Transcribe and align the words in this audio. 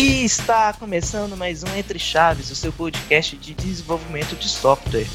E 0.00 0.24
está 0.24 0.72
começando 0.72 1.36
mais 1.36 1.64
um 1.64 1.76
Entre 1.76 1.98
Chaves, 1.98 2.52
o 2.52 2.54
seu 2.54 2.72
podcast 2.72 3.36
de 3.36 3.52
desenvolvimento 3.52 4.36
de 4.36 4.48
software. 4.48 5.08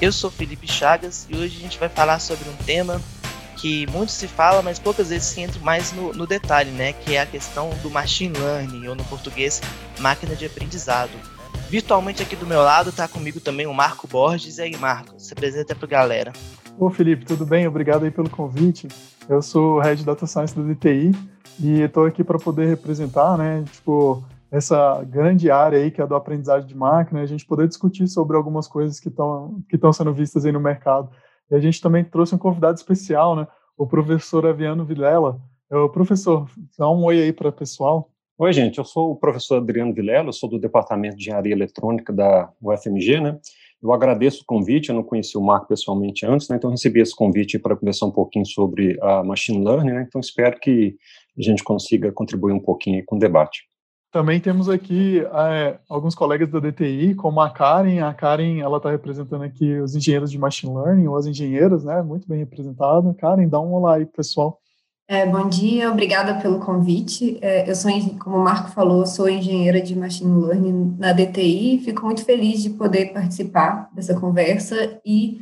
Eu 0.00 0.12
sou 0.12 0.30
Felipe 0.30 0.68
Chagas 0.68 1.26
e 1.28 1.34
hoje 1.34 1.56
a 1.56 1.60
gente 1.60 1.76
vai 1.76 1.88
falar 1.88 2.20
sobre 2.20 2.48
um 2.48 2.54
tema 2.64 3.02
que 3.56 3.84
muito 3.88 4.12
se 4.12 4.28
fala, 4.28 4.62
mas 4.62 4.78
poucas 4.78 5.08
vezes 5.08 5.26
se 5.26 5.40
entra 5.40 5.60
mais 5.60 5.90
no, 5.92 6.12
no 6.12 6.24
detalhe, 6.24 6.70
né? 6.70 6.92
Que 6.92 7.16
é 7.16 7.22
a 7.22 7.26
questão 7.26 7.70
do 7.82 7.90
machine 7.90 8.38
learning, 8.38 8.86
ou 8.86 8.94
no 8.94 9.02
português, 9.06 9.60
máquina 9.98 10.36
de 10.36 10.46
aprendizado. 10.46 11.10
Virtualmente 11.68 12.22
aqui 12.22 12.36
do 12.36 12.46
meu 12.46 12.62
lado 12.62 12.90
está 12.90 13.08
comigo 13.08 13.40
também 13.40 13.66
o 13.66 13.74
Marco 13.74 14.06
Borges. 14.06 14.58
E 14.58 14.62
aí, 14.62 14.76
Marco, 14.76 15.18
se 15.18 15.32
apresenta 15.32 15.74
para 15.74 15.86
a 15.86 15.90
galera. 15.90 16.32
Ô 16.78 16.88
Felipe, 16.90 17.24
tudo 17.24 17.44
bem? 17.44 17.66
Obrigado 17.66 18.04
aí 18.04 18.12
pelo 18.12 18.30
convite. 18.30 18.86
Eu 19.28 19.42
sou 19.42 19.78
o 19.78 19.80
Head 19.80 20.04
Data 20.04 20.28
Science 20.28 20.54
do 20.54 20.62
DTI 20.62 21.31
e 21.60 21.80
estou 21.80 22.06
aqui 22.06 22.22
para 22.22 22.38
poder 22.38 22.66
representar, 22.66 23.36
né, 23.36 23.64
tipo, 23.72 24.22
essa 24.50 25.02
grande 25.04 25.50
área 25.50 25.78
aí 25.78 25.90
que 25.90 26.00
é 26.00 26.06
do 26.06 26.14
aprendizagem 26.14 26.68
de 26.68 26.76
máquina, 26.76 27.22
a 27.22 27.26
gente 27.26 27.46
poder 27.46 27.66
discutir 27.66 28.06
sobre 28.06 28.36
algumas 28.36 28.68
coisas 28.68 29.00
que 29.00 29.08
estão 29.08 29.62
que 29.68 29.76
estão 29.76 29.92
sendo 29.92 30.12
vistas 30.12 30.44
aí 30.44 30.52
no 30.52 30.60
mercado. 30.60 31.08
E 31.50 31.54
a 31.54 31.58
gente 31.58 31.80
também 31.80 32.04
trouxe 32.04 32.34
um 32.34 32.38
convidado 32.38 32.76
especial, 32.76 33.34
né, 33.34 33.46
o 33.76 33.86
professor 33.86 34.46
Aviano 34.46 34.84
Vilela. 34.84 35.40
É 35.70 35.76
o 35.76 35.88
professor, 35.88 36.48
dá 36.78 36.90
um 36.90 37.02
oi 37.04 37.22
aí 37.22 37.32
para 37.32 37.48
o 37.48 37.52
pessoal. 37.52 38.10
Oi, 38.38 38.52
gente, 38.52 38.78
eu 38.78 38.84
sou 38.84 39.12
o 39.12 39.16
professor 39.16 39.58
Adriano 39.58 39.94
Vilela, 39.94 40.32
sou 40.32 40.48
do 40.48 40.58
Departamento 40.58 41.16
de 41.16 41.22
Engenharia 41.22 41.52
Eletrônica 41.52 42.12
da 42.12 42.50
UFMG, 42.60 43.20
né, 43.20 43.38
eu 43.82 43.92
agradeço 43.92 44.42
o 44.42 44.46
convite, 44.46 44.88
eu 44.88 44.94
não 44.94 45.02
conheci 45.02 45.36
o 45.36 45.40
Marco 45.40 45.68
pessoalmente 45.68 46.26
antes, 46.26 46.48
né, 46.48 46.56
então 46.56 46.70
recebi 46.70 47.00
esse 47.00 47.14
convite 47.14 47.58
para 47.58 47.76
conversar 47.76 48.06
um 48.06 48.10
pouquinho 48.10 48.44
sobre 48.46 48.98
a 49.00 49.22
machine 49.22 49.64
learning, 49.64 49.92
né, 49.92 50.06
então 50.08 50.20
espero 50.20 50.58
que 50.58 50.96
a 51.38 51.42
gente 51.42 51.64
consiga 51.64 52.12
contribuir 52.12 52.52
um 52.52 52.60
pouquinho 52.60 53.04
com 53.04 53.16
o 53.16 53.18
debate. 53.18 53.62
Também 54.12 54.38
temos 54.38 54.68
aqui 54.68 55.20
é, 55.20 55.78
alguns 55.88 56.14
colegas 56.14 56.50
da 56.50 56.60
DTI, 56.60 57.14
como 57.14 57.40
a 57.40 57.48
Karen. 57.48 58.00
A 58.00 58.12
Karen, 58.12 58.60
ela 58.60 58.76
está 58.76 58.90
representando 58.90 59.42
aqui 59.42 59.78
os 59.80 59.96
engenheiros 59.96 60.30
de 60.30 60.38
machine 60.38 60.74
learning, 60.74 61.08
ou 61.08 61.16
as 61.16 61.24
engenheiras, 61.24 61.82
né? 61.82 62.02
Muito 62.02 62.28
bem 62.28 62.40
representada. 62.40 63.14
Karen, 63.14 63.48
dá 63.48 63.58
um 63.58 63.72
olá 63.72 63.94
aí, 63.96 64.04
pessoal. 64.04 64.60
É, 65.08 65.26
bom 65.26 65.48
dia, 65.48 65.90
obrigada 65.90 66.40
pelo 66.40 66.60
convite. 66.60 67.38
É, 67.40 67.68
eu 67.68 67.74
sou, 67.74 67.90
como 68.18 68.36
o 68.36 68.44
Marco 68.44 68.70
falou, 68.70 69.04
sou 69.06 69.28
engenheira 69.28 69.80
de 69.80 69.96
Machine 69.96 70.42
Learning 70.42 70.94
na 70.98 71.14
DTI. 71.14 71.80
Fico 71.84 72.04
muito 72.04 72.22
feliz 72.24 72.62
de 72.62 72.70
poder 72.70 73.14
participar 73.14 73.90
dessa 73.94 74.18
conversa 74.18 75.00
e 75.06 75.40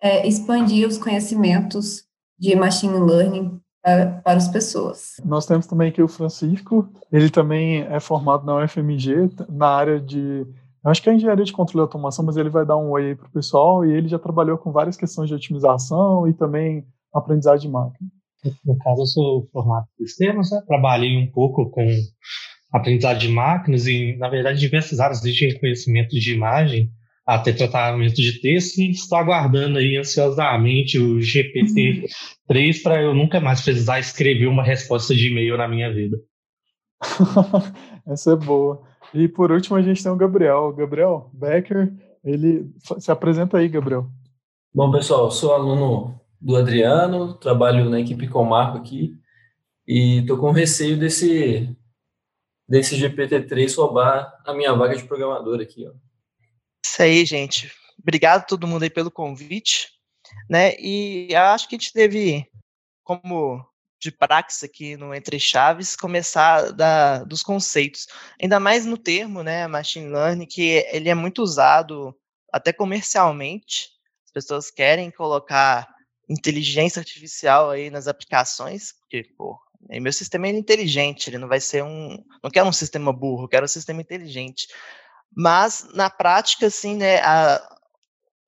é, 0.00 0.26
expandir 0.26 0.86
os 0.86 0.98
conhecimentos 0.98 2.04
de 2.38 2.54
Machine 2.54 2.98
Learning 2.98 3.60
para, 3.84 4.06
para 4.24 4.38
as 4.38 4.48
pessoas. 4.48 5.16
Nós 5.22 5.44
temos 5.44 5.66
também 5.66 5.90
aqui 5.90 6.02
o 6.02 6.08
Francisco, 6.08 6.88
ele 7.12 7.28
também 7.28 7.82
é 7.82 8.00
formado 8.00 8.46
na 8.46 8.64
UFMG, 8.64 9.28
na 9.50 9.68
área 9.68 10.00
de 10.00 10.46
eu 10.84 10.90
acho 10.90 11.02
que 11.02 11.08
é 11.08 11.14
engenharia 11.14 11.44
de 11.44 11.52
controle 11.52 11.80
e 11.80 11.84
automação, 11.86 12.24
mas 12.24 12.36
ele 12.36 12.50
vai 12.50 12.66
dar 12.66 12.76
um 12.76 12.90
oi 12.90 13.08
aí 13.08 13.14
para 13.14 13.26
o 13.26 13.32
pessoal 13.32 13.86
e 13.86 13.92
ele 13.92 14.06
já 14.06 14.18
trabalhou 14.18 14.58
com 14.58 14.70
várias 14.70 14.96
questões 14.98 15.28
de 15.28 15.34
otimização 15.34 16.28
e 16.28 16.34
também 16.34 16.84
aprendizagem 17.14 17.68
de 17.68 17.72
máquina. 17.72 18.10
No 18.62 18.76
caso, 18.78 19.00
eu 19.00 19.06
sou 19.06 19.48
formado 19.50 19.86
em 19.98 20.06
sistemas, 20.06 20.50
né? 20.50 20.60
trabalhei 20.66 21.16
um 21.16 21.30
pouco 21.30 21.70
com 21.70 21.86
aprendizagem 22.70 23.28
de 23.28 23.34
máquinas 23.34 23.86
e, 23.86 24.14
na 24.18 24.28
verdade, 24.28 24.60
diversas 24.60 25.00
áreas, 25.00 25.22
desde 25.22 25.46
reconhecimento 25.46 26.10
de 26.10 26.34
imagem 26.34 26.90
até 27.26 27.52
tratamento 27.52 28.16
de 28.16 28.40
texto, 28.40 28.78
e 28.78 28.90
estou 28.90 29.18
aguardando 29.18 29.78
aí 29.78 29.96
ansiosamente 29.96 30.98
o 30.98 31.18
GPT-3 31.18 32.82
para 32.82 33.02
eu 33.02 33.14
nunca 33.14 33.40
mais 33.40 33.62
precisar 33.62 33.98
escrever 33.98 34.46
uma 34.46 34.62
resposta 34.62 35.14
de 35.14 35.28
e-mail 35.28 35.56
na 35.56 35.66
minha 35.66 35.92
vida. 35.92 36.18
Essa 38.06 38.32
é 38.32 38.36
boa. 38.36 38.82
E 39.14 39.28
por 39.28 39.50
último, 39.50 39.76
a 39.76 39.82
gente 39.82 40.02
tem 40.02 40.12
o 40.12 40.16
Gabriel. 40.16 40.72
Gabriel 40.72 41.30
Becker, 41.32 41.92
ele 42.22 42.70
se 42.98 43.10
apresenta 43.10 43.58
aí, 43.58 43.68
Gabriel. 43.68 44.06
Bom, 44.74 44.90
pessoal, 44.90 45.30
sou 45.30 45.54
aluno 45.54 46.20
do 46.40 46.56
Adriano, 46.56 47.34
trabalho 47.34 47.88
na 47.88 48.00
equipe 48.00 48.28
com 48.28 48.42
o 48.42 48.48
Marco 48.48 48.76
aqui 48.76 49.16
e 49.86 50.18
estou 50.18 50.36
com 50.36 50.50
receio 50.50 50.98
desse 50.98 51.74
desse 52.68 52.96
GPT-3 52.96 53.76
roubar 53.76 54.32
a 54.44 54.54
minha 54.54 54.72
vaga 54.72 54.96
de 54.96 55.04
programador 55.04 55.60
aqui, 55.60 55.86
ó. 55.86 55.92
Isso 56.94 57.02
aí, 57.02 57.26
gente. 57.26 57.72
Obrigado 57.98 58.42
a 58.42 58.44
todo 58.44 58.68
mundo 58.68 58.84
aí 58.84 58.90
pelo 58.90 59.10
convite, 59.10 59.88
né? 60.48 60.76
E 60.78 61.34
acho 61.34 61.68
que 61.68 61.74
a 61.74 61.78
gente 61.78 61.92
deve, 61.92 62.48
como 63.02 63.66
de 64.00 64.12
praxe 64.12 64.64
aqui 64.64 64.96
no 64.96 65.12
Entre 65.12 65.40
Chaves, 65.40 65.96
começar 65.96 66.70
da, 66.70 67.24
dos 67.24 67.42
conceitos. 67.42 68.06
Ainda 68.40 68.60
mais 68.60 68.86
no 68.86 68.96
termo, 68.96 69.42
né, 69.42 69.66
machine 69.66 70.06
learning, 70.06 70.46
que 70.46 70.86
ele 70.92 71.08
é 71.08 71.16
muito 71.16 71.42
usado 71.42 72.16
até 72.52 72.72
comercialmente. 72.72 73.88
As 74.24 74.30
pessoas 74.30 74.70
querem 74.70 75.10
colocar 75.10 75.88
inteligência 76.28 77.00
artificial 77.00 77.70
aí 77.70 77.90
nas 77.90 78.06
aplicações, 78.06 78.92
porque, 79.00 79.24
pô, 79.36 79.58
meu 80.00 80.12
sistema 80.12 80.46
é 80.46 80.50
inteligente, 80.50 81.28
ele 81.28 81.38
não 81.38 81.48
vai 81.48 81.58
ser 81.58 81.82
um. 81.82 82.24
Não 82.40 82.52
quero 82.52 82.68
um 82.68 82.72
sistema 82.72 83.12
burro, 83.12 83.48
quero 83.48 83.64
um 83.64 83.68
sistema 83.68 84.00
inteligente. 84.00 84.68
Mas, 85.36 85.88
na 85.94 86.08
prática, 86.08 86.66
assim, 86.66 86.96
né, 86.96 87.20
a, 87.20 87.60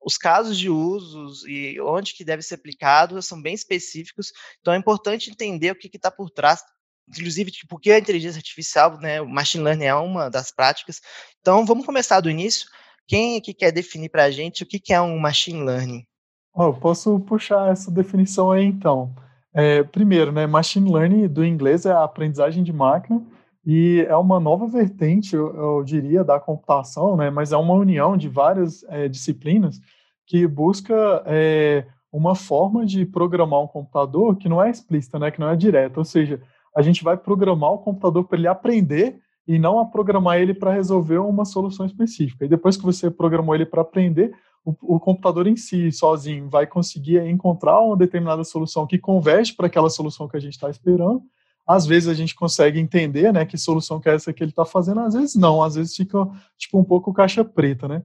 os 0.01 0.17
casos 0.17 0.57
de 0.57 0.69
usos 0.69 1.43
e 1.45 1.79
onde 1.81 2.13
que 2.13 2.23
deve 2.23 2.41
ser 2.41 2.55
aplicado 2.55 3.21
são 3.21 3.41
bem 3.41 3.53
específicos, 3.53 4.31
então 4.61 4.73
é 4.73 4.77
importante 4.77 5.29
entender 5.29 5.71
o 5.71 5.75
que 5.75 5.89
está 5.93 6.09
por 6.09 6.29
trás, 6.29 6.63
inclusive 7.09 7.51
tipo, 7.51 7.67
porque 7.67 7.91
a 7.91 7.99
inteligência 7.99 8.39
artificial, 8.39 8.97
né, 8.99 9.21
o 9.21 9.27
machine 9.27 9.63
learning 9.63 9.85
é 9.85 9.95
uma 9.95 10.29
das 10.29 10.51
práticas. 10.51 11.01
Então, 11.41 11.65
vamos 11.65 11.85
começar 11.85 12.21
do 12.21 12.29
início. 12.29 12.69
Quem 13.05 13.37
aqui 13.37 13.53
quer 13.53 13.71
definir 13.71 14.09
para 14.09 14.23
a 14.23 14.31
gente 14.31 14.63
o 14.63 14.65
que, 14.65 14.79
que 14.79 14.93
é 14.93 15.01
um 15.01 15.17
machine 15.17 15.63
learning? 15.63 16.05
Oh, 16.53 16.73
posso 16.73 17.19
puxar 17.19 17.71
essa 17.71 17.91
definição 17.91 18.51
aí 18.51 18.65
então. 18.65 19.13
É, 19.53 19.83
primeiro, 19.83 20.31
né, 20.31 20.47
machine 20.47 20.91
learning 20.91 21.27
do 21.27 21.43
inglês 21.45 21.85
é 21.85 21.91
a 21.91 22.03
aprendizagem 22.03 22.63
de 22.63 22.71
máquina 22.71 23.25
e 23.69 24.05
é 24.07 24.15
uma 24.15 24.39
nova 24.39 24.65
vertente, 24.65 25.35
eu, 25.35 25.53
eu 25.53 25.83
diria, 25.83 26.23
da 26.23 26.39
computação, 26.39 27.17
né, 27.17 27.29
mas 27.29 27.51
é 27.51 27.57
uma 27.57 27.73
união 27.73 28.15
de 28.15 28.29
várias 28.29 28.85
é, 28.87 29.09
disciplinas 29.09 29.77
que 30.25 30.47
busca 30.47 31.21
é, 31.25 31.85
uma 32.09 32.33
forma 32.33 32.85
de 32.85 33.05
programar 33.05 33.61
um 33.61 33.67
computador 33.67 34.37
que 34.37 34.47
não 34.47 34.63
é 34.63 34.69
explícita, 34.69 35.19
né, 35.19 35.31
que 35.31 35.39
não 35.41 35.49
é 35.49 35.55
direta, 35.57 35.99
ou 35.99 36.05
seja, 36.05 36.41
a 36.73 36.81
gente 36.81 37.03
vai 37.03 37.17
programar 37.17 37.73
o 37.73 37.79
computador 37.79 38.23
para 38.23 38.37
ele 38.37 38.47
aprender 38.47 39.19
e 39.45 39.59
não 39.59 39.79
a 39.79 39.85
programar 39.85 40.37
ele 40.37 40.53
para 40.53 40.71
resolver 40.71 41.17
uma 41.17 41.43
solução 41.43 41.85
específica. 41.85 42.45
E 42.45 42.47
depois 42.47 42.77
que 42.77 42.83
você 42.83 43.11
programou 43.11 43.53
ele 43.53 43.65
para 43.65 43.81
aprender, 43.81 44.33
o, 44.63 44.95
o, 44.95 44.99
computador 44.99 45.45
em 45.45 45.57
si, 45.57 45.91
sozinho, 45.91 46.49
vai 46.49 46.65
conseguir 46.67 47.21
encontrar 47.27 47.81
uma 47.81 47.97
determinada 47.97 48.45
solução 48.45 48.87
que 48.87 48.97
converge 48.97 49.53
para 49.53 49.67
aquela 49.67 49.89
solução 49.89 50.27
que 50.27 50.37
a 50.37 50.39
gente 50.39 50.53
está 50.53 50.69
esperando. 50.69 51.21
Às 51.67 51.85
vezes 51.85 52.07
a 52.07 52.13
gente 52.13 52.33
consegue 52.33 52.79
entender, 52.79 53.33
né, 53.33 53.45
que 53.45 53.57
solução 53.57 53.99
que 53.99 54.07
é 54.07 54.15
essa 54.15 54.31
que 54.31 54.41
ele 54.41 54.51
está 54.51 54.65
fazendo, 54.65 55.01
às 55.01 55.13
vezes 55.13 55.35
não, 55.35 55.61
às 55.61 55.75
vezes 55.75 55.95
fica 55.95 56.25
tipo 56.57 56.79
um 56.79 56.83
pouco 56.83 57.13
caixa 57.13 57.43
preta, 57.43 57.87
né? 57.87 58.03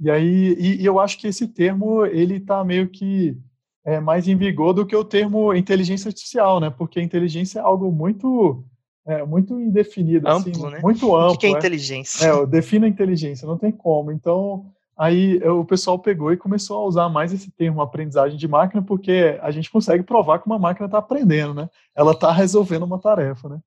E 0.00 0.10
aí, 0.10 0.56
e, 0.58 0.82
e 0.82 0.84
eu 0.84 0.98
acho 0.98 1.18
que 1.18 1.28
esse 1.28 1.46
termo 1.46 2.04
ele 2.04 2.36
está 2.36 2.64
meio 2.64 2.88
que 2.88 3.38
é, 3.84 4.00
mais 4.00 4.26
em 4.26 4.36
vigor 4.36 4.72
do 4.72 4.84
que 4.84 4.96
o 4.96 5.04
termo 5.04 5.54
inteligência 5.54 6.08
artificial, 6.08 6.58
né? 6.58 6.70
Porque 6.70 7.00
inteligência 7.00 7.60
é 7.60 7.62
algo 7.62 7.92
muito 7.92 8.64
é, 9.06 9.24
muito 9.24 9.60
indefinido, 9.60 10.26
assim, 10.26 10.50
amplo, 10.50 10.66
assim, 10.66 10.74
né? 10.74 10.80
Muito 10.82 11.14
amplo. 11.14 11.34
O 11.34 11.38
que 11.38 11.46
é, 11.46 11.50
é 11.50 11.52
inteligência? 11.52 12.26
É, 12.26 12.46
defina 12.46 12.86
a 12.86 12.88
inteligência, 12.88 13.46
não 13.46 13.58
tem 13.58 13.70
como. 13.70 14.10
Então, 14.10 14.66
Aí 14.96 15.38
o 15.48 15.64
pessoal 15.64 15.98
pegou 15.98 16.32
e 16.32 16.36
começou 16.36 16.78
a 16.78 16.86
usar 16.86 17.08
mais 17.08 17.32
esse 17.32 17.50
termo 17.50 17.82
aprendizagem 17.82 18.38
de 18.38 18.46
máquina, 18.46 18.80
porque 18.80 19.38
a 19.42 19.50
gente 19.50 19.70
consegue 19.70 20.04
provar 20.04 20.38
que 20.38 20.46
uma 20.46 20.58
máquina 20.58 20.86
está 20.86 20.98
aprendendo, 20.98 21.52
né? 21.52 21.68
Ela 21.94 22.12
está 22.12 22.30
resolvendo 22.30 22.84
uma 22.84 22.98
tarefa, 22.98 23.48
né? 23.48 23.58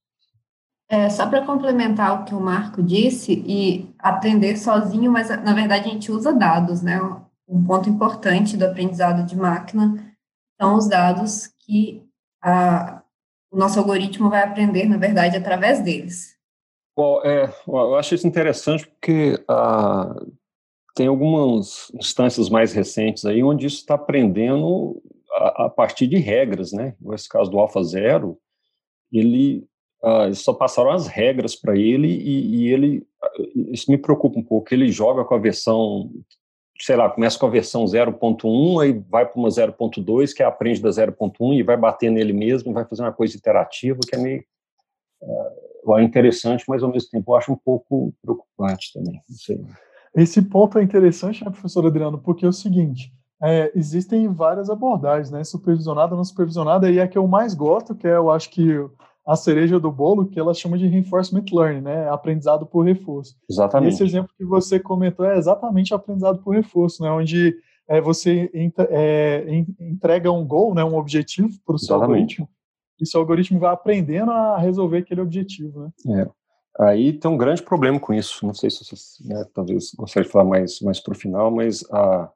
É, 0.90 1.10
só 1.10 1.28
para 1.28 1.46
complementar 1.46 2.22
o 2.22 2.24
que 2.24 2.34
o 2.34 2.40
Marco 2.40 2.82
disse, 2.82 3.44
e 3.46 3.94
aprender 4.00 4.56
sozinho, 4.56 5.12
mas 5.12 5.30
na 5.30 5.54
verdade 5.54 5.90
a 5.90 5.92
gente 5.92 6.10
usa 6.12 6.32
dados, 6.32 6.82
né? 6.82 6.98
Um 7.46 7.64
ponto 7.64 7.90
importante 7.90 8.56
do 8.56 8.66
aprendizado 8.66 9.26
de 9.26 9.36
máquina 9.36 10.14
são 10.60 10.76
os 10.76 10.88
dados 10.88 11.48
que 11.66 12.08
a, 12.42 13.02
o 13.52 13.58
nosso 13.58 13.78
algoritmo 13.80 14.30
vai 14.30 14.44
aprender, 14.44 14.88
na 14.88 14.98
verdade, 14.98 15.36
através 15.36 15.82
deles. 15.82 16.38
Bom, 16.96 17.22
é, 17.24 17.54
eu 17.68 17.96
acho 17.96 18.16
isso 18.16 18.26
interessante 18.26 18.88
porque 18.88 19.44
a, 19.48 20.16
tem 20.98 21.06
algumas 21.06 21.92
instâncias 21.94 22.50
mais 22.50 22.74
recentes 22.74 23.24
aí 23.24 23.44
onde 23.44 23.68
isso 23.68 23.78
está 23.78 23.94
aprendendo 23.94 25.00
a, 25.32 25.66
a, 25.66 25.70
partir 25.70 26.08
de 26.08 26.18
regras, 26.18 26.72
né? 26.72 26.96
Nesse 27.00 27.30
caso 27.30 27.52
do 27.52 27.60
Alpha 27.60 27.84
Zero, 27.84 28.36
ele 29.14 29.64
uh, 30.04 30.34
só 30.34 30.54
passaram 30.54 30.90
as 30.90 31.06
regras 31.06 31.56
para 31.56 31.78
ele 31.78 32.08
e, 32.08 32.56
e, 32.56 32.74
ele 32.74 33.08
isso 33.72 33.92
me 33.92 33.98
preocupa 33.98 34.40
um 34.40 34.44
pouco. 34.44 34.74
Ele 34.74 34.92
joga 34.92 35.24
com 35.24 35.36
a 35.36 35.38
versão, 35.38 36.10
sei 36.80 36.96
lá, 36.96 37.08
começa 37.08 37.38
com 37.38 37.46
a 37.46 37.52
versão 37.52 37.86
0.1, 37.86 38.82
aí 38.82 38.92
vai 39.08 39.28
para 39.28 39.40
uma 39.40 39.50
0.2 39.50 40.34
que 40.34 40.42
aprende 40.42 40.82
da 40.82 40.90
0.1 40.90 41.60
e 41.60 41.62
vai 41.62 41.78
bater 41.78 42.10
nele 42.10 42.34
mesmo, 42.34 42.74
vai 42.74 42.86
fazer 42.86 43.04
uma 43.04 43.14
coisa 43.14 43.38
iterativa 43.38 44.00
que 44.08 44.16
é 44.16 44.20
meio 44.20 44.44
uh, 45.22 45.98
é 46.00 46.04
interessante, 46.04 46.66
mas 46.68 46.82
ao 46.82 46.92
mesmo 46.92 47.10
tempo 47.12 47.32
eu 47.32 47.36
acho 47.36 47.52
um 47.52 47.56
pouco 47.56 48.12
preocupante 48.22 48.92
também. 48.94 49.22
Esse 50.18 50.42
ponto 50.42 50.80
é 50.80 50.84
interessante, 50.84 51.46
né, 51.46 51.52
professor 51.52 51.86
Adriano, 51.86 52.18
porque 52.18 52.44
é 52.44 52.50
o 52.50 52.54
seguinte, 52.54 53.14
é, 53.42 53.72
existem 53.76 54.28
várias 54.28 54.68
abordagens, 54.68 55.30
né, 55.30 55.44
supervisionada, 55.44 56.16
não 56.16 56.24
supervisionada, 56.24 56.90
e 56.90 57.00
a 57.00 57.08
que 57.08 57.18
eu 57.18 57.28
mais 57.28 57.54
gosto, 57.54 57.94
que 57.94 58.08
é, 58.08 58.16
eu 58.16 58.32
acho 58.32 58.50
que 58.50 58.84
a 59.28 59.36
cereja 59.36 59.80
do 59.80 59.92
bolo, 59.92 60.26
que 60.26 60.40
ela 60.40 60.54
chama 60.54 60.78
de 60.78 60.88
reinforcement 60.88 61.46
learning, 61.52 61.82
né, 61.82 62.10
aprendizado 62.10 62.66
por 62.66 62.84
reforço. 62.84 63.36
Exatamente. 63.48 63.92
E 63.92 63.94
esse 63.94 64.04
exemplo 64.04 64.32
que 64.36 64.44
você 64.44 64.80
comentou 64.80 65.26
é 65.26 65.38
exatamente 65.38 65.94
aprendizado 65.94 66.40
por 66.40 66.56
reforço, 66.56 67.04
né, 67.04 67.12
onde 67.12 67.56
é, 67.88 68.02
você 68.02 68.50
é, 68.90 69.46
entrega 69.80 70.32
um 70.32 70.46
goal, 70.46 70.74
né, 70.74 70.84
um 70.84 70.98
objetivo 70.98 71.60
para 71.64 71.76
o 71.76 71.80
seu 71.80 71.96
algoritmo, 71.96 72.50
e 73.00 73.06
seu 73.06 73.20
algoritmo 73.20 73.60
vai 73.60 73.72
aprendendo 73.72 74.32
a 74.32 74.58
resolver 74.58 74.98
aquele 74.98 75.22
objetivo, 75.22 75.82
né. 75.82 76.22
É. 76.22 76.28
Aí 76.80 77.14
tem 77.14 77.30
um 77.30 77.38
grande 77.38 77.64
problema 77.64 78.00
com 78.00 78.14
isso. 78.14 78.46
Não 78.46 78.54
sei 78.54 78.70
se 78.70 78.84
você 78.84 79.24
né, 79.28 79.44
talvez 79.54 79.92
gostaria 79.96 80.26
de 80.26 80.32
falar 80.32 80.46
mais 80.46 80.80
mais 80.82 81.00
para 81.00 81.14
o 81.14 81.18
final, 81.18 81.50
mas 81.50 81.84
a, 81.92 82.30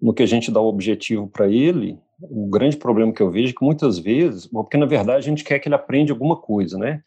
no 0.00 0.12
que 0.12 0.22
a 0.22 0.26
gente 0.26 0.50
dá 0.50 0.60
o 0.60 0.68
objetivo 0.68 1.28
para 1.28 1.48
ele, 1.48 1.98
o 2.20 2.48
grande 2.48 2.76
problema 2.76 3.12
que 3.12 3.22
eu 3.22 3.30
vejo 3.30 3.52
é 3.52 3.56
que 3.56 3.64
muitas 3.64 3.98
vezes, 3.98 4.46
porque 4.46 4.76
na 4.76 4.86
verdade 4.86 5.18
a 5.18 5.30
gente 5.30 5.44
quer 5.44 5.58
que 5.58 5.68
ele 5.68 5.74
aprenda 5.74 6.12
alguma 6.12 6.36
coisa, 6.36 6.76
né? 6.76 7.02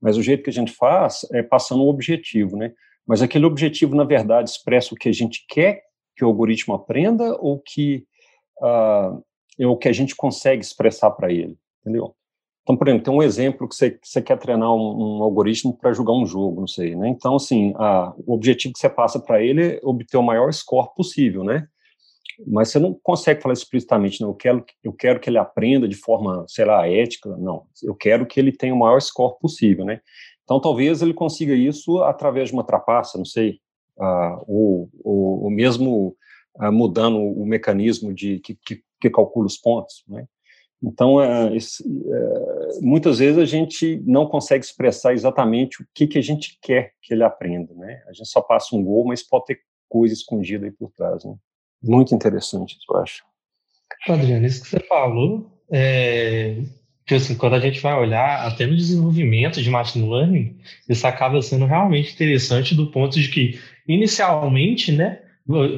Mas 0.00 0.16
o 0.16 0.22
jeito 0.22 0.42
que 0.42 0.50
a 0.50 0.52
gente 0.52 0.72
faz 0.72 1.24
é 1.32 1.42
passando 1.42 1.84
um 1.84 1.88
objetivo, 1.88 2.56
né? 2.56 2.72
Mas 3.06 3.22
aquele 3.22 3.46
objetivo 3.46 3.94
na 3.94 4.04
verdade 4.04 4.50
expressa 4.50 4.94
o 4.94 4.96
que 4.96 5.08
a 5.08 5.12
gente 5.12 5.44
quer 5.48 5.82
que 6.16 6.24
o 6.24 6.28
algoritmo 6.28 6.74
aprenda 6.74 7.36
ou 7.36 7.60
que 7.60 8.04
uh, 8.60 9.22
é 9.58 9.66
o 9.66 9.76
que 9.76 9.88
a 9.88 9.92
gente 9.92 10.16
consegue 10.16 10.62
expressar 10.62 11.10
para 11.10 11.30
ele, 11.30 11.56
entendeu? 11.80 12.14
Então, 12.66 12.76
por 12.76 12.88
exemplo, 12.88 13.04
tem 13.04 13.14
um 13.14 13.22
exemplo 13.22 13.68
que 13.68 13.76
você, 13.76 13.96
você 14.02 14.20
quer 14.20 14.36
treinar 14.38 14.74
um, 14.74 15.18
um 15.18 15.22
algoritmo 15.22 15.72
para 15.72 15.92
jogar 15.92 16.14
um 16.14 16.26
jogo, 16.26 16.62
não 16.62 16.66
sei, 16.66 16.96
né? 16.96 17.08
Então, 17.08 17.36
assim, 17.36 17.72
a, 17.76 18.12
o 18.26 18.34
objetivo 18.34 18.74
que 18.74 18.80
você 18.80 18.90
passa 18.90 19.20
para 19.20 19.40
ele 19.40 19.76
é 19.76 19.80
obter 19.84 20.16
o 20.16 20.22
maior 20.22 20.52
score 20.52 20.92
possível, 20.96 21.44
né? 21.44 21.68
Mas 22.44 22.70
você 22.70 22.80
não 22.80 22.92
consegue 22.92 23.40
falar 23.40 23.52
explicitamente, 23.52 24.20
não, 24.20 24.30
eu 24.30 24.34
quero, 24.34 24.64
eu 24.82 24.92
quero 24.92 25.20
que 25.20 25.30
ele 25.30 25.38
aprenda 25.38 25.86
de 25.86 25.94
forma, 25.94 26.44
sei 26.48 26.64
lá, 26.64 26.88
ética, 26.88 27.36
não. 27.36 27.66
Eu 27.84 27.94
quero 27.94 28.26
que 28.26 28.40
ele 28.40 28.50
tenha 28.50 28.74
o 28.74 28.78
maior 28.78 29.00
score 29.00 29.38
possível, 29.40 29.84
né? 29.84 30.00
Então, 30.42 30.60
talvez 30.60 31.02
ele 31.02 31.14
consiga 31.14 31.54
isso 31.54 32.02
através 32.02 32.48
de 32.48 32.54
uma 32.54 32.64
trapaça, 32.64 33.16
não 33.16 33.24
sei, 33.24 33.60
uh, 33.96 34.44
ou, 34.44 34.90
ou, 35.04 35.44
ou, 35.44 35.50
mesmo 35.50 36.16
uh, 36.56 36.72
mudando 36.72 37.16
o 37.16 37.46
mecanismo 37.46 38.12
de 38.12 38.40
que, 38.40 38.56
que, 38.56 38.82
que 39.00 39.08
calcula 39.08 39.46
os 39.46 39.56
pontos, 39.56 40.02
né? 40.08 40.26
Então, 40.82 41.20
é, 41.20 41.56
é, 41.56 41.60
muitas 42.80 43.18
vezes 43.18 43.38
a 43.38 43.44
gente 43.44 44.00
não 44.04 44.26
consegue 44.26 44.64
expressar 44.64 45.14
exatamente 45.14 45.82
o 45.82 45.86
que, 45.94 46.06
que 46.06 46.18
a 46.18 46.22
gente 46.22 46.58
quer 46.60 46.92
que 47.00 47.14
ele 47.14 47.24
aprenda, 47.24 47.72
né? 47.74 48.02
A 48.08 48.12
gente 48.12 48.28
só 48.28 48.40
passa 48.40 48.76
um 48.76 48.84
gol, 48.84 49.06
mas 49.06 49.22
pode 49.22 49.46
ter 49.46 49.60
coisa 49.88 50.12
escondida 50.12 50.66
aí 50.66 50.72
por 50.72 50.90
trás, 50.92 51.24
né? 51.24 51.34
Muito 51.82 52.14
interessante, 52.14 52.76
eu 52.88 52.96
acho. 52.98 53.24
Adriano, 54.08 54.46
isso 54.46 54.62
que 54.62 54.68
você 54.68 54.80
falou, 54.80 55.50
é, 55.70 56.62
que 57.06 57.14
assim, 57.14 57.36
quando 57.36 57.54
a 57.54 57.60
gente 57.60 57.80
vai 57.80 57.94
olhar 57.94 58.46
até 58.46 58.66
no 58.66 58.76
desenvolvimento 58.76 59.62
de 59.62 59.70
machine 59.70 60.08
learning, 60.08 60.58
isso 60.88 61.06
acaba 61.06 61.40
sendo 61.40 61.64
realmente 61.64 62.12
interessante 62.12 62.74
do 62.74 62.90
ponto 62.90 63.18
de 63.18 63.28
que, 63.28 63.58
inicialmente, 63.88 64.92
né, 64.92 65.22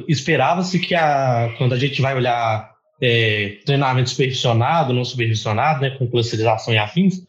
esperava-se 0.07 0.79
que 0.79 0.95
a, 0.95 1.53
quando 1.57 1.73
a 1.73 1.77
gente 1.77 2.01
vai 2.01 2.15
olhar 2.15 2.78
é, 3.01 3.57
treinamento 3.65 4.09
supervisionado, 4.09 4.93
não 4.93 5.05
supervisionado, 5.05 5.81
né, 5.81 5.91
com 5.91 6.07
clusterização 6.07 6.73
e 6.73 6.77
afins, 6.77 7.23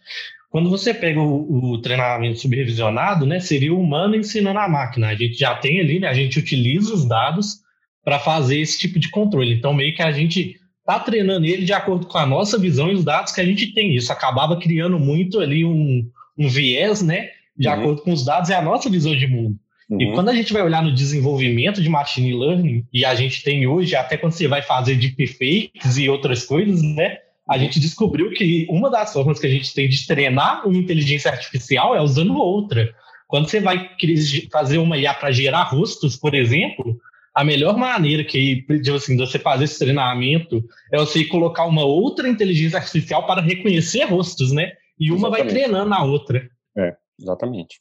quando 0.51 0.69
você 0.69 0.93
pega 0.93 1.21
o, 1.21 1.73
o, 1.73 1.79
treinamento 1.79 2.41
supervisionado, 2.41 3.25
né, 3.25 3.39
seria 3.39 3.73
o 3.73 3.81
humano 3.81 4.17
ensinando 4.17 4.59
a 4.59 4.69
máquina. 4.69 5.09
A 5.09 5.15
gente 5.15 5.39
já 5.39 5.55
tem 5.55 5.79
ali, 5.79 6.01
né, 6.01 6.09
a 6.09 6.15
gente 6.15 6.39
utiliza 6.39 6.93
os 6.93 7.07
dados 7.07 7.61
para 8.05 8.19
fazer 8.19 8.59
esse 8.59 8.79
tipo 8.79 8.99
de 8.99 9.11
controle. 9.11 9.55
Então, 9.55 9.73
meio 9.73 9.95
que 9.95 10.03
a 10.03 10.11
gente 10.11 10.57
está 10.81 10.99
treinando 10.99 11.47
ele 11.47 11.65
de 11.65 11.73
acordo 11.73 12.07
com 12.07 12.19
a 12.19 12.27
nossa 12.27 12.59
visão 12.59 12.91
e 12.91 12.95
os 12.95 13.05
dados 13.05 13.33
que 13.33 13.41
a 13.41 13.45
gente 13.45 13.73
tem. 13.73 13.95
Isso 13.95 14.13
acabava 14.13 14.59
criando 14.59 14.99
muito 14.99 15.39
ali 15.39 15.65
um, 15.65 16.11
um 16.37 16.49
viés, 16.49 17.01
né, 17.01 17.29
de 17.57 17.69
uhum. 17.69 17.75
acordo 17.75 18.03
com 18.03 18.13
os 18.13 18.25
dados 18.25 18.51
e 18.51 18.55
a 18.55 18.61
nossa 18.61 18.91
visão 18.91 19.15
de 19.15 19.29
mundo. 19.29 19.57
Uhum. 19.91 20.01
E 20.01 20.13
quando 20.13 20.29
a 20.29 20.35
gente 20.35 20.53
vai 20.53 20.63
olhar 20.63 20.83
no 20.83 20.95
desenvolvimento 20.95 21.83
de 21.83 21.89
machine 21.89 22.33
learning, 22.33 22.87
e 22.93 23.05
a 23.05 23.15
gente 23.15 23.43
tem 23.43 23.67
hoje, 23.67 23.97
até 23.97 24.17
quando 24.17 24.33
você 24.33 24.47
vai 24.47 24.63
fazer 24.63 24.95
deepfakes 24.95 25.97
e 25.97 26.09
outras 26.09 26.45
coisas, 26.45 26.81
né? 26.81 27.19
A 27.49 27.59
gente 27.59 27.81
descobriu 27.81 28.31
que 28.31 28.67
uma 28.71 28.89
das 28.89 29.13
formas 29.13 29.41
que 29.41 29.47
a 29.47 29.51
gente 29.51 29.75
tem 29.75 29.89
de 29.89 30.07
treinar 30.07 30.67
uma 30.67 30.79
inteligência 30.79 31.31
artificial 31.31 31.97
é 31.97 32.01
usando 32.01 32.37
outra. 32.37 32.95
Quando 33.27 33.49
você 33.49 33.61
vai 33.61 33.91
fazer 34.53 34.79
uma 34.79 34.97
IA 34.97 35.13
para 35.13 35.33
gerar 35.33 35.65
rostos, 35.65 36.17
por 36.17 36.35
exemplo, 36.35 36.97
a 37.35 37.43
melhor 37.43 37.77
maneira 37.77 38.23
que 38.23 38.63
tipo 38.63 38.95
assim, 38.95 39.17
de 39.17 39.27
você 39.27 39.39
fazer 39.39 39.65
esse 39.65 39.79
treinamento 39.81 40.65
é 40.93 40.99
você 40.99 41.25
colocar 41.25 41.65
uma 41.65 41.85
outra 41.85 42.29
inteligência 42.29 42.79
artificial 42.79 43.27
para 43.27 43.41
reconhecer 43.41 44.05
rostos, 44.05 44.53
né? 44.53 44.73
E 44.99 45.11
uma 45.11 45.29
exatamente. 45.29 45.43
vai 45.43 45.49
treinando 45.49 45.95
a 45.95 46.05
outra. 46.05 46.49
É, 46.77 46.95
exatamente. 47.21 47.81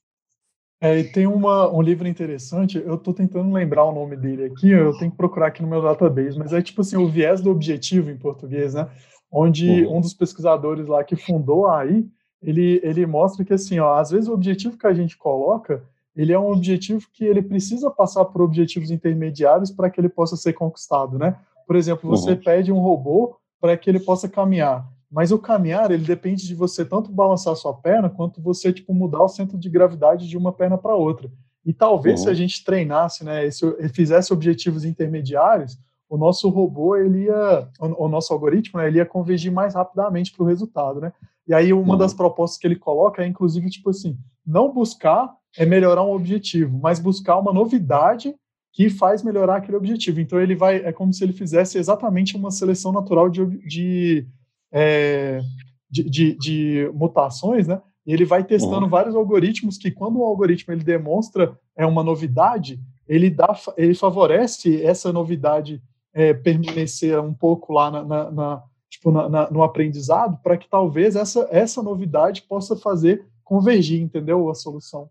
É, 0.82 1.04
tem 1.04 1.28
uma, 1.28 1.70
um 1.70 1.82
livro 1.82 2.08
interessante, 2.08 2.78
eu 2.78 2.96
estou 2.96 3.14
tentando 3.14 3.52
lembrar 3.52 3.84
o 3.84 3.94
nome 3.94 4.16
dele 4.16 4.46
aqui, 4.46 4.70
eu 4.70 4.98
tenho 4.98 5.12
que 5.12 5.18
procurar 5.18 5.48
aqui 5.48 5.62
no 5.62 5.68
meu 5.68 5.82
database, 5.82 6.40
mas 6.40 6.54
é 6.54 6.62
tipo 6.62 6.80
assim, 6.80 6.96
o 6.96 7.08
viés 7.08 7.42
do 7.42 7.52
objetivo 7.52 8.10
em 8.10 8.18
português, 8.18 8.74
né? 8.74 8.88
Onde 9.30 9.84
uhum. 9.86 9.98
um 9.98 10.02
dos 10.02 10.14
pesquisadores 10.14 10.88
lá 10.88 11.04
que 11.04 11.18
fundou 11.18 11.68
a 11.68 11.80
AI, 11.80 12.06
ele, 12.42 12.80
ele 12.82 13.06
mostra 13.06 13.44
que 13.44 13.54
assim, 13.54 13.78
ó, 13.80 13.96
às 13.96 14.12
vezes 14.12 14.30
o 14.30 14.34
objetivo 14.34 14.78
que 14.78 14.88
a 14.88 14.94
gente 14.94 15.18
coloca, 15.18 15.84
ele 16.16 16.32
é 16.32 16.40
um 16.40 16.50
objetivo 16.50 17.06
que 17.12 17.26
ele 17.26 17.42
precisa 17.42 17.92
passar 17.92 18.24
por 18.26 18.42
objetivos 18.42 18.90
intermediários 18.90 19.72
para 19.72 19.90
que 19.90 20.00
ele 20.00 20.10
possa 20.10 20.38
ser 20.38 20.54
conquistado, 20.54 21.20
né? 21.20 21.36
Por 21.68 21.76
exemplo, 21.76 22.10
você 22.10 22.32
uhum. 22.32 22.42
pede 22.42 22.72
um 22.72 22.80
robô 22.80 23.36
para 23.60 23.76
que 23.76 23.90
ele 23.90 24.00
possa 24.00 24.30
caminhar. 24.30 24.88
Mas 25.12 25.32
o 25.32 25.40
caminhar, 25.40 25.90
ele 25.92 26.04
depende 26.04 26.46
de 26.46 26.54
você 26.54 26.86
tanto 26.86 27.12
balançar 27.12 27.56
sua 27.56 27.74
perna, 27.74 28.10
quanto 28.10 28.42
você, 28.42 28.72
tipo, 28.72 28.94
mudar 28.94 29.24
o 29.24 29.28
centro 29.28 29.58
de 29.58 29.70
gravidade 29.70 30.28
de 30.28 30.38
uma 30.38 30.52
perna 30.52 30.78
para 30.78 30.96
outra. 30.96 31.32
E 31.66 31.74
talvez 31.74 32.20
uhum. 32.20 32.26
se 32.26 32.30
a 32.30 32.34
gente 32.34 32.64
treinasse, 32.64 33.24
né, 33.24 33.46
esse, 33.46 33.66
fizesse 33.90 34.32
objetivos 34.32 34.86
intermediários, 34.86 35.78
o 36.08 36.18
nosso 36.18 36.50
robô, 36.50 36.96
ele 36.96 37.26
ia, 37.26 37.68
o, 37.80 38.06
o 38.06 38.08
nosso 38.08 38.34
algoritmo, 38.34 38.80
né, 38.80 38.88
ele 38.88 38.98
ia 38.98 39.06
convergir 39.06 39.52
mais 39.52 39.76
rapidamente 39.76 40.32
para 40.32 40.44
o 40.44 40.48
resultado, 40.48 41.00
né? 41.00 41.12
E 41.48 41.54
aí 41.54 41.74
uma 41.74 41.94
uhum. 41.94 41.98
das 41.98 42.14
propostas 42.14 42.60
que 42.60 42.68
ele 42.68 42.76
coloca 42.76 43.24
é, 43.24 43.28
inclusive, 43.28 43.70
tipo 43.70 43.90
assim, 43.90 44.18
não 44.46 44.72
buscar 44.72 45.34
é 45.58 45.66
melhorar 45.66 46.04
um 46.04 46.12
objetivo, 46.12 46.78
mas 46.80 47.00
buscar 47.00 47.38
uma 47.38 47.52
novidade 47.52 48.36
que 48.72 48.90
faz 48.90 49.24
melhorar 49.24 49.58
aquele 49.58 49.78
objetivo. 49.78 50.20
Então 50.20 50.40
ele 50.40 50.56
vai, 50.56 50.78
é 50.78 50.92
como 50.92 51.12
se 51.12 51.24
ele 51.24 51.34
fizesse 51.34 51.78
exatamente 51.78 52.36
uma 52.36 52.52
seleção 52.52 52.92
natural 52.92 53.30
de, 53.30 53.46
de 53.68 54.28
é, 54.72 55.42
de, 55.90 56.04
de, 56.10 56.36
de, 56.36 56.92
mutações, 56.94 57.68
né? 57.68 57.82
E 58.06 58.14
ele 58.14 58.26
vai 58.26 58.44
testando 58.44 58.84
uhum. 58.84 58.90
vários 58.90 59.16
algoritmos 59.16 59.78
que, 59.78 59.92
quando 59.92 60.20
o 60.20 60.24
algoritmo 60.24 60.74
ele 60.74 60.84
demonstra 60.84 61.58
é 61.76 61.86
uma 61.86 62.04
novidade, 62.04 62.80
ele 63.08 63.30
dá, 63.30 63.56
ele 63.78 63.94
favorece 63.94 64.84
essa 64.84 65.12
novidade 65.12 65.82
é, 66.14 66.34
permanecer 66.34 67.20
um 67.20 67.34
pouco 67.34 67.74
lá 67.74 67.92
na, 67.92 68.04
na, 68.04 68.32
na 68.32 68.64
tipo 68.90 69.12
na, 69.12 69.30
na, 69.30 69.52
no 69.52 69.62
aprendizado, 69.62 70.40
para 70.42 70.58
que 70.58 70.68
talvez 70.68 71.16
essa 71.16 71.48
essa 71.52 71.84
novidade 71.84 72.44
possa 72.44 72.76
fazer 72.76 73.26
convergir, 73.44 74.02
entendeu, 74.02 74.50
a 74.50 74.56
solução. 74.56 75.10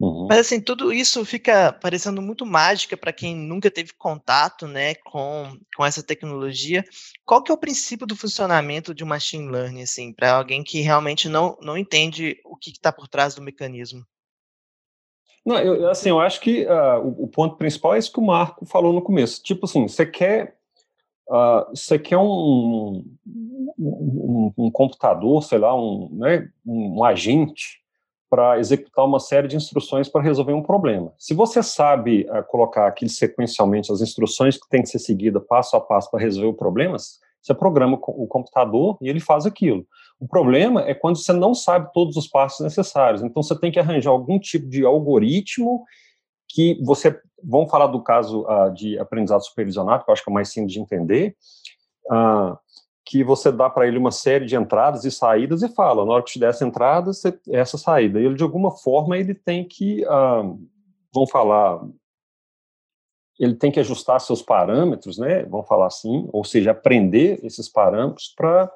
Uhum. 0.00 0.28
Mas 0.28 0.38
assim, 0.38 0.60
tudo 0.60 0.92
isso 0.92 1.24
fica 1.24 1.72
parecendo 1.72 2.22
muito 2.22 2.46
mágica 2.46 2.96
para 2.96 3.12
quem 3.12 3.34
nunca 3.34 3.68
teve 3.68 3.92
contato, 3.92 4.68
né, 4.68 4.94
com, 4.94 5.58
com 5.76 5.84
essa 5.84 6.02
tecnologia. 6.04 6.84
Qual 7.26 7.42
que 7.42 7.50
é 7.50 7.54
o 7.54 7.58
princípio 7.58 8.06
do 8.06 8.14
funcionamento 8.14 8.94
de 8.94 9.02
um 9.02 9.08
machine 9.08 9.50
learning, 9.50 9.82
assim, 9.82 10.12
para 10.12 10.32
alguém 10.32 10.62
que 10.62 10.80
realmente 10.80 11.28
não, 11.28 11.58
não 11.60 11.76
entende 11.76 12.40
o 12.44 12.56
que 12.56 12.70
está 12.70 12.92
por 12.92 13.08
trás 13.08 13.34
do 13.34 13.42
mecanismo? 13.42 14.04
Não, 15.44 15.58
eu, 15.58 15.88
assim, 15.88 16.10
eu 16.10 16.20
acho 16.20 16.40
que 16.40 16.64
uh, 16.66 17.00
o, 17.02 17.24
o, 17.24 17.28
ponto 17.28 17.56
principal 17.56 17.94
é 17.94 17.98
isso 17.98 18.12
que 18.12 18.20
o 18.20 18.26
Marco 18.26 18.66
falou 18.66 18.92
no 18.92 19.02
começo. 19.02 19.42
Tipo 19.42 19.64
assim, 19.64 19.88
você 19.88 20.06
quer, 20.06 20.58
uh, 21.28 21.70
você 21.70 21.98
quer 21.98 22.18
um, 22.18 23.02
um, 23.78 24.52
um, 24.56 24.70
computador, 24.70 25.42
sei 25.42 25.58
lá, 25.58 25.74
um, 25.74 26.08
né, 26.12 26.50
um 26.64 27.02
agente 27.02 27.80
para 28.30 28.58
executar 28.58 29.04
uma 29.04 29.20
série 29.20 29.48
de 29.48 29.56
instruções 29.56 30.08
para 30.08 30.22
resolver 30.22 30.52
um 30.52 30.62
problema. 30.62 31.12
Se 31.18 31.34
você 31.34 31.62
sabe 31.62 32.26
uh, 32.30 32.44
colocar 32.46 32.86
aquilo 32.86 33.10
sequencialmente, 33.10 33.92
as 33.92 34.00
instruções 34.00 34.56
que 34.56 34.68
tem 34.68 34.82
que 34.82 34.88
ser 34.88 34.98
seguidas 34.98 35.42
passo 35.48 35.76
a 35.76 35.80
passo 35.80 36.10
para 36.10 36.20
resolver 36.20 36.48
o 36.48 36.54
problema, 36.54 36.96
você 37.40 37.54
programa 37.54 37.98
o 38.00 38.26
computador 38.26 38.98
e 39.00 39.08
ele 39.08 39.20
faz 39.20 39.46
aquilo. 39.46 39.86
O 40.20 40.26
problema 40.26 40.82
é 40.82 40.94
quando 40.94 41.16
você 41.16 41.32
não 41.32 41.54
sabe 41.54 41.90
todos 41.92 42.16
os 42.16 42.26
passos 42.28 42.60
necessários. 42.60 43.22
Então 43.22 43.42
você 43.42 43.58
tem 43.58 43.70
que 43.70 43.78
arranjar 43.78 44.10
algum 44.10 44.38
tipo 44.38 44.68
de 44.68 44.84
algoritmo 44.84 45.84
que 46.48 46.78
você. 46.82 47.18
Vamos 47.42 47.70
falar 47.70 47.86
do 47.86 48.02
caso 48.02 48.42
uh, 48.42 48.72
de 48.74 48.98
aprendizado 48.98 49.44
supervisionado, 49.44 50.04
que 50.04 50.10
eu 50.10 50.12
acho 50.12 50.24
que 50.24 50.30
é 50.30 50.34
mais 50.34 50.48
simples 50.48 50.72
de 50.72 50.80
entender. 50.80 51.36
Uh, 52.10 52.58
que 53.08 53.24
você 53.24 53.50
dá 53.50 53.70
para 53.70 53.88
ele 53.88 53.96
uma 53.96 54.10
série 54.10 54.44
de 54.44 54.54
entradas 54.54 55.02
e 55.06 55.10
saídas 55.10 55.62
e 55.62 55.68
fala, 55.74 56.04
na 56.04 56.12
hora 56.12 56.22
que 56.22 56.32
te 56.32 56.38
der 56.38 56.50
essa 56.50 56.66
entrada, 56.66 57.10
você, 57.10 57.40
essa 57.48 57.78
saída. 57.78 58.20
Ele, 58.20 58.34
de 58.34 58.42
alguma 58.42 58.70
forma, 58.70 59.16
ele 59.16 59.34
tem 59.34 59.66
que, 59.66 60.04
ah, 60.04 60.42
falar, 61.32 61.80
ele 63.40 63.54
tem 63.54 63.72
que 63.72 63.80
ajustar 63.80 64.20
seus 64.20 64.42
parâmetros, 64.42 65.16
né, 65.16 65.42
vamos 65.44 65.66
falar 65.66 65.86
assim, 65.86 66.28
ou 66.34 66.44
seja, 66.44 66.72
aprender 66.72 67.40
esses 67.42 67.66
parâmetros 67.66 68.34
para 68.36 68.70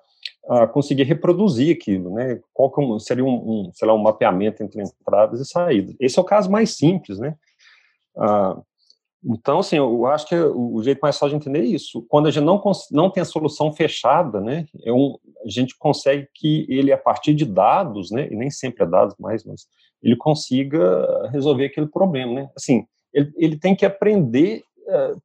uh, 0.44 0.66
conseguir 0.68 1.02
reproduzir 1.02 1.76
aquilo, 1.76 2.14
né, 2.14 2.40
qual 2.54 2.72
que 2.72 2.80
é 2.80 2.98
seria 3.00 3.24
um, 3.24 3.66
um, 3.66 3.70
sei 3.74 3.86
lá, 3.86 3.92
um 3.92 4.02
mapeamento 4.02 4.62
entre 4.62 4.82
entradas 4.82 5.40
e 5.40 5.44
saídas. 5.44 5.94
Esse 6.00 6.18
é 6.18 6.22
o 6.22 6.24
caso 6.24 6.50
mais 6.50 6.74
simples, 6.74 7.18
né, 7.18 7.36
uh, 8.16 8.64
então, 9.24 9.60
assim, 9.60 9.76
eu 9.76 10.06
acho 10.06 10.26
que 10.26 10.34
o 10.34 10.82
jeito 10.82 10.98
mais 11.00 11.16
fácil 11.16 11.38
de 11.38 11.42
entender 11.42 11.60
é 11.60 11.70
isso. 11.70 12.04
Quando 12.08 12.26
a 12.26 12.30
gente 12.30 12.44
não, 12.44 12.60
não 12.90 13.08
tem 13.08 13.20
a 13.20 13.26
solução 13.26 13.72
fechada, 13.72 14.40
né, 14.40 14.66
é 14.84 14.92
um, 14.92 15.16
a 15.44 15.48
gente 15.48 15.76
consegue 15.78 16.26
que 16.34 16.66
ele, 16.68 16.92
a 16.92 16.98
partir 16.98 17.32
de 17.32 17.44
dados, 17.44 18.10
né, 18.10 18.28
e 18.30 18.34
nem 18.34 18.50
sempre 18.50 18.82
é 18.82 18.86
dados 18.86 19.14
mais, 19.20 19.44
mas 19.44 19.66
ele 20.02 20.16
consiga 20.16 21.28
resolver 21.30 21.66
aquele 21.66 21.86
problema, 21.86 22.32
né. 22.34 22.50
Assim, 22.56 22.84
ele, 23.14 23.32
ele 23.36 23.58
tem 23.58 23.76
que 23.76 23.86
aprender 23.86 24.64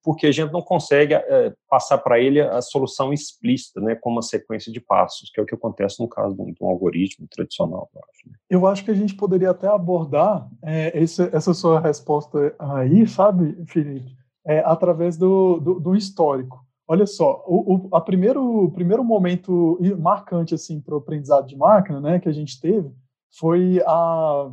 porque 0.04 0.28
a 0.28 0.32
gente 0.32 0.52
não 0.52 0.62
consegue 0.62 1.14
é, 1.14 1.54
passar 1.70 1.98
para 1.98 2.20
ele 2.20 2.42
a 2.42 2.62
solução 2.62 3.12
explícita, 3.12 3.82
né, 3.82 3.96
com 3.96 4.10
uma 4.10 4.22
sequência 4.22 4.72
de 4.72 4.80
passos, 4.80 5.30
que 5.30 5.40
é 5.40 5.44
o 5.44 5.46
que 5.46 5.56
acontece 5.56 6.02
no 6.02 6.08
caso 6.08 6.36
de 6.36 6.56
um, 6.62 6.68
algoritmo 6.68 7.28
tradicional, 7.28 7.90
eu 7.94 8.02
acho. 8.10 8.30
Né? 8.30 8.36
Eu 8.50 8.68
acho 8.68 8.84
que 8.84 8.92
a 8.92 8.96
gente 8.96 9.16
poderia 9.16 9.52
até 9.52 9.68
abordar 9.68 10.48
é, 10.64 10.98
esse, 10.98 11.24
essa 11.36 11.54
sua 11.54 11.80
resposta 11.80 12.56
aí, 12.60 13.08
sabe, 13.08 13.58
Felipe, 13.66 14.16
é, 14.46 14.60
através 14.60 15.18
do, 15.18 15.60
do, 15.60 15.80
do, 15.80 15.96
histórico. 15.96 16.66
Olha 16.88 17.06
só, 17.06 17.44
o, 17.46 17.90
o 17.90 17.96
a 17.96 18.00
primeiro, 18.00 18.72
primeiro 18.72 19.04
momento 19.04 19.78
marcante 20.00 20.56
assim 20.56 20.80
para 20.80 20.96
o 20.96 21.00
aprendizado 21.00 21.46
de 21.46 21.58
máquina, 21.58 22.00
né, 22.00 22.20
que 22.20 22.30
a 22.30 22.34
gente 22.34 22.60
teve, 22.60 22.90
foi 23.38 23.82
a 23.86 24.52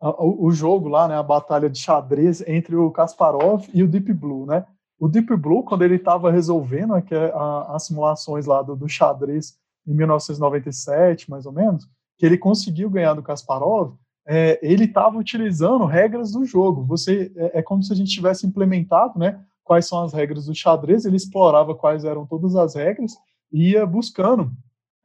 o 0.00 0.50
jogo 0.50 0.88
lá, 0.88 1.06
né, 1.06 1.14
a 1.14 1.22
batalha 1.22 1.68
de 1.68 1.78
xadrez 1.78 2.42
entre 2.46 2.74
o 2.74 2.90
Kasparov 2.90 3.66
e 3.74 3.82
o 3.82 3.88
Deep 3.88 4.12
Blue, 4.14 4.46
né? 4.46 4.64
O 4.98 5.08
Deep 5.08 5.34
Blue, 5.36 5.62
quando 5.62 5.82
ele 5.82 5.96
estava 5.96 6.30
resolvendo 6.30 6.94
aqui, 6.94 7.14
a, 7.14 7.74
as 7.74 7.84
simulações 7.84 8.46
lá 8.46 8.62
do, 8.62 8.76
do, 8.76 8.88
xadrez 8.88 9.54
em 9.86 9.94
1997, 9.94 11.30
mais 11.30 11.46
ou 11.46 11.52
menos, 11.52 11.86
que 12.18 12.24
ele 12.26 12.36
conseguiu 12.36 12.88
ganhar 12.90 13.14
do 13.14 13.22
Kasparov, 13.22 13.94
é, 14.26 14.58
ele 14.62 14.84
estava 14.84 15.18
utilizando 15.18 15.84
regras 15.86 16.32
do 16.32 16.44
jogo. 16.44 16.84
Você 16.84 17.32
é, 17.36 17.58
é, 17.58 17.62
como 17.62 17.82
se 17.82 17.92
a 17.92 17.96
gente 17.96 18.10
tivesse 18.10 18.46
implementado, 18.46 19.18
né? 19.18 19.40
Quais 19.64 19.86
são 19.86 20.02
as 20.02 20.12
regras 20.12 20.46
do 20.46 20.54
xadrez? 20.54 21.04
Ele 21.04 21.16
explorava 21.16 21.74
quais 21.74 22.04
eram 22.04 22.26
todas 22.26 22.54
as 22.54 22.74
regras 22.74 23.12
e 23.52 23.72
ia 23.72 23.86
buscando 23.86 24.50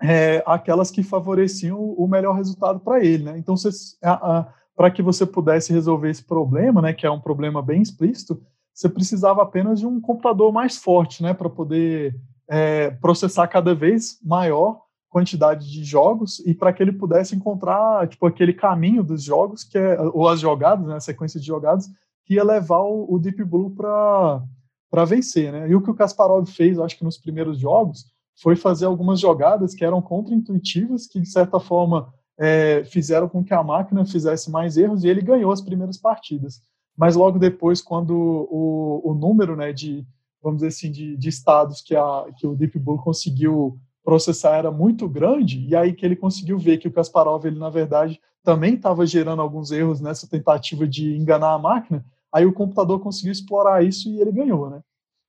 é, 0.02 0.44
aquelas 0.46 0.92
que 0.92 1.04
favoreciam 1.04 1.80
o 1.80 2.08
melhor 2.08 2.36
resultado 2.36 2.80
para 2.80 3.04
ele, 3.04 3.24
né? 3.24 3.38
Então, 3.38 3.56
você, 3.56 3.70
a, 4.04 4.40
a, 4.40 4.54
para 4.76 4.92
que 4.92 5.02
você 5.02 5.26
pudesse 5.26 5.72
resolver 5.72 6.10
esse 6.10 6.24
problema, 6.24 6.82
né, 6.82 6.94
que 6.94 7.06
é 7.06 7.12
um 7.12 7.20
problema 7.20 7.62
bem 7.62 7.82
explícito, 7.82 8.42
você 8.74 8.90
precisava 8.90 9.42
apenas 9.42 9.80
de 9.80 9.88
um 9.88 10.02
computador 10.02 10.52
mais 10.52 10.78
forte, 10.78 11.24
né, 11.24 11.34
para 11.34 11.50
poder 11.50 12.16
é, 12.48 12.92
processar 12.92 13.48
cada 13.48 13.74
vez 13.74 14.20
maior 14.22 14.82
quantidade 15.10 15.72
de 15.72 15.82
jogos 15.86 16.40
e 16.40 16.54
para 16.54 16.74
que 16.74 16.84
ele 16.84 16.92
pudesse 16.92 17.34
encontrar 17.36 18.06
tipo 18.06 18.28
aquele 18.28 18.52
caminho 18.52 19.02
dos 19.02 19.24
jogos 19.24 19.64
que 19.64 19.78
é 19.78 19.98
ou 20.14 20.28
as 20.28 20.42
jogadas, 20.42 20.86
né, 20.86 20.96
a 20.96 21.00
sequência 21.00 21.40
de 21.40 21.46
jogadas 21.46 21.90
que 22.26 22.34
ia 22.34 22.44
levar 22.44 22.82
o, 22.82 23.18
Deep 23.18 23.42
Blue 23.46 23.70
para 23.70 24.44
para 24.92 25.06
vencer, 25.06 25.52
né? 25.52 25.70
E 25.70 25.76
o 25.76 25.82
que 25.82 25.90
o 25.90 25.94
Kasparov 25.94 26.46
fez, 26.46 26.80
acho 26.80 26.98
que 26.98 27.04
nos 27.04 27.18
primeiros 27.18 27.58
jogos, 27.58 28.06
foi 28.42 28.56
fazer 28.56 28.86
algumas 28.86 29.20
jogadas 29.20 29.74
que 29.74 29.84
eram 29.84 30.02
contra-intuitivas, 30.02 31.08
que 31.08 31.20
de 31.20 31.30
certa 31.30 31.60
forma 31.60 32.14
é, 32.38 32.84
fizeram 32.86 33.30
com 33.30 33.44
que 33.44 33.54
a 33.54 33.64
máquina 33.64 34.06
fizesse 34.06 34.52
mais 34.52 34.78
erros 34.78 35.04
e 35.04 35.08
ele 35.08 35.22
ganhou 35.22 35.52
as 35.52 35.62
primeiras 35.62 35.98
partidas. 35.98 36.62
Mas 36.98 37.16
logo 37.16 37.40
depois, 37.40 37.82
quando 37.82 38.14
o, 38.14 39.02
o 39.04 39.14
número 39.14 39.56
né, 39.56 39.74
de, 39.74 40.06
vamos 40.42 40.58
dizer 40.58 40.68
assim, 40.68 40.92
de, 40.92 41.18
de 41.18 41.30
estados 41.30 41.82
que, 41.82 41.96
a, 41.96 42.26
que 42.38 42.48
o 42.48 42.56
Deep 42.56 42.78
Blue 42.80 42.98
conseguiu 42.98 43.80
processar 44.04 44.58
era 44.58 44.72
muito 44.72 45.10
grande, 45.10 45.66
e 45.68 45.76
aí 45.76 45.92
que 45.94 46.06
ele 46.06 46.16
conseguiu 46.16 46.60
ver 46.60 46.78
que 46.78 46.88
o 46.88 46.92
Kasparov, 46.92 47.46
ele 47.46 47.58
na 47.58 47.70
verdade 47.70 48.20
também 48.44 48.76
estava 48.76 49.06
gerando 49.06 49.42
alguns 49.42 49.72
erros 49.72 50.00
nessa 50.00 50.30
tentativa 50.30 50.88
de 50.88 51.18
enganar 51.18 51.54
a 51.54 51.60
máquina, 51.60 52.06
aí 52.32 52.46
o 52.46 52.54
computador 52.54 53.00
conseguiu 53.00 53.32
explorar 53.32 53.84
isso 53.84 54.08
e 54.08 54.22
ele 54.22 54.32
ganhou, 54.32 54.70
né? 54.70 54.82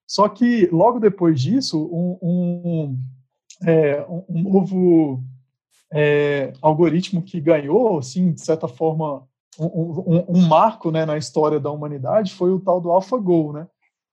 Só 0.06 0.28
que 0.28 0.68
logo 0.70 1.00
depois 1.00 1.40
disso, 1.40 1.82
um, 1.90 2.18
um, 2.22 2.98
é, 3.66 4.06
um 4.28 4.42
novo 4.42 5.24
é, 5.92 6.52
algoritmo 6.60 7.22
que 7.22 7.40
ganhou, 7.40 7.98
assim, 7.98 8.32
de 8.32 8.40
certa 8.40 8.68
forma, 8.68 9.26
um, 9.58 9.66
um, 9.66 10.24
um, 10.28 10.46
marco 10.46 10.90
né, 10.90 11.06
na 11.06 11.16
história 11.16 11.58
da 11.58 11.70
humanidade 11.70 12.34
foi 12.34 12.50
o 12.50 12.60
tal 12.60 12.80
do 12.80 12.90
AlphaGo, 12.90 13.52
né? 13.52 13.66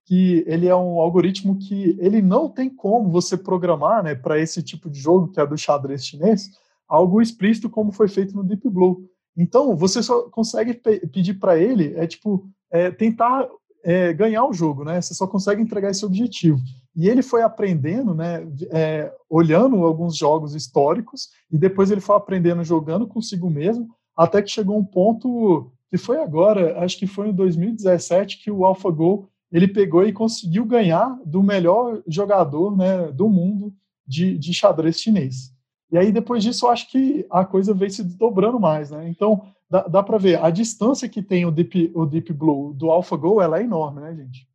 Que 0.06 0.44
ele 0.46 0.66
é 0.68 0.76
um 0.76 1.00
algoritmo 1.00 1.58
que 1.58 1.96
ele 1.98 2.22
não 2.22 2.48
tem 2.48 2.68
como 2.68 3.10
você 3.10 3.36
programar, 3.36 4.02
né, 4.02 4.14
para 4.14 4.38
esse 4.38 4.62
tipo 4.62 4.90
de 4.90 4.98
jogo 4.98 5.28
que 5.28 5.40
é 5.40 5.46
do 5.46 5.56
xadrez 5.56 6.04
chinês, 6.04 6.50
algo 6.86 7.20
explícito 7.20 7.70
como 7.70 7.92
foi 7.92 8.08
feito 8.08 8.34
no 8.34 8.44
Deep 8.44 8.68
Blue. 8.68 9.08
Então, 9.36 9.76
você 9.76 10.02
só 10.02 10.28
consegue 10.30 10.74
pe 10.74 11.06
pedir 11.08 11.34
para 11.34 11.58
ele 11.58 11.94
é 11.96 12.06
tipo 12.06 12.46
é, 12.70 12.90
tentar 12.90 13.48
é, 13.82 14.12
ganhar 14.12 14.44
o 14.44 14.52
jogo, 14.52 14.84
né? 14.84 15.00
Você 15.00 15.14
só 15.14 15.26
consegue 15.26 15.60
entregar 15.60 15.90
esse 15.90 16.04
objetivo. 16.04 16.58
E 16.96 17.08
ele 17.08 17.22
foi 17.22 17.42
aprendendo, 17.42 18.14
né, 18.14 18.46
é, 18.70 19.12
olhando 19.28 19.84
alguns 19.84 20.16
jogos 20.16 20.54
históricos, 20.54 21.28
e 21.50 21.58
depois 21.58 21.90
ele 21.90 22.00
foi 22.00 22.16
aprendendo 22.16 22.62
jogando 22.62 23.06
consigo 23.06 23.50
mesmo, 23.50 23.88
até 24.16 24.40
que 24.40 24.50
chegou 24.50 24.78
um 24.78 24.84
ponto 24.84 25.72
que 25.90 25.98
foi 25.98 26.20
agora, 26.20 26.84
acho 26.84 26.98
que 26.98 27.06
foi 27.06 27.28
em 27.28 27.32
2017, 27.32 28.42
que 28.42 28.50
o 28.50 28.64
AlphaGo 28.64 29.28
ele 29.50 29.68
pegou 29.68 30.04
e 30.04 30.12
conseguiu 30.12 30.64
ganhar 30.64 31.16
do 31.24 31.42
melhor 31.42 32.02
jogador 32.08 32.76
né, 32.76 33.12
do 33.12 33.28
mundo 33.28 33.72
de, 34.06 34.36
de 34.36 34.52
xadrez 34.52 35.00
chinês. 35.00 35.54
E 35.92 35.96
aí, 35.96 36.10
depois 36.10 36.42
disso, 36.42 36.66
eu 36.66 36.70
acho 36.70 36.90
que 36.90 37.24
a 37.30 37.44
coisa 37.44 37.72
veio 37.72 37.90
se 37.90 38.02
dobrando 38.02 38.58
mais. 38.58 38.90
Né? 38.90 39.08
Então, 39.08 39.46
dá, 39.70 39.82
dá 39.82 40.02
para 40.02 40.18
ver, 40.18 40.42
a 40.42 40.50
distância 40.50 41.08
que 41.08 41.22
tem 41.22 41.46
o 41.46 41.52
Deep, 41.52 41.92
o 41.94 42.04
Deep 42.04 42.32
Blue 42.32 42.74
do 42.74 42.90
AlphaGo, 42.90 43.40
ela 43.40 43.60
é 43.60 43.62
enorme, 43.62 44.00
né, 44.00 44.14
gente? 44.16 44.48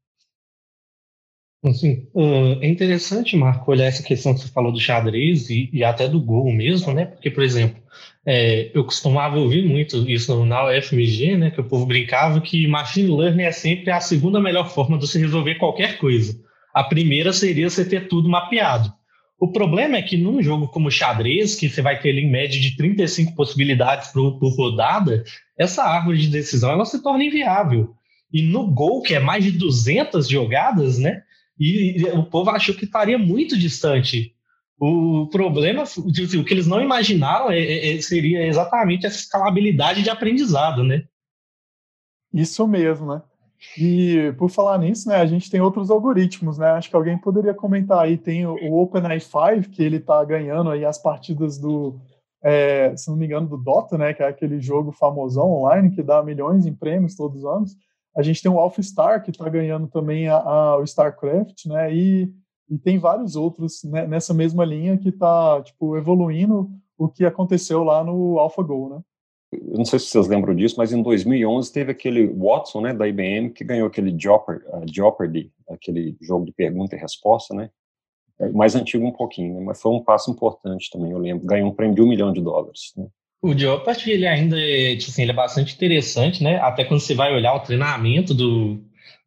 Assim, 1.62 2.08
é 2.62 2.68
interessante, 2.70 3.36
Marco, 3.36 3.70
olhar 3.70 3.86
essa 3.86 4.02
questão 4.02 4.34
que 4.34 4.40
você 4.40 4.48
falou 4.48 4.72
do 4.72 4.80
xadrez 4.80 5.50
e, 5.50 5.70
e 5.74 5.84
até 5.84 6.08
do 6.08 6.22
gol 6.22 6.50
mesmo, 6.54 6.94
né? 6.94 7.06
Porque, 7.06 7.30
por 7.30 7.44
exemplo, 7.44 7.82
é, 8.26 8.72
eu 8.74 8.86
costumava 8.86 9.38
ouvir 9.38 9.66
muito 9.66 10.10
isso 10.10 10.46
na 10.46 10.68
UFMG, 10.68 11.36
né? 11.36 11.52
Que 11.52 11.60
o 11.60 11.66
povo 11.66 11.86
brincava 11.86 12.40
que 12.40 12.66
machine 12.66 13.12
learning 13.12 13.44
é 13.44 13.52
sempre 13.52 13.92
a 13.92 14.00
segunda 14.00 14.40
melhor 14.40 14.70
forma 14.70 14.98
de 14.98 15.06
você 15.06 15.20
resolver 15.20 15.56
qualquer 15.56 15.98
coisa. 15.98 16.40
A 16.74 16.84
primeira 16.84 17.34
seria 17.34 17.70
você 17.70 17.84
ter 17.84 18.08
tudo 18.08 18.30
mapeado. 18.30 18.94
O 19.38 19.52
problema 19.52 19.98
é 19.98 20.02
que 20.02 20.16
num 20.16 20.42
jogo 20.42 20.68
como 20.68 20.92
xadrez, 20.92 21.56
que 21.56 21.70
você 21.70 21.82
vai 21.82 22.00
ter 22.00 22.12
ali 22.12 22.22
em 22.22 22.32
média 22.32 22.60
de 22.60 22.76
35 22.78 23.36
possibilidades 23.36 24.10
por, 24.10 24.38
por 24.40 24.56
rodada, 24.56 25.24
essa 25.58 25.84
árvore 25.84 26.20
de 26.20 26.28
decisão 26.28 26.72
ela 26.72 26.86
se 26.86 27.02
torna 27.02 27.24
inviável. 27.24 27.94
E 28.32 28.42
no 28.42 28.68
gol, 28.68 29.02
que 29.02 29.16
é 29.16 29.20
mais 29.20 29.44
de 29.44 29.52
200 29.52 30.28
jogadas, 30.28 30.98
né? 31.00 31.24
E, 31.60 32.04
o 32.14 32.24
povo 32.24 32.50
achou 32.52 32.74
que 32.74 32.86
estaria 32.86 33.18
muito 33.18 33.58
distante. 33.58 34.34
O 34.80 35.28
problema, 35.28 35.84
o 35.84 36.44
que 36.46 36.54
eles 36.54 36.68
não 36.68 36.82
imaginaram 36.82 37.52
é, 37.52 37.60
é, 37.60 37.98
é, 37.98 38.02
seria 38.02 38.48
exatamente 38.48 39.06
essa 39.06 39.18
escalabilidade 39.18 40.02
de 40.02 40.10
aprendizado, 40.10 40.84
né? 40.84 41.04
Isso 42.34 42.66
mesmo, 42.66 43.14
né? 43.14 43.22
E 43.78 44.34
por 44.38 44.50
falar 44.50 44.78
nisso, 44.78 45.10
né, 45.10 45.16
a 45.18 45.26
gente 45.26 45.52
tem 45.52 45.60
outros 45.60 45.92
algoritmos, 45.92 46.58
né? 46.58 46.68
Acho 46.70 46.90
que 46.90 46.96
alguém 46.96 47.18
poderia 47.18 47.54
comentar 47.54 48.00
aí, 48.00 48.18
tem 48.18 48.46
o, 48.46 48.54
o 48.54 48.88
OpenAI5, 48.88 49.70
que 49.70 49.84
ele 49.84 49.98
está 49.98 50.24
ganhando 50.24 50.70
aí 50.70 50.86
as 50.86 50.98
partidas 50.98 51.58
do, 51.58 52.00
é, 52.42 52.96
se 52.96 53.10
não 53.10 53.18
me 53.18 53.26
engano, 53.26 53.48
do 53.48 53.58
Dota, 53.58 53.98
né, 53.98 54.14
que 54.14 54.24
é 54.24 54.28
aquele 54.28 54.60
jogo 54.62 54.92
famosão 54.92 55.52
online 55.52 55.92
que 55.92 56.02
dá 56.02 56.24
milhões 56.24 56.66
em 56.66 56.74
prêmios 56.74 57.16
todos 57.16 57.40
os 57.40 57.46
anos. 57.46 57.76
A 58.16 58.22
gente 58.22 58.42
tem 58.42 58.52
o 58.52 58.60
Alpha 58.60 58.82
Star, 58.82 59.24
que 59.24 59.32
está 59.32 59.48
ganhando 59.48 59.88
também 59.88 60.28
a, 60.28 60.38
a, 60.38 60.78
o 60.78 60.84
StarCraft, 60.84 61.66
né? 61.66 61.94
E, 61.94 62.34
e 62.70 62.78
tem 62.78 62.98
vários 62.98 63.36
outros 63.36 63.84
né, 63.84 64.08
nessa 64.08 64.34
mesma 64.34 64.66
linha 64.66 64.98
que 64.98 65.10
está 65.10 65.62
tipo, 65.64 65.98
evoluindo 65.98 66.70
o 66.98 67.08
que 67.08 67.26
aconteceu 67.26 67.84
lá 67.84 68.04
no 68.04 68.40
AlphaGo, 68.40 68.90
né? 68.90 69.02
Eu 69.52 69.78
não 69.78 69.86
sei 69.86 69.98
se 69.98 70.08
vocês 70.08 70.28
lembram 70.28 70.54
disso, 70.54 70.76
mas 70.78 70.92
em 70.92 71.02
2011 71.02 71.72
teve 71.72 71.92
aquele 71.92 72.28
Watson, 72.28 72.82
né, 72.82 72.94
da 72.94 73.08
IBM, 73.08 73.50
que 73.50 73.64
ganhou 73.64 73.88
aquele 73.88 74.16
Jeopardy, 74.18 74.64
uh, 74.66 74.86
Jeopardy 74.88 75.52
aquele 75.68 76.16
jogo 76.22 76.46
de 76.46 76.52
pergunta 76.52 76.96
e 76.96 77.00
resposta, 77.00 77.56
né? 77.56 77.72
É 78.40 78.48
mais 78.50 78.76
antigo 78.76 79.06
um 79.06 79.12
pouquinho, 79.12 79.56
né? 79.56 79.62
mas 79.66 79.82
foi 79.82 79.92
um 79.92 80.04
passo 80.04 80.32
importante 80.32 80.90
também, 80.92 81.12
eu 81.12 81.18
lembro. 81.18 81.46
Ganhou 81.46 81.70
um 81.70 81.76
prêmio 81.76 81.96
de 81.96 82.02
um 82.02 82.08
milhão 82.08 82.32
de 82.32 82.42
dólares. 82.42 82.94
Né? 82.96 83.06
O 83.42 83.58
Jeopardy, 83.58 84.12
ele 84.12 84.28
ainda 84.28 84.60
é, 84.60 84.96
tipo 84.96 85.12
assim, 85.12 85.22
ele 85.22 85.32
é 85.32 85.36
bastante 85.36 85.74
interessante, 85.74 86.44
né? 86.44 86.58
Até 86.58 86.84
quando 86.84 87.00
você 87.00 87.16
vai 87.16 87.34
olhar 87.34 87.54
o 87.54 87.62
treinamento 87.62 88.34
do 88.34 88.84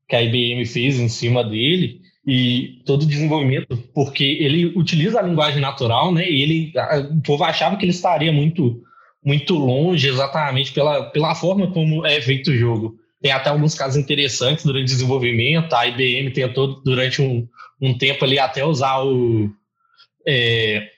que 0.09 0.14
a 0.14 0.23
IBM 0.23 0.66
fez 0.66 1.00
em 1.00 1.09
cima 1.09 1.42
dele, 1.42 2.02
e 2.26 2.81
todo 2.87 3.02
o 3.02 3.07
desenvolvimento, 3.07 3.76
porque 3.92 4.25
ele 4.25 4.66
utiliza 4.76 5.19
a 5.19 5.23
linguagem 5.23 5.61
natural, 5.61 6.12
né? 6.12 6.28
E 6.28 6.42
ele, 6.42 6.73
o 7.11 7.21
povo 7.21 7.42
achava 7.45 7.76
que 7.76 7.85
ele 7.85 7.90
estaria 7.90 8.33
muito, 8.33 8.81
muito 9.25 9.54
longe 9.54 10.07
exatamente 10.09 10.73
pela, 10.73 11.11
pela 11.11 11.35
forma 11.35 11.73
como 11.73 12.07
é 12.07 12.21
feito 12.21 12.50
o 12.50 12.57
jogo. 12.57 12.97
Tem 13.21 13.33
até 13.33 13.50
alguns 13.50 13.75
casos 13.75 13.97
interessantes 13.97 14.64
durante 14.64 14.85
o 14.85 14.95
desenvolvimento. 14.95 15.73
A 15.73 15.87
IBM 15.87 16.31
tentou 16.31 16.81
durante 16.83 17.21
um, 17.21 17.47
um 17.81 17.97
tempo 17.97 18.25
ali 18.25 18.38
até 18.38 18.64
usar 18.64 19.02
o 19.02 19.50
é, 20.26 20.88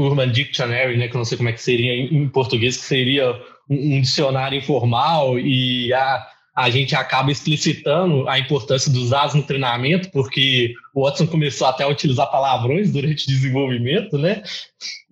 Urban 0.00 0.30
Dictionary, 0.30 0.96
né? 0.96 1.08
Que 1.08 1.14
eu 1.14 1.18
não 1.18 1.24
sei 1.24 1.36
como 1.36 1.48
é 1.48 1.52
que 1.52 1.62
seria 1.62 1.94
em, 1.94 2.28
português, 2.28 2.76
que 2.76 2.84
seria 2.84 3.32
um, 3.68 3.96
um 3.96 4.00
dicionário 4.00 4.58
informal 4.58 5.38
e 5.38 5.92
a 5.92 6.26
a 6.58 6.70
gente 6.70 6.96
acaba 6.96 7.30
explicitando 7.30 8.28
a 8.28 8.36
importância 8.36 8.90
dos 8.90 9.10
dados 9.10 9.32
no 9.32 9.44
treinamento, 9.44 10.10
porque 10.10 10.74
o 10.92 11.04
Watson 11.04 11.24
começou 11.24 11.68
até 11.68 11.84
a 11.84 11.88
utilizar 11.88 12.28
palavrões 12.32 12.90
durante 12.90 13.22
o 13.22 13.28
desenvolvimento, 13.28 14.18
né? 14.18 14.42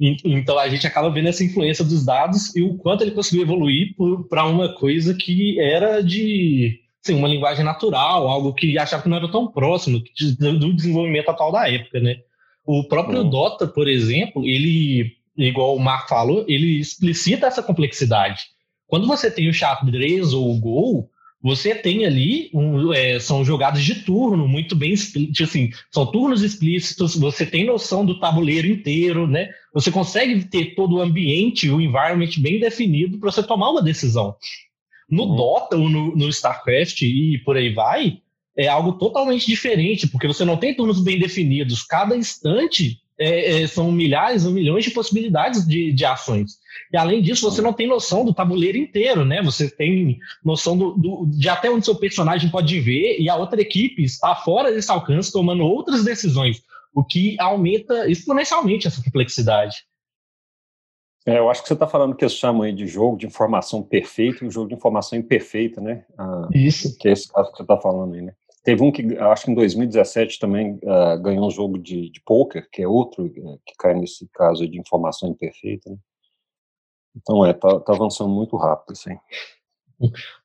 Então 0.00 0.58
a 0.58 0.68
gente 0.68 0.88
acaba 0.88 1.08
vendo 1.08 1.28
essa 1.28 1.44
influência 1.44 1.84
dos 1.84 2.04
dados 2.04 2.54
e 2.56 2.62
o 2.62 2.76
quanto 2.76 3.04
ele 3.04 3.12
conseguiu 3.12 3.44
evoluir 3.44 3.94
para 4.28 4.44
uma 4.44 4.74
coisa 4.74 5.14
que 5.14 5.60
era 5.60 6.02
de 6.02 6.80
assim, 7.00 7.14
uma 7.14 7.28
linguagem 7.28 7.64
natural, 7.64 8.26
algo 8.26 8.52
que 8.52 8.76
achava 8.76 9.04
que 9.04 9.08
não 9.08 9.18
era 9.18 9.30
tão 9.30 9.46
próximo 9.46 10.00
do 10.00 10.74
desenvolvimento 10.74 11.28
atual 11.28 11.52
da 11.52 11.70
época, 11.70 12.00
né? 12.00 12.16
O 12.66 12.84
próprio 12.84 13.22
uhum. 13.22 13.30
Dota, 13.30 13.66
por 13.66 13.88
exemplo, 13.88 14.44
ele, 14.44 15.12
igual 15.36 15.76
o 15.76 15.80
Marco 15.80 16.08
falou, 16.08 16.44
ele 16.48 16.80
explicita 16.80 17.46
essa 17.46 17.62
complexidade. 17.62 18.42
Quando 18.88 19.06
você 19.06 19.30
tem 19.30 19.48
o 19.48 19.54
xadrez 19.54 20.32
ou 20.32 20.50
o 20.50 20.60
Go, 20.60 21.08
você 21.40 21.76
tem 21.76 22.04
ali, 22.04 22.50
um, 22.52 22.92
é, 22.92 23.20
são 23.20 23.44
jogadas 23.44 23.84
de 23.84 24.02
turno 24.02 24.48
muito 24.48 24.74
bem, 24.74 24.94
assim, 24.94 25.70
são 25.92 26.06
turnos 26.10 26.42
explícitos, 26.42 27.14
você 27.14 27.46
tem 27.46 27.64
noção 27.64 28.04
do 28.04 28.18
tabuleiro 28.18 28.66
inteiro, 28.66 29.28
né? 29.28 29.50
Você 29.72 29.92
consegue 29.92 30.44
ter 30.44 30.74
todo 30.74 30.96
o 30.96 31.00
ambiente, 31.00 31.70
o 31.70 31.80
environment 31.80 32.30
bem 32.38 32.58
definido 32.58 33.18
para 33.18 33.30
você 33.30 33.44
tomar 33.44 33.70
uma 33.70 33.82
decisão. 33.82 34.34
No 35.08 35.24
uhum. 35.24 35.36
Dota 35.36 35.76
ou 35.76 35.88
no, 35.88 36.16
no 36.16 36.28
StarCraft 36.28 37.02
e 37.02 37.38
por 37.44 37.56
aí 37.56 37.72
vai, 37.72 38.18
é 38.56 38.68
algo 38.68 38.92
totalmente 38.92 39.46
diferente, 39.46 40.08
porque 40.08 40.26
você 40.26 40.44
não 40.44 40.56
tem 40.56 40.74
turnos 40.74 41.00
bem 41.00 41.18
definidos. 41.18 41.82
Cada 41.82 42.16
instante 42.16 43.00
é, 43.18 43.62
é, 43.62 43.66
são 43.66 43.90
milhares 43.92 44.44
ou 44.44 44.52
milhões 44.52 44.84
de 44.84 44.90
possibilidades 44.90 45.66
de, 45.66 45.92
de 45.92 46.04
ações. 46.04 46.58
E 46.92 46.96
além 46.96 47.22
disso, 47.22 47.50
você 47.50 47.60
não 47.60 47.72
tem 47.72 47.86
noção 47.86 48.24
do 48.24 48.34
tabuleiro 48.34 48.78
inteiro, 48.78 49.24
né? 49.24 49.42
Você 49.42 49.68
tem 49.68 50.18
noção 50.44 50.76
do, 50.76 50.92
do, 50.92 51.26
de 51.26 51.48
até 51.48 51.70
onde 51.70 51.84
seu 51.84 51.96
personagem 51.96 52.50
pode 52.50 52.78
ver 52.80 53.18
e 53.18 53.28
a 53.28 53.36
outra 53.36 53.60
equipe 53.60 54.02
está 54.02 54.34
fora 54.34 54.72
desse 54.72 54.90
alcance, 54.90 55.32
tomando 55.32 55.64
outras 55.64 56.04
decisões, 56.04 56.62
o 56.94 57.04
que 57.04 57.36
aumenta 57.40 58.08
exponencialmente 58.08 58.86
essa 58.86 59.02
complexidade. 59.02 59.84
É, 61.26 61.38
eu 61.38 61.50
acho 61.50 61.60
que 61.62 61.68
você 61.68 61.74
está 61.74 61.88
falando 61.88 62.14
que 62.14 62.24
eles 62.24 62.34
chamam 62.34 62.62
aí 62.62 62.72
de 62.72 62.86
jogo 62.86 63.16
de 63.16 63.26
informação 63.26 63.82
perfeita 63.82 64.44
e 64.44 64.48
um 64.48 64.50
jogo 64.50 64.68
de 64.68 64.74
informação 64.74 65.18
imperfeita, 65.18 65.80
né? 65.80 66.04
Ah, 66.16 66.48
Isso. 66.54 66.96
Que 66.98 67.08
é 67.08 67.12
esse 67.12 67.32
caso 67.32 67.50
que 67.50 67.56
você 67.56 67.64
está 67.64 67.76
falando 67.76 68.14
aí, 68.14 68.22
né? 68.22 68.32
Teve 68.66 68.82
um 68.82 68.90
que, 68.90 69.16
acho 69.16 69.44
que 69.44 69.52
em 69.52 69.54
2017 69.54 70.40
também 70.40 70.72
uh, 70.82 71.22
ganhou 71.22 71.46
um 71.46 71.50
jogo 71.52 71.78
de, 71.78 72.10
de 72.10 72.20
poker, 72.22 72.68
que 72.72 72.82
é 72.82 72.88
outro 72.88 73.26
uh, 73.26 73.60
que 73.64 73.72
cai 73.78 73.94
nesse 73.94 74.28
caso 74.34 74.68
de 74.68 74.76
informação 74.76 75.28
imperfeita, 75.28 75.88
né? 75.88 75.96
Então, 77.16 77.46
é, 77.46 77.52
tá, 77.52 77.78
tá 77.78 77.92
avançando 77.92 78.28
muito 78.28 78.56
rápido, 78.56 78.90
assim. 78.90 79.16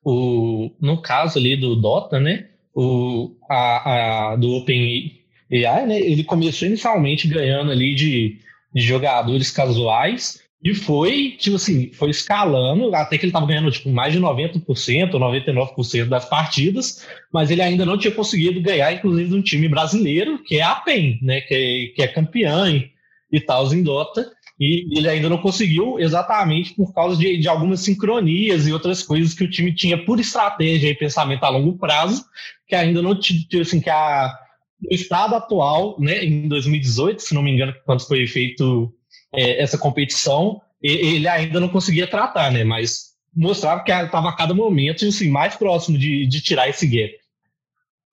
O, 0.04 0.70
no 0.80 1.02
caso 1.02 1.36
ali 1.36 1.56
do 1.56 1.74
Dota, 1.74 2.20
né, 2.20 2.48
o, 2.72 3.36
a, 3.50 4.30
a, 4.30 4.36
do 4.36 4.52
OpenAI, 4.52 5.26
né, 5.50 5.98
ele 5.98 6.22
começou 6.22 6.68
inicialmente 6.68 7.26
ganhando 7.26 7.72
ali 7.72 7.92
de, 7.92 8.38
de 8.72 8.80
jogadores 8.80 9.50
casuais, 9.50 10.40
e 10.62 10.74
foi, 10.74 11.34
tipo 11.38 11.56
assim, 11.56 11.90
foi 11.92 12.10
escalando, 12.10 12.94
até 12.94 13.18
que 13.18 13.24
ele 13.24 13.30
estava 13.30 13.46
ganhando 13.46 13.70
tipo, 13.70 13.90
mais 13.90 14.12
de 14.12 14.20
90%, 14.20 15.10
99% 15.10 16.04
das 16.04 16.24
partidas, 16.24 17.04
mas 17.32 17.50
ele 17.50 17.62
ainda 17.62 17.84
não 17.84 17.98
tinha 17.98 18.14
conseguido 18.14 18.60
ganhar, 18.60 18.92
inclusive, 18.92 19.28
de 19.28 19.34
um 19.34 19.42
time 19.42 19.68
brasileiro, 19.68 20.40
que 20.44 20.58
é 20.58 20.62
a 20.62 20.76
PEN, 20.76 21.18
né? 21.20 21.40
Que 21.40 21.54
é, 21.54 21.86
que 21.96 22.02
é 22.02 22.06
campeã 22.06 22.70
e, 22.70 22.90
e 23.32 23.40
tal 23.40 23.72
em 23.74 23.82
Dota. 23.82 24.30
E 24.60 24.86
ele 24.96 25.08
ainda 25.08 25.28
não 25.28 25.38
conseguiu 25.38 25.98
exatamente 25.98 26.74
por 26.74 26.94
causa 26.94 27.18
de, 27.18 27.38
de 27.38 27.48
algumas 27.48 27.80
sincronias 27.80 28.64
e 28.68 28.72
outras 28.72 29.02
coisas 29.02 29.34
que 29.34 29.42
o 29.42 29.50
time 29.50 29.74
tinha 29.74 29.98
por 30.04 30.20
estratégia 30.20 30.88
e 30.88 30.94
pensamento 30.94 31.42
a 31.42 31.48
longo 31.48 31.76
prazo, 31.76 32.24
que 32.68 32.76
ainda 32.76 33.02
não 33.02 33.18
tinha, 33.18 33.40
assim, 33.60 33.80
que 33.80 33.90
a, 33.90 34.32
no 34.80 34.94
estado 34.94 35.34
atual, 35.34 35.96
né, 35.98 36.24
em 36.24 36.46
2018, 36.46 37.20
se 37.20 37.34
não 37.34 37.42
me 37.42 37.50
engano, 37.50 37.74
quando 37.84 38.06
foi 38.06 38.24
feito 38.28 38.94
é, 39.34 39.62
essa 39.62 39.78
competição, 39.78 40.60
ele 40.82 41.28
ainda 41.28 41.60
não 41.60 41.68
conseguia 41.68 42.06
tratar, 42.06 42.50
né? 42.50 42.64
Mas 42.64 43.12
mostrava 43.34 43.82
que 43.82 43.90
estava 43.90 44.28
a 44.28 44.36
cada 44.36 44.52
momento 44.52 45.06
assim, 45.06 45.30
mais 45.30 45.56
próximo 45.56 45.96
de, 45.96 46.26
de 46.26 46.40
tirar 46.40 46.68
esse 46.68 46.86
gap. 46.86 47.22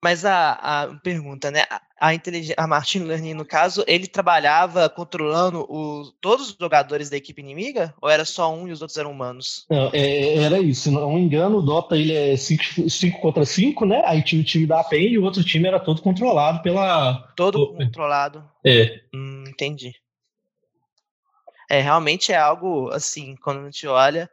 Mas 0.02 0.24
a, 0.24 0.52
a 0.52 0.94
pergunta, 1.02 1.50
né? 1.50 1.64
A, 2.00 2.10
a 2.56 2.66
machine 2.66 3.04
learning, 3.04 3.34
no 3.34 3.44
caso, 3.44 3.84
ele 3.86 4.06
trabalhava 4.06 4.88
controlando 4.88 5.66
o, 5.68 6.10
todos 6.22 6.48
os 6.48 6.56
jogadores 6.58 7.10
da 7.10 7.18
equipe 7.18 7.42
inimiga? 7.42 7.92
Ou 8.00 8.08
era 8.08 8.24
só 8.24 8.50
um 8.54 8.66
e 8.66 8.72
os 8.72 8.80
outros 8.80 8.96
eram 8.96 9.10
humanos? 9.10 9.66
Não, 9.68 9.90
é, 9.92 10.36
era 10.36 10.58
isso. 10.58 10.82
Se 10.82 10.90
não 10.90 11.12
me 11.12 11.20
engano, 11.20 11.58
o 11.58 11.62
Dota 11.62 11.98
ele 11.98 12.14
é 12.14 12.34
5 12.34 13.20
contra 13.20 13.44
5, 13.44 13.84
né? 13.84 14.02
Aí 14.06 14.22
tinha 14.22 14.40
o 14.40 14.44
time 14.44 14.66
da 14.66 14.80
API 14.80 15.10
e 15.10 15.18
o 15.18 15.24
outro 15.24 15.44
time 15.44 15.68
era 15.68 15.78
todo 15.78 16.00
controlado 16.00 16.62
pela. 16.62 17.28
Todo 17.36 17.74
controlado. 17.74 18.42
É. 18.64 19.00
Hum, 19.14 19.44
entendi. 19.46 19.92
É, 21.70 21.80
realmente 21.80 22.32
é 22.32 22.36
algo, 22.36 22.90
assim, 22.90 23.36
quando 23.36 23.60
a 23.60 23.64
gente 23.66 23.86
olha, 23.86 24.28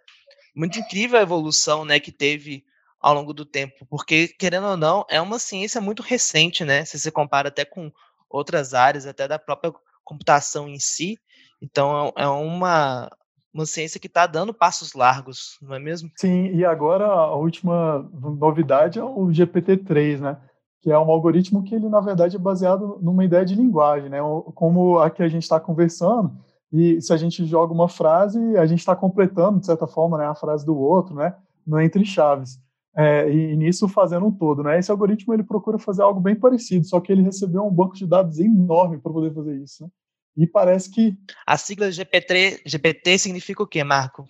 muito 0.56 0.80
incrível 0.80 1.20
a 1.20 1.22
evolução, 1.22 1.86
né, 1.86 2.00
que 2.00 2.12
teve 2.12 2.64
ao 3.00 3.14
longo 3.14 3.32
do 3.32 3.46
tempo, 3.46 3.86
porque, 3.88 4.30
querendo 4.30 4.66
ou 4.66 4.76
não, 4.76 5.06
é 5.08 5.22
uma 5.22 5.38
ciência 5.38 5.80
muito 5.80 6.02
recente, 6.02 6.66
né, 6.66 6.84
se 6.84 6.98
você 6.98 7.12
compara 7.12 7.50
até 7.50 7.64
com 7.64 7.92
outras 8.28 8.74
áreas, 8.74 9.06
até 9.06 9.28
da 9.28 9.38
própria 9.38 9.72
computação 10.04 10.68
em 10.68 10.80
si, 10.80 11.20
então 11.62 12.12
é, 12.18 12.24
é 12.24 12.28
uma, 12.28 13.08
uma 13.54 13.68
ciência 13.68 14.00
que 14.00 14.08
está 14.08 14.26
dando 14.26 14.52
passos 14.52 14.94
largos, 14.94 15.60
não 15.62 15.76
é 15.76 15.80
mesmo? 15.80 16.10
Sim, 16.16 16.48
e 16.56 16.66
agora 16.66 17.06
a 17.06 17.36
última 17.36 18.00
novidade 18.12 18.98
é 18.98 19.04
o 19.04 19.28
GPT-3, 19.28 20.22
né, 20.22 20.38
que 20.82 20.92
é 20.92 20.98
um 20.98 21.12
algoritmo 21.12 21.64
que 21.64 21.76
ele, 21.76 21.88
na 21.88 22.00
verdade, 22.00 22.36
é 22.36 22.40
baseado 22.40 22.98
numa 23.00 23.24
ideia 23.24 23.46
de 23.46 23.54
linguagem, 23.54 24.10
né, 24.10 24.18
como 24.56 24.98
a 24.98 25.12
que 25.12 25.22
a 25.22 25.30
gente 25.30 25.44
está 25.44 25.60
conversando, 25.60 26.47
e 26.72 27.02
se 27.02 27.14
a 27.14 27.18
gente 27.18 27.46
joga 27.46 27.74
uma 27.74 27.88
frase, 27.88 28.40
a 28.58 28.66
gente 28.66 28.80
está 28.80 28.96
completando, 28.96 29.60
de 29.60 29.66
certa 29.66 29.88
forma, 29.88 30.18
né, 30.18 30.26
a 30.26 30.36
frase 30.36 30.66
do 30.66 30.78
outro, 30.78 31.16
né, 31.16 31.36
no 31.66 31.80
entre 31.80 32.06
chaves. 32.06 32.60
É, 32.96 33.30
e, 33.30 33.52
e, 33.52 33.56
nisso 33.56 33.88
fazendo 33.88 34.26
um 34.26 34.32
todo, 34.32 34.64
né? 34.64 34.80
Esse 34.80 34.90
algoritmo 34.90 35.32
ele 35.32 35.44
procura 35.44 35.78
fazer 35.78 36.02
algo 36.02 36.20
bem 36.20 36.36
parecido, 36.36 36.84
só 36.84 37.00
que 37.00 37.12
ele 37.12 37.22
recebeu 37.22 37.64
um 37.64 37.72
banco 37.72 37.96
de 37.96 38.08
dados 38.08 38.40
enorme 38.40 38.98
para 38.98 39.14
poder 39.14 39.32
fazer 39.36 39.56
isso. 39.62 39.84
Né? 39.84 39.90
E 40.38 40.48
parece 40.48 40.90
que 40.90 41.16
a 41.46 41.58
sigla 41.58 41.92
GPT, 41.92 42.62
GPT 42.66 43.20
significa 43.20 43.62
o 43.62 43.68
quê, 43.68 43.84
Marco? 43.84 44.26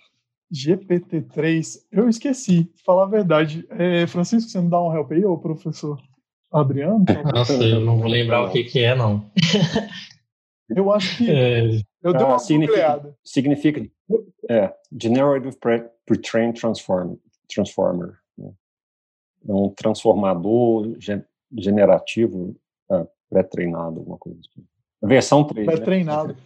GPT-3, 0.52 1.78
eu 1.90 2.08
esqueci, 2.10 2.70
falar 2.84 3.04
a 3.04 3.08
verdade. 3.08 3.66
É, 3.70 4.06
Francisco, 4.06 4.50
você 4.50 4.60
me 4.60 4.68
dá 4.68 4.82
um 4.82 4.94
help 4.94 5.12
aí, 5.12 5.24
ou 5.24 5.38
professor 5.38 5.98
Adriano? 6.52 7.04
Nossa, 7.34 7.54
eu 7.54 7.80
não 7.80 7.98
vou 7.98 8.08
lembrar 8.08 8.42
o 8.44 8.50
que, 8.50 8.64
que 8.64 8.80
é, 8.80 8.94
não. 8.94 9.30
Eu 10.68 10.92
acho 10.92 11.16
que. 11.16 11.28
É, 11.30 11.80
eu 12.02 12.12
dei 12.12 12.24
uma 12.24 12.36
ah, 12.36 12.38
significa, 12.38 13.16
significa 13.24 13.90
é, 14.48 14.74
Generative 15.00 15.56
Pre-trained 16.06 16.60
transform, 16.60 17.16
Transformer. 17.48 18.18
Né? 18.36 18.52
É 19.48 19.52
um 19.52 19.70
transformador 19.70 20.96
generativo 21.52 22.54
é, 22.90 23.06
pré-treinado, 23.28 24.00
alguma 24.00 24.18
coisa 24.18 24.38
assim. 24.40 24.66
Versão 25.02 25.44
3. 25.44 25.66
Né? 25.66 25.72
Pré-treinado. 25.74 26.34
Né? 26.34 26.40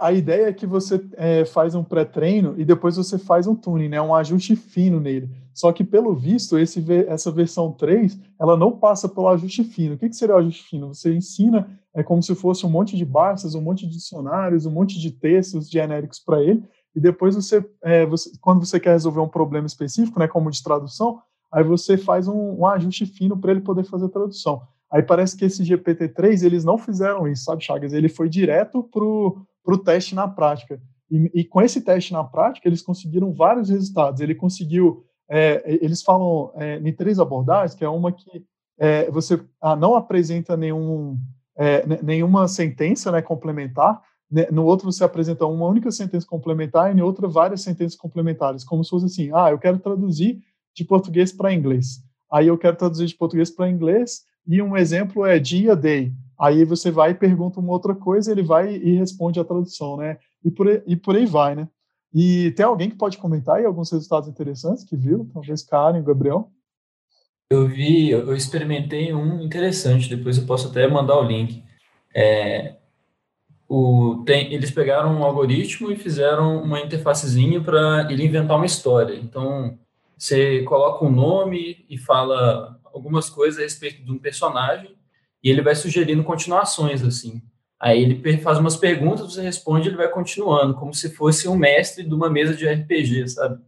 A 0.00 0.12
ideia 0.12 0.46
é 0.46 0.52
que 0.52 0.66
você 0.66 1.04
é, 1.16 1.44
faz 1.44 1.74
um 1.74 1.84
pré-treino 1.84 2.54
e 2.56 2.64
depois 2.64 2.96
você 2.96 3.18
faz 3.18 3.46
um 3.46 3.54
tuning, 3.54 3.88
né, 3.88 4.00
um 4.00 4.14
ajuste 4.14 4.56
fino 4.56 4.98
nele. 4.98 5.28
Só 5.52 5.70
que, 5.72 5.84
pelo 5.84 6.14
visto, 6.14 6.58
esse, 6.58 6.82
essa 7.06 7.30
versão 7.30 7.72
3, 7.72 8.18
ela 8.40 8.56
não 8.56 8.72
passa 8.72 9.08
pelo 9.08 9.28
ajuste 9.28 9.64
fino. 9.64 9.94
O 9.94 9.98
que, 9.98 10.08
que 10.08 10.16
seria 10.16 10.34
o 10.34 10.38
ajuste 10.38 10.64
fino? 10.64 10.94
Você 10.94 11.14
ensina, 11.14 11.68
é 11.94 12.02
como 12.02 12.22
se 12.22 12.34
fosse 12.34 12.64
um 12.64 12.70
monte 12.70 12.96
de 12.96 13.04
barsas, 13.04 13.54
um 13.54 13.60
monte 13.60 13.86
de 13.86 13.92
dicionários, 13.92 14.64
um 14.64 14.70
monte 14.70 14.98
de 14.98 15.10
textos 15.10 15.68
genéricos 15.68 16.18
para 16.18 16.42
ele, 16.42 16.62
e 16.96 17.00
depois 17.00 17.34
você, 17.34 17.64
é, 17.82 18.06
você, 18.06 18.30
quando 18.40 18.64
você 18.64 18.80
quer 18.80 18.92
resolver 18.92 19.20
um 19.20 19.28
problema 19.28 19.66
específico, 19.66 20.18
né, 20.18 20.26
como 20.26 20.50
de 20.50 20.62
tradução, 20.62 21.20
aí 21.52 21.62
você 21.62 21.98
faz 21.98 22.28
um, 22.28 22.60
um 22.60 22.66
ajuste 22.66 23.04
fino 23.04 23.36
para 23.36 23.50
ele 23.50 23.60
poder 23.60 23.84
fazer 23.84 24.06
a 24.06 24.10
tradução. 24.10 24.62
Aí 24.90 25.02
parece 25.02 25.36
que 25.36 25.44
esse 25.44 25.62
GPT-3, 25.62 26.44
eles 26.44 26.64
não 26.64 26.76
fizeram 26.76 27.26
isso, 27.26 27.44
sabe, 27.44 27.64
Chagas? 27.64 27.94
Ele 27.94 28.10
foi 28.10 28.28
direto 28.28 28.82
pro 28.82 29.42
para 29.64 29.74
o 29.74 29.78
teste 29.78 30.14
na 30.14 30.28
prática. 30.28 30.80
E, 31.10 31.30
e, 31.34 31.44
com 31.44 31.60
esse 31.60 31.80
teste 31.80 32.12
na 32.12 32.24
prática, 32.24 32.68
eles 32.68 32.82
conseguiram 32.82 33.32
vários 33.32 33.68
resultados. 33.68 34.20
Ele 34.20 34.34
conseguiu, 34.34 35.04
é, 35.28 35.62
eles 35.66 36.02
falam 36.02 36.52
é, 36.56 36.78
em 36.78 36.92
três 36.92 37.18
abordagens, 37.18 37.74
que 37.74 37.84
é 37.84 37.88
uma 37.88 38.12
que 38.12 38.44
é, 38.78 39.10
você 39.10 39.40
ah, 39.60 39.76
não 39.76 39.94
apresenta 39.94 40.56
nenhum, 40.56 41.18
é, 41.56 41.84
nenhuma 42.02 42.48
sentença 42.48 43.12
né, 43.12 43.20
complementar, 43.20 44.02
né, 44.30 44.48
no 44.50 44.64
outro 44.64 44.90
você 44.90 45.04
apresenta 45.04 45.44
uma 45.44 45.66
única 45.66 45.90
sentença 45.90 46.26
complementar 46.26 46.90
e 46.90 46.98
em 46.98 47.02
outra 47.02 47.28
várias 47.28 47.60
sentenças 47.60 47.96
complementares, 47.96 48.64
como 48.64 48.82
se 48.82 48.90
fosse 48.90 49.04
assim, 49.04 49.30
ah, 49.34 49.50
eu 49.50 49.58
quero 49.58 49.78
traduzir 49.78 50.40
de 50.74 50.84
português 50.84 51.30
para 51.32 51.52
inglês. 51.52 52.02
Aí 52.32 52.46
eu 52.46 52.56
quero 52.56 52.76
traduzir 52.76 53.06
de 53.06 53.14
português 53.14 53.50
para 53.50 53.68
inglês 53.68 54.22
e 54.46 54.60
um 54.60 54.76
exemplo 54.76 55.24
é 55.24 55.38
dia, 55.38 55.76
day. 55.76 56.12
Aí 56.38 56.64
você 56.64 56.90
vai 56.90 57.12
e 57.12 57.14
pergunta 57.14 57.60
uma 57.60 57.72
outra 57.72 57.94
coisa, 57.94 58.32
ele 58.32 58.42
vai 58.42 58.74
e 58.74 58.94
responde 58.94 59.38
a 59.38 59.44
tradução, 59.44 59.96
né? 59.96 60.18
E 60.44 60.50
por, 60.50 60.68
aí, 60.68 60.82
e 60.86 60.96
por 60.96 61.14
aí 61.14 61.26
vai, 61.26 61.54
né? 61.54 61.68
E 62.12 62.50
tem 62.52 62.66
alguém 62.66 62.90
que 62.90 62.96
pode 62.96 63.16
comentar 63.16 63.56
aí 63.56 63.64
alguns 63.64 63.90
resultados 63.90 64.28
interessantes 64.28 64.84
que 64.84 64.96
viu? 64.96 65.30
Talvez 65.32 65.62
Karen, 65.62 66.02
Gabriel? 66.02 66.50
Eu 67.48 67.68
vi, 67.68 68.10
eu 68.10 68.34
experimentei 68.34 69.12
um 69.14 69.40
interessante, 69.40 70.08
depois 70.08 70.36
eu 70.38 70.46
posso 70.46 70.68
até 70.68 70.86
mandar 70.88 71.18
o 71.18 71.26
link. 71.26 71.62
É, 72.14 72.76
o, 73.68 74.22
tem, 74.26 74.52
eles 74.52 74.70
pegaram 74.70 75.14
um 75.14 75.24
algoritmo 75.24 75.90
e 75.90 75.96
fizeram 75.96 76.62
uma 76.62 76.80
interfacezinha 76.80 77.60
para 77.60 78.06
ele 78.10 78.24
inventar 78.24 78.56
uma 78.56 78.66
história. 78.66 79.14
Então, 79.14 79.78
você 80.22 80.62
coloca 80.62 81.04
um 81.04 81.10
nome 81.10 81.84
e 81.90 81.98
fala 81.98 82.80
algumas 82.84 83.28
coisas 83.28 83.58
a 83.58 83.64
respeito 83.64 84.04
de 84.04 84.12
um 84.12 84.18
personagem, 84.18 84.96
e 85.42 85.50
ele 85.50 85.60
vai 85.60 85.74
sugerindo 85.74 86.22
continuações, 86.22 87.02
assim. 87.02 87.42
Aí 87.80 88.00
ele 88.00 88.38
faz 88.38 88.56
umas 88.58 88.76
perguntas, 88.76 89.32
você 89.32 89.42
responde, 89.42 89.88
ele 89.88 89.96
vai 89.96 90.08
continuando, 90.08 90.74
como 90.74 90.94
se 90.94 91.10
fosse 91.10 91.48
um 91.48 91.56
mestre 91.56 92.04
de 92.04 92.14
uma 92.14 92.30
mesa 92.30 92.54
de 92.54 92.68
RPG, 92.68 93.30
sabe? 93.30 93.60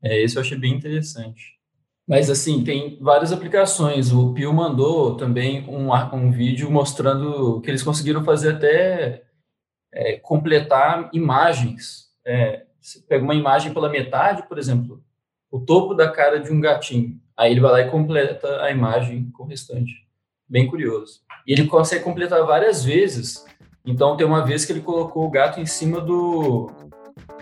É, 0.00 0.22
esse 0.22 0.36
eu 0.36 0.42
achei 0.42 0.56
bem 0.56 0.74
interessante. 0.74 1.56
Mas, 2.06 2.30
assim, 2.30 2.62
tem 2.62 2.96
várias 3.00 3.32
aplicações. 3.32 4.12
O 4.12 4.32
Pio 4.32 4.52
mandou 4.54 5.16
também 5.16 5.68
um, 5.68 5.92
um 6.14 6.30
vídeo 6.30 6.70
mostrando 6.70 7.60
que 7.62 7.68
eles 7.68 7.82
conseguiram 7.82 8.22
fazer 8.24 8.54
até 8.54 9.24
é, 9.92 10.18
completar 10.18 11.10
imagens. 11.12 12.12
É, 12.24 12.64
você 12.80 13.00
pega 13.00 13.24
uma 13.24 13.34
imagem 13.34 13.74
pela 13.74 13.88
metade, 13.88 14.46
por 14.46 14.56
exemplo, 14.56 15.04
o 15.56 15.60
topo 15.60 15.94
da 15.94 16.10
cara 16.10 16.38
de 16.38 16.52
um 16.52 16.60
gatinho. 16.60 17.18
Aí 17.34 17.50
ele 17.50 17.60
vai 17.60 17.72
lá 17.72 17.80
e 17.80 17.90
completa 17.90 18.62
a 18.62 18.70
imagem 18.70 19.30
com 19.30 19.44
o 19.44 19.46
restante. 19.46 20.06
Bem 20.46 20.68
curioso. 20.68 21.20
E 21.46 21.52
ele 21.52 21.66
consegue 21.66 22.04
completar 22.04 22.44
várias 22.44 22.84
vezes. 22.84 23.44
Então 23.84 24.16
tem 24.18 24.26
uma 24.26 24.44
vez 24.44 24.66
que 24.66 24.72
ele 24.72 24.82
colocou 24.82 25.24
o 25.24 25.30
gato 25.30 25.58
em 25.58 25.64
cima 25.64 26.00
do 26.00 26.70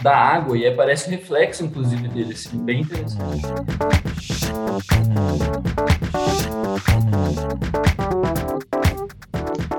da 0.00 0.16
água 0.16 0.56
e 0.56 0.64
aparece 0.66 1.08
o 1.08 1.10
reflexo, 1.10 1.64
inclusive, 1.64 2.06
dele, 2.06 2.32
assim, 2.32 2.56
bem 2.58 2.82
interessante. 2.82 3.42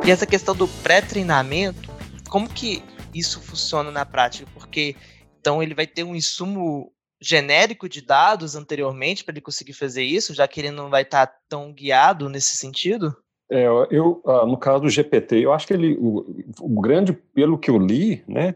E 0.06 0.12
essa 0.12 0.26
questão 0.26 0.54
do 0.54 0.68
pré-treinamento, 0.68 1.90
como 2.30 2.50
que 2.50 2.84
isso 3.14 3.40
funciona 3.40 3.90
na 3.90 4.06
prática? 4.06 4.50
Porque 4.54 4.96
então 5.40 5.64
ele 5.64 5.74
vai 5.74 5.88
ter 5.88 6.04
um 6.04 6.16
insumo 6.16 6.92
genérico 7.26 7.90
de 7.90 8.02
dados 8.02 8.56
anteriormente 8.56 9.24
para 9.24 9.34
ele 9.34 9.42
conseguir 9.42 9.74
fazer 9.74 10.04
isso, 10.04 10.34
já 10.34 10.48
que 10.48 10.60
ele 10.60 10.70
não 10.70 10.90
vai 10.90 11.02
estar 11.02 11.26
tá 11.26 11.38
tão 11.50 11.74
guiado 11.74 12.30
nesse 12.30 12.56
sentido? 12.56 13.16
É, 13.50 13.66
eu, 13.90 14.22
ah, 14.26 14.46
no 14.46 14.58
caso 14.58 14.82
do 14.82 14.90
GPT, 14.90 15.38
eu 15.38 15.52
acho 15.52 15.66
que 15.68 15.74
ele, 15.74 15.96
o, 16.00 16.44
o, 16.60 16.82
grande, 16.82 17.14
pelo 17.14 17.58
que 17.58 17.70
eu 17.70 17.78
li, 17.78 18.24
né, 18.28 18.56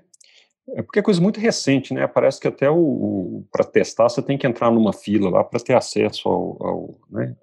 é 0.75 0.81
porque 0.81 0.99
é 0.99 1.03
coisa 1.03 1.21
muito 1.21 1.39
recente, 1.39 1.93
né, 1.93 2.05
parece 2.07 2.39
que 2.39 2.47
até 2.47 2.69
o, 2.69 2.77
o 2.77 3.47
para 3.51 3.63
testar 3.63 4.09
você 4.09 4.21
tem 4.21 4.37
que 4.37 4.47
entrar 4.47 4.71
numa 4.71 4.93
fila 4.93 5.29
lá 5.29 5.43
para 5.43 5.59
ter 5.59 5.75
acesso 5.75 6.27
ao, 6.27 6.57
ao 6.59 6.99
né, 7.09 7.35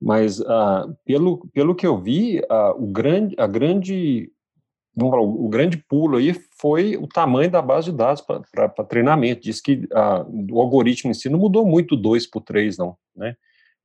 mas 0.00 0.40
uh, 0.40 0.96
pelo, 1.04 1.46
pelo 1.52 1.74
que 1.74 1.86
eu 1.86 1.98
vi, 1.98 2.40
uh, 2.40 2.82
o 2.82 2.86
grande, 2.86 3.34
a 3.38 3.46
grande 3.46 4.30
vamos 4.94 5.12
falar, 5.12 5.22
o 5.22 5.48
grande 5.48 5.76
pulo 5.76 6.18
aí 6.18 6.34
foi 6.58 6.96
o 6.96 7.06
tamanho 7.06 7.50
da 7.50 7.62
base 7.62 7.90
de 7.90 7.96
dados 7.96 8.20
para 8.20 8.84
treinamento. 8.88 9.42
Diz 9.42 9.60
que 9.60 9.86
a, 9.92 10.24
o 10.28 10.60
algoritmo 10.60 11.10
em 11.10 11.14
si 11.14 11.28
não 11.28 11.38
mudou 11.38 11.64
muito 11.66 11.96
do 11.96 12.02
2 12.02 12.26
para 12.26 12.38
o 12.38 12.42
3, 12.42 12.78
não, 12.78 12.96
né? 13.14 13.36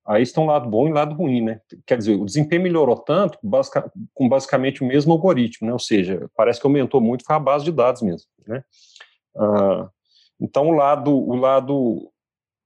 Aí 0.08 0.22
está 0.22 0.40
um 0.40 0.46
lado 0.46 0.70
bom 0.70 0.88
e 0.88 0.94
lado 0.94 1.16
ruim, 1.16 1.42
né? 1.42 1.60
Quer 1.86 1.98
dizer, 1.98 2.16
o 2.16 2.26
desempenho 2.26 2.62
melhorou 2.62 2.96
tanto 2.96 3.40
basic, 3.42 3.84
com 4.14 4.30
basicamente 4.30 4.84
o 4.84 4.86
mesmo 4.86 5.12
algoritmo, 5.12 5.68
né? 5.68 5.74
Ou 5.74 5.80
seja, 5.80 6.30
parece 6.36 6.62
que 6.62 6.68
aumentou 6.68 7.02
muito 7.02 7.26
foi 7.26 7.36
a 7.36 7.40
base 7.40 7.66
de 7.66 7.72
dados 7.72 8.04
mesmo, 8.04 8.28
né? 8.48 8.64
Ah, 9.36 9.90
então, 10.40 10.68
o 10.68 10.72
lado, 10.72 11.12
o 11.12 11.36
lado 11.36 12.12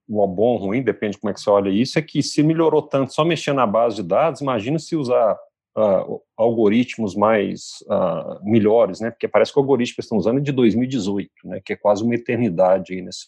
o 0.09 0.27
bom, 0.27 0.57
ruim, 0.57 0.81
depende 0.81 1.13
de 1.13 1.19
como 1.19 1.29
é 1.29 1.33
que 1.33 1.39
você 1.39 1.49
olha 1.49 1.69
isso, 1.69 1.99
é 1.99 2.01
que 2.01 2.23
se 2.23 2.41
melhorou 2.41 2.81
tanto 2.81 3.13
só 3.13 3.23
mexendo 3.23 3.57
na 3.57 3.67
base 3.67 3.97
de 3.97 4.03
dados, 4.03 4.41
imagina 4.41 4.79
se 4.79 4.95
usar 4.95 5.37
uh, 5.79 6.21
algoritmos 6.37 7.15
mais 7.15 7.83
uh, 7.87 8.43
melhores, 8.43 8.99
né? 8.99 9.11
Porque 9.11 9.27
parece 9.27 9.53
que 9.53 9.59
o 9.59 9.61
algoritmo 9.61 9.95
que 9.95 10.01
estão 10.01 10.17
usando 10.17 10.39
é 10.39 10.41
de 10.41 10.51
2018, 10.51 11.31
né? 11.45 11.61
Que 11.63 11.73
é 11.73 11.75
quase 11.75 12.03
uma 12.03 12.15
eternidade 12.15 12.93
aí 12.93 13.01
nesse, 13.01 13.27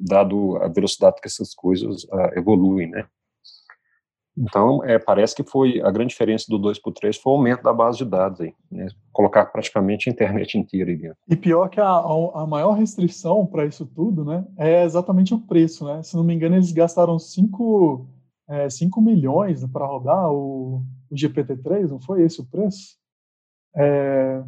dado 0.00 0.56
a 0.58 0.68
velocidade 0.68 1.20
que 1.20 1.28
essas 1.28 1.54
coisas 1.54 2.04
uh, 2.04 2.36
evoluem, 2.36 2.88
né? 2.88 3.06
Então, 4.40 4.84
é, 4.84 5.00
parece 5.00 5.34
que 5.34 5.42
foi 5.42 5.80
a 5.80 5.90
grande 5.90 6.10
diferença 6.10 6.44
do 6.48 6.58
2 6.58 6.78
para 6.78 6.90
o 6.90 6.94
3 6.94 7.16
foi 7.16 7.32
o 7.32 7.36
aumento 7.36 7.60
da 7.60 7.72
base 7.72 7.98
de 7.98 8.04
dados 8.04 8.40
aí, 8.40 8.54
né? 8.70 8.86
colocar 9.12 9.46
praticamente 9.46 10.08
a 10.08 10.12
internet 10.12 10.56
inteira 10.56 10.92
aí 10.92 10.96
dentro. 10.96 11.18
E 11.28 11.34
pior 11.34 11.68
que 11.68 11.80
a, 11.80 11.88
a 11.88 12.46
maior 12.46 12.74
restrição 12.74 13.44
para 13.44 13.66
isso 13.66 13.84
tudo, 13.84 14.24
né, 14.24 14.46
é 14.56 14.84
exatamente 14.84 15.34
o 15.34 15.40
preço, 15.40 15.84
né? 15.84 16.04
Se 16.04 16.14
não 16.14 16.22
me 16.22 16.32
engano, 16.32 16.54
eles 16.54 16.70
gastaram 16.70 17.18
5 17.18 18.06
é, 18.48 18.70
5 18.70 19.00
milhões 19.00 19.64
para 19.66 19.86
rodar 19.86 20.32
o, 20.32 20.82
o 21.10 21.14
GPT-3, 21.14 21.88
não 21.88 22.00
foi 22.00 22.22
esse 22.22 22.40
o 22.40 22.46
preço? 22.46 22.96
É, 23.74 24.42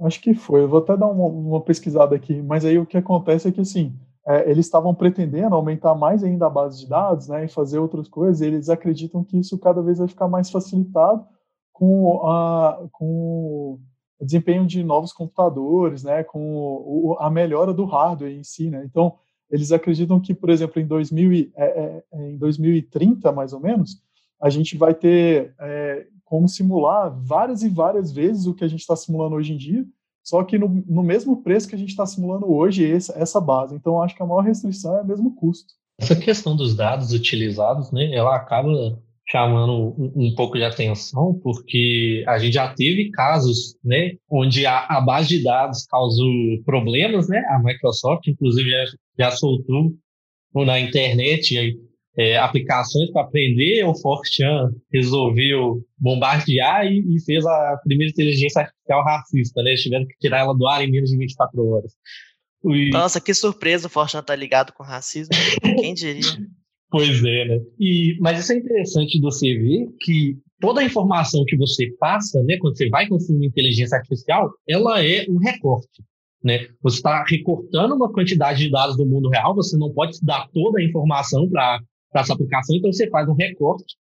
acho 0.00 0.20
que 0.20 0.34
foi, 0.34 0.62
eu 0.62 0.68
vou 0.68 0.80
até 0.80 0.96
dar 0.96 1.06
uma, 1.06 1.26
uma, 1.26 1.60
pesquisada 1.60 2.14
aqui, 2.14 2.42
mas 2.42 2.64
aí 2.64 2.78
o 2.78 2.86
que 2.86 2.96
acontece 2.96 3.48
é 3.48 3.52
que, 3.52 3.60
assim, 3.60 3.98
é, 4.26 4.50
eles 4.50 4.66
estavam 4.66 4.94
pretendendo 4.94 5.54
aumentar 5.54 5.94
mais 5.94 6.22
ainda 6.22 6.46
a 6.46 6.50
base 6.50 6.80
de 6.80 6.88
dados, 6.88 7.28
né, 7.28 7.44
e 7.44 7.48
fazer 7.48 7.78
outras 7.78 8.08
coisas, 8.08 8.40
e 8.40 8.46
eles 8.46 8.68
acreditam 8.68 9.24
que 9.24 9.38
isso 9.38 9.58
cada 9.58 9.82
vez 9.82 9.98
vai 9.98 10.08
ficar 10.08 10.28
mais 10.28 10.50
facilitado 10.50 11.26
com, 11.72 12.26
a, 12.26 12.86
com 12.92 13.78
o 14.18 14.24
desempenho 14.24 14.66
de 14.66 14.82
novos 14.82 15.12
computadores, 15.12 16.02
né, 16.02 16.24
com 16.24 16.40
o, 16.40 17.16
a 17.18 17.30
melhora 17.30 17.72
do 17.72 17.84
hardware 17.84 18.32
em 18.32 18.42
si, 18.44 18.70
né, 18.70 18.82
então 18.84 19.14
eles 19.50 19.72
acreditam 19.72 20.20
que, 20.20 20.34
por 20.34 20.50
exemplo, 20.50 20.80
em, 20.80 20.86
2000, 20.86 21.52
é, 21.54 21.64
é, 21.64 22.04
é, 22.12 22.30
em 22.30 22.36
2030, 22.36 23.30
mais 23.32 23.52
ou 23.52 23.60
menos, 23.60 24.02
a 24.40 24.50
gente 24.50 24.76
vai 24.76 24.94
ter 24.94 25.54
é, 25.60 26.06
como 26.24 26.48
simular 26.48 27.10
várias 27.22 27.62
e 27.62 27.68
várias 27.68 28.12
vezes 28.12 28.46
o 28.46 28.54
que 28.54 28.64
a 28.64 28.68
gente 28.68 28.80
está 28.80 28.96
simulando 28.96 29.36
hoje 29.36 29.52
em 29.52 29.56
dia, 29.56 29.84
só 30.26 30.42
que 30.42 30.58
no, 30.58 30.68
no 30.88 31.04
mesmo 31.04 31.42
preço 31.42 31.68
que 31.68 31.76
a 31.76 31.78
gente 31.78 31.90
está 31.90 32.04
simulando 32.04 32.50
hoje, 32.50 32.84
essa, 32.90 33.16
essa 33.16 33.40
base. 33.40 33.76
Então, 33.76 34.02
acho 34.02 34.14
que 34.14 34.22
a 34.22 34.26
maior 34.26 34.40
restrição 34.40 34.96
é 34.96 35.02
o 35.02 35.06
mesmo 35.06 35.34
custo. 35.36 35.72
Essa 35.98 36.16
questão 36.16 36.56
dos 36.56 36.74
dados 36.74 37.12
utilizados, 37.12 37.92
né, 37.92 38.12
ela 38.12 38.34
acaba 38.34 39.00
chamando 39.28 39.94
um, 39.98 40.12
um, 40.16 40.34
pouco 40.34 40.56
de 40.56 40.64
atenção, 40.64 41.34
porque 41.42 42.24
a 42.26 42.38
gente 42.38 42.54
já 42.54 42.72
teve 42.74 43.10
casos, 43.10 43.76
né, 43.84 44.16
onde 44.28 44.66
a, 44.66 44.84
a, 44.86 45.00
base 45.00 45.28
de 45.28 45.42
dados 45.42 45.84
causou 45.86 46.28
problemas, 46.64 47.28
né, 47.28 47.42
a 47.48 47.60
Microsoft, 47.60 48.26
inclusive, 48.26 48.68
já, 48.68 48.84
já 49.18 49.30
soltou 49.30 49.94
na 50.54 50.80
internet 50.80 51.78
é, 52.18 52.38
aplicações 52.38 53.10
para 53.10 53.22
aprender, 53.22 53.84
o 53.84 53.94
Fortran 53.94 54.70
resolveu 54.92 55.84
bombardear 55.98 56.86
e, 56.86 57.04
e, 57.14 57.24
fez 57.24 57.44
a 57.44 57.80
primeira 57.84 58.10
inteligência 58.10 58.62
artificial 58.62 59.04
racista, 59.04 59.62
né, 59.62 59.74
tiveram 59.74 60.06
que 60.06 60.16
tirar 60.18 60.38
ela 60.38 60.54
do 60.54 60.66
ar 60.66 60.82
em 60.82 60.90
menos 60.90 61.10
de 61.10 61.18
24 61.18 61.68
horas. 61.68 61.92
E... 62.64 62.90
Nossa, 62.90 63.20
que 63.20 63.34
surpresa 63.34 63.86
o 63.86 63.90
Fortran 63.90 64.22
tá 64.22 64.34
ligado 64.34 64.72
com 64.72 64.82
racismo, 64.82 65.34
quem 65.78 65.94
diria? 65.94 66.22
Pois 66.88 67.18
é, 67.24 67.44
né? 67.44 67.60
E, 67.80 68.16
mas 68.20 68.38
isso 68.38 68.52
é 68.52 68.56
interessante 68.58 69.20
você 69.20 69.58
ver 69.58 69.88
que 70.00 70.38
toda 70.60 70.80
a 70.80 70.84
informação 70.84 71.44
que 71.44 71.56
você 71.56 71.90
passa, 71.98 72.40
né, 72.44 72.56
quando 72.58 72.76
você 72.76 72.88
vai 72.88 73.08
consumir 73.08 73.48
inteligência 73.48 73.98
artificial, 73.98 74.52
ela 74.68 75.04
é 75.04 75.26
um 75.28 75.36
recorte. 75.36 76.04
Né? 76.44 76.68
Você 76.82 76.98
está 76.98 77.24
recortando 77.28 77.96
uma 77.96 78.12
quantidade 78.12 78.60
de 78.60 78.70
dados 78.70 78.96
do 78.96 79.04
mundo 79.04 79.28
real, 79.28 79.52
você 79.52 79.76
não 79.76 79.92
pode 79.92 80.16
dar 80.22 80.48
toda 80.54 80.78
a 80.78 80.84
informação 80.84 81.48
para 81.48 81.80
essa 82.14 82.32
aplicação, 82.32 82.76
então 82.76 82.92
você 82.92 83.08
faz 83.10 83.28
um 83.28 83.34
recorte. 83.34 83.94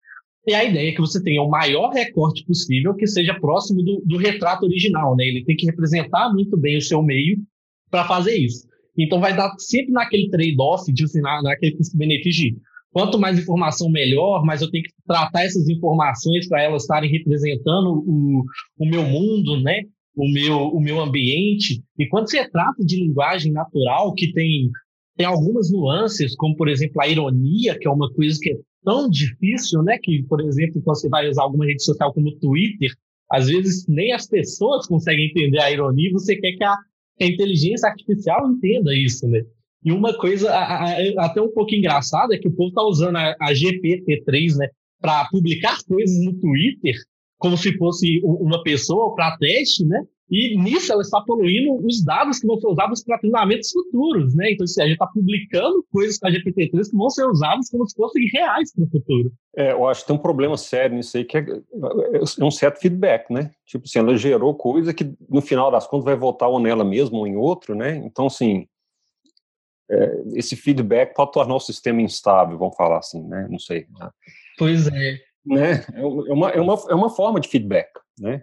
E 0.46 0.54
a 0.54 0.62
ideia 0.62 0.90
é 0.90 0.92
que 0.92 1.00
você 1.00 1.22
tenha 1.22 1.42
o 1.42 1.48
maior 1.48 1.90
recorte 1.90 2.44
possível 2.44 2.94
que 2.94 3.06
seja 3.06 3.38
próximo 3.40 3.82
do, 3.82 4.02
do 4.04 4.18
retrato 4.18 4.66
original. 4.66 5.16
Né? 5.16 5.24
Ele 5.24 5.44
tem 5.44 5.56
que 5.56 5.64
representar 5.64 6.30
muito 6.32 6.56
bem 6.56 6.76
o 6.76 6.82
seu 6.82 7.02
meio 7.02 7.38
para 7.90 8.04
fazer 8.04 8.36
isso. 8.36 8.66
Então 8.96 9.20
vai 9.20 9.34
dar 9.34 9.50
sempre 9.58 9.92
naquele 9.92 10.28
trade-off, 10.28 10.92
de, 10.92 11.04
assim, 11.04 11.20
na, 11.20 11.42
naquele 11.42 11.76
custo-benefício 11.76 12.54
quanto 12.94 13.18
mais 13.18 13.36
informação, 13.36 13.90
melhor, 13.90 14.44
mas 14.44 14.62
eu 14.62 14.70
tenho 14.70 14.84
que 14.84 14.92
tratar 15.04 15.42
essas 15.42 15.68
informações 15.68 16.48
para 16.48 16.62
elas 16.62 16.82
estarem 16.82 17.10
representando 17.10 18.04
o, 18.06 18.44
o 18.78 18.86
meu 18.86 19.02
mundo, 19.02 19.60
né? 19.60 19.82
O 20.16 20.30
meu, 20.32 20.68
o 20.68 20.80
meu 20.80 21.00
ambiente. 21.00 21.82
E 21.98 22.06
quando 22.06 22.30
você 22.30 22.48
trata 22.48 22.84
de 22.84 22.96
linguagem 22.96 23.50
natural, 23.50 24.14
que 24.14 24.32
tem, 24.32 24.70
tem 25.16 25.26
algumas 25.26 25.70
nuances, 25.70 26.34
como, 26.36 26.56
por 26.56 26.68
exemplo, 26.68 27.00
a 27.00 27.08
ironia, 27.08 27.78
que 27.78 27.86
é 27.86 27.90
uma 27.90 28.12
coisa 28.12 28.38
que 28.40 28.52
é 28.52 28.56
tão 28.84 29.08
difícil, 29.08 29.82
né? 29.82 29.98
Que, 30.02 30.22
por 30.24 30.40
exemplo, 30.40 30.82
quando 30.82 30.98
você 30.98 31.08
vai 31.08 31.28
usar 31.28 31.42
alguma 31.42 31.66
rede 31.66 31.82
social 31.82 32.12
como 32.12 32.28
o 32.28 32.38
Twitter, 32.38 32.90
às 33.30 33.48
vezes 33.48 33.86
nem 33.88 34.12
as 34.12 34.26
pessoas 34.26 34.86
conseguem 34.86 35.26
entender 35.26 35.60
a 35.60 35.70
ironia, 35.70 36.12
você 36.12 36.36
quer 36.36 36.52
que 36.52 36.64
a, 36.64 36.76
que 37.16 37.24
a 37.24 37.28
inteligência 37.28 37.88
artificial 37.88 38.50
entenda 38.50 38.94
isso, 38.94 39.26
né? 39.28 39.42
E 39.84 39.92
uma 39.92 40.16
coisa 40.16 40.50
a, 40.50 40.84
a, 40.84 41.26
até 41.26 41.40
um 41.40 41.52
pouco 41.52 41.74
engraçada 41.74 42.34
é 42.34 42.38
que 42.38 42.48
o 42.48 42.52
povo 42.52 42.68
está 42.68 42.82
usando 42.82 43.16
a, 43.16 43.36
a 43.40 43.52
GPT-3, 43.52 44.56
né, 44.56 44.68
para 45.00 45.28
publicar 45.30 45.76
coisas 45.86 46.24
no 46.24 46.32
Twitter 46.40 46.94
como 47.38 47.58
se 47.58 47.76
fosse 47.76 48.20
uma 48.24 48.62
pessoa 48.62 49.14
para 49.14 49.36
teste, 49.36 49.84
né? 49.84 50.02
E 50.30 50.56
nisso 50.56 50.90
ela 50.90 51.02
está 51.02 51.20
poluindo 51.20 51.74
os 51.86 52.02
dados 52.02 52.38
que 52.38 52.46
vão 52.46 52.58
ser 52.58 52.66
usados 52.68 53.04
para 53.04 53.18
treinamentos 53.18 53.70
futuros, 53.70 54.34
né? 54.34 54.52
Então, 54.52 54.64
assim, 54.64 54.80
a 54.80 54.84
gente 54.84 54.94
está 54.94 55.06
publicando 55.06 55.84
coisas 55.92 56.18
com 56.18 56.26
a 56.26 56.30
GPT-3 56.30 56.90
que 56.90 56.96
vão 56.96 57.10
ser 57.10 57.26
usadas 57.26 57.68
como 57.68 57.86
se 57.86 57.94
fossem 57.94 58.26
reais 58.32 58.72
para 58.72 58.84
o 58.84 58.90
futuro. 58.90 59.32
É, 59.56 59.72
eu 59.72 59.86
acho 59.86 60.00
que 60.00 60.06
tem 60.06 60.16
um 60.16 60.22
problema 60.22 60.56
sério 60.56 60.96
nisso 60.96 61.16
aí, 61.16 61.24
que 61.24 61.36
é, 61.36 61.44
é 61.44 62.44
um 62.44 62.50
certo 62.50 62.80
feedback, 62.80 63.30
né? 63.30 63.50
Tipo 63.66 63.84
assim, 63.84 63.98
ela 63.98 64.16
gerou 64.16 64.54
coisa 64.54 64.94
que 64.94 65.14
no 65.28 65.42
final 65.42 65.70
das 65.70 65.86
contas 65.86 66.06
vai 66.06 66.16
voltar 66.16 66.48
ou 66.48 66.58
nela 66.58 66.84
mesma 66.84 67.18
ou 67.18 67.26
em 67.26 67.36
outro, 67.36 67.74
né? 67.74 67.96
Então, 67.96 68.26
assim, 68.26 68.66
é, 69.90 70.22
esse 70.34 70.56
feedback 70.56 71.14
pode 71.14 71.32
tornar 71.32 71.54
o 71.54 71.60
sistema 71.60 72.00
instável, 72.00 72.56
vamos 72.56 72.76
falar 72.76 72.98
assim, 72.98 73.22
né? 73.28 73.46
Não 73.50 73.58
sei. 73.58 73.86
Pois 74.58 74.86
é. 74.86 75.18
Né? 75.44 75.84
É, 75.92 76.02
uma, 76.02 76.50
é, 76.50 76.60
uma, 76.60 76.74
é 76.88 76.94
uma 76.94 77.10
forma 77.10 77.38
de 77.38 77.48
feedback, 77.48 77.90
né? 78.18 78.42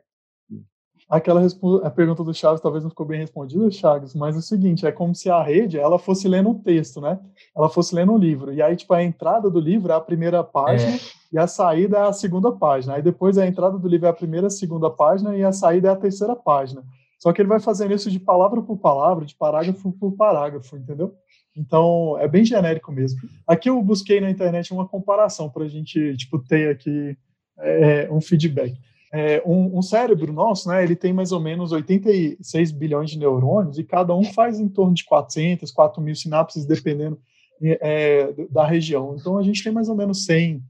Aquela 1.11 1.45
a 1.83 1.89
pergunta 1.89 2.23
do 2.23 2.33
Chaves 2.33 2.61
talvez 2.61 2.85
não 2.85 2.89
ficou 2.89 3.05
bem 3.05 3.19
respondida, 3.19 3.69
Chaves, 3.69 4.15
mas 4.15 4.33
é 4.33 4.39
o 4.39 4.41
seguinte, 4.41 4.87
é 4.87 4.93
como 4.93 5.13
se 5.13 5.29
a 5.29 5.43
rede 5.43 5.77
ela 5.77 5.99
fosse 5.99 6.25
lendo 6.25 6.47
um 6.47 6.57
texto, 6.57 7.01
né? 7.01 7.19
Ela 7.53 7.67
fosse 7.67 7.93
lendo 7.93 8.13
um 8.13 8.17
livro. 8.17 8.53
E 8.53 8.61
aí, 8.61 8.77
tipo, 8.77 8.93
a 8.93 9.03
entrada 9.03 9.49
do 9.49 9.59
livro 9.59 9.91
é 9.91 9.95
a 9.95 9.99
primeira 9.99 10.41
página 10.41 10.95
é. 10.95 10.99
e 11.33 11.37
a 11.37 11.47
saída 11.47 11.97
é 11.97 12.01
a 12.03 12.13
segunda 12.13 12.49
página. 12.49 12.93
Aí 12.93 13.01
depois 13.01 13.37
a 13.37 13.45
entrada 13.45 13.77
do 13.77 13.89
livro 13.89 14.07
é 14.07 14.09
a 14.09 14.13
primeira, 14.13 14.49
segunda 14.49 14.89
página 14.89 15.35
e 15.35 15.43
a 15.43 15.51
saída 15.51 15.89
é 15.89 15.91
a 15.91 15.97
terceira 15.97 16.33
página. 16.33 16.81
Só 17.19 17.33
que 17.33 17.41
ele 17.41 17.49
vai 17.49 17.59
fazendo 17.59 17.93
isso 17.93 18.09
de 18.09 18.17
palavra 18.17 18.61
por 18.61 18.77
palavra, 18.77 19.25
de 19.25 19.35
parágrafo 19.35 19.91
por 19.91 20.13
parágrafo, 20.13 20.77
entendeu? 20.77 21.13
Então, 21.57 22.17
é 22.19 22.27
bem 22.27 22.45
genérico 22.45 22.89
mesmo. 22.89 23.19
Aqui 23.45 23.69
eu 23.69 23.83
busquei 23.83 24.21
na 24.21 24.29
internet 24.29 24.71
uma 24.71 24.87
comparação 24.87 25.49
para 25.49 25.65
a 25.65 25.67
gente 25.67 26.15
tipo, 26.15 26.39
ter 26.39 26.69
aqui 26.69 27.17
é, 27.59 28.09
um 28.09 28.21
feedback. 28.21 28.79
É, 29.13 29.43
um, 29.45 29.77
um, 29.77 29.81
cérebro 29.81 30.31
nosso, 30.31 30.69
né, 30.69 30.83
ele 30.83 30.95
tem 30.95 31.11
mais 31.11 31.33
ou 31.33 31.39
menos 31.39 31.73
86 31.73 32.71
bilhões 32.71 33.09
de 33.09 33.19
neurônios 33.19 33.77
e 33.77 33.83
cada 33.83 34.15
um 34.15 34.23
faz 34.23 34.57
em 34.57 34.69
torno 34.69 34.93
de 34.93 35.03
400, 35.03 35.69
4 35.69 36.01
mil 36.01 36.15
sinapses, 36.15 36.65
dependendo 36.65 37.19
é, 37.61 38.33
da 38.49 38.65
região. 38.65 39.15
Então, 39.19 39.37
a 39.37 39.43
gente 39.43 39.63
tem 39.63 39.71
mais 39.71 39.89
ou 39.89 39.95
menos 39.95 40.25
100 40.25 40.63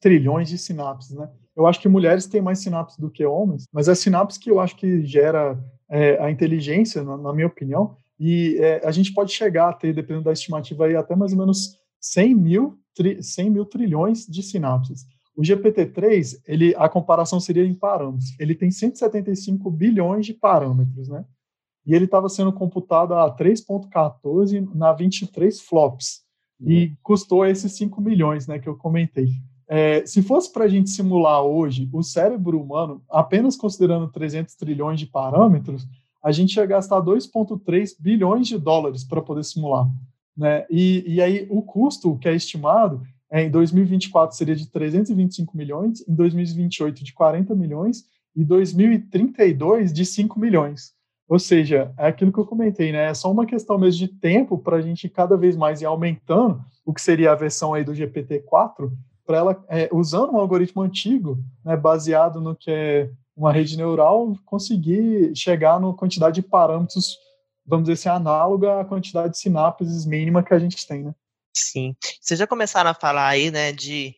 trilhões 0.00 0.48
de 0.48 0.58
sinapses, 0.58 1.14
né? 1.16 1.30
Eu 1.54 1.66
acho 1.66 1.80
que 1.80 1.88
mulheres 1.88 2.26
têm 2.26 2.40
mais 2.40 2.60
sinapses 2.60 2.98
do 2.98 3.10
que 3.10 3.24
homens, 3.24 3.66
mas 3.72 3.88
é 3.88 3.94
sinapse 3.94 4.40
que 4.40 4.50
eu 4.50 4.58
acho 4.58 4.74
que 4.76 5.04
gera 5.04 5.58
é, 5.88 6.18
a 6.18 6.30
inteligência, 6.30 7.02
na, 7.02 7.16
na 7.16 7.32
minha 7.32 7.46
opinião, 7.46 7.94
e 8.18 8.56
é, 8.58 8.80
a 8.86 8.90
gente 8.90 9.12
pode 9.12 9.32
chegar 9.32 9.68
a 9.68 9.72
ter, 9.72 9.92
dependendo 9.92 10.24
da 10.24 10.32
estimativa, 10.32 10.86
aí, 10.86 10.96
até 10.96 11.14
mais 11.14 11.32
ou 11.32 11.38
menos 11.38 11.76
100 12.00 12.34
mil, 12.34 12.78
tri, 12.94 13.22
100 13.22 13.50
mil 13.50 13.66
trilhões 13.66 14.26
de 14.26 14.42
sinapses. 14.42 15.06
O 15.34 15.42
GPT-3, 15.42 16.40
ele, 16.46 16.74
a 16.76 16.88
comparação 16.88 17.40
seria 17.40 17.64
em 17.64 17.74
parâmetros. 17.74 18.38
Ele 18.38 18.54
tem 18.54 18.70
175 18.70 19.70
bilhões 19.70 20.26
de 20.26 20.34
parâmetros, 20.34 21.08
né? 21.08 21.24
E 21.86 21.94
ele 21.94 22.04
estava 22.04 22.28
sendo 22.28 22.52
computado 22.52 23.14
a 23.14 23.34
3.14 23.34 24.72
na 24.74 24.92
23 24.92 25.60
flops. 25.60 26.22
E 26.60 26.84
uhum. 26.84 26.96
custou 27.02 27.46
esses 27.46 27.72
5 27.72 28.00
milhões, 28.00 28.46
né, 28.46 28.58
que 28.58 28.68
eu 28.68 28.76
comentei. 28.76 29.28
É, 29.66 30.04
se 30.06 30.22
fosse 30.22 30.52
para 30.52 30.64
a 30.64 30.68
gente 30.68 30.90
simular 30.90 31.42
hoje 31.42 31.88
o 31.92 32.02
cérebro 32.02 32.60
humano, 32.60 33.02
apenas 33.10 33.56
considerando 33.56 34.06
300 34.12 34.54
trilhões 34.54 35.00
de 35.00 35.06
parâmetros, 35.06 35.88
a 36.22 36.30
gente 36.30 36.54
ia 36.56 36.66
gastar 36.66 37.00
2,3 37.00 37.96
bilhões 37.98 38.46
de 38.46 38.58
dólares 38.58 39.02
para 39.02 39.22
poder 39.22 39.44
simular. 39.44 39.88
Né? 40.36 40.64
E, 40.70 41.04
e 41.06 41.20
aí 41.20 41.46
o 41.50 41.62
custo 41.62 42.16
que 42.18 42.28
é 42.28 42.34
estimado 42.34 43.02
é, 43.32 43.44
em 43.44 43.50
2024 43.50 44.36
seria 44.36 44.54
de 44.54 44.70
325 44.70 45.56
milhões, 45.56 46.06
em 46.06 46.14
2028 46.14 47.02
de 47.02 47.14
40 47.14 47.54
milhões 47.54 48.04
e 48.36 48.44
2032 48.44 49.90
de 49.90 50.04
5 50.04 50.38
milhões. 50.38 50.92
Ou 51.26 51.38
seja, 51.38 51.94
é 51.96 52.08
aquilo 52.08 52.30
que 52.30 52.38
eu 52.38 52.44
comentei, 52.44 52.92
né? 52.92 53.08
É 53.08 53.14
só 53.14 53.32
uma 53.32 53.46
questão 53.46 53.78
mesmo 53.78 54.06
de 54.06 54.08
tempo 54.08 54.58
para 54.58 54.76
a 54.76 54.80
gente 54.82 55.08
cada 55.08 55.34
vez 55.34 55.56
mais 55.56 55.80
ir 55.80 55.86
aumentando 55.86 56.62
o 56.84 56.92
que 56.92 57.00
seria 57.00 57.32
a 57.32 57.34
versão 57.34 57.72
aí 57.72 57.82
do 57.82 57.94
GPT-4, 57.94 58.92
para 59.24 59.38
ela, 59.38 59.64
é, 59.68 59.88
usando 59.90 60.32
um 60.32 60.38
algoritmo 60.38 60.82
antigo, 60.82 61.38
né, 61.64 61.74
baseado 61.74 62.38
no 62.38 62.54
que 62.54 62.70
é 62.70 63.10
uma 63.34 63.50
rede 63.50 63.78
neural 63.78 64.36
conseguir 64.44 65.34
chegar 65.34 65.80
na 65.80 65.94
quantidade 65.94 66.34
de 66.34 66.46
parâmetros, 66.46 67.16
vamos 67.64 67.84
dizer 67.84 67.94
assim, 67.94 68.08
análoga 68.10 68.80
à 68.80 68.84
quantidade 68.84 69.32
de 69.32 69.38
sinapses 69.38 70.04
mínima 70.04 70.42
que 70.42 70.52
a 70.52 70.58
gente 70.58 70.86
tem, 70.86 71.04
né? 71.04 71.14
Sim. 71.54 71.94
Vocês 72.20 72.38
já 72.38 72.46
começaram 72.46 72.90
a 72.90 72.94
falar 72.94 73.28
aí, 73.28 73.50
né, 73.50 73.72
de 73.72 74.14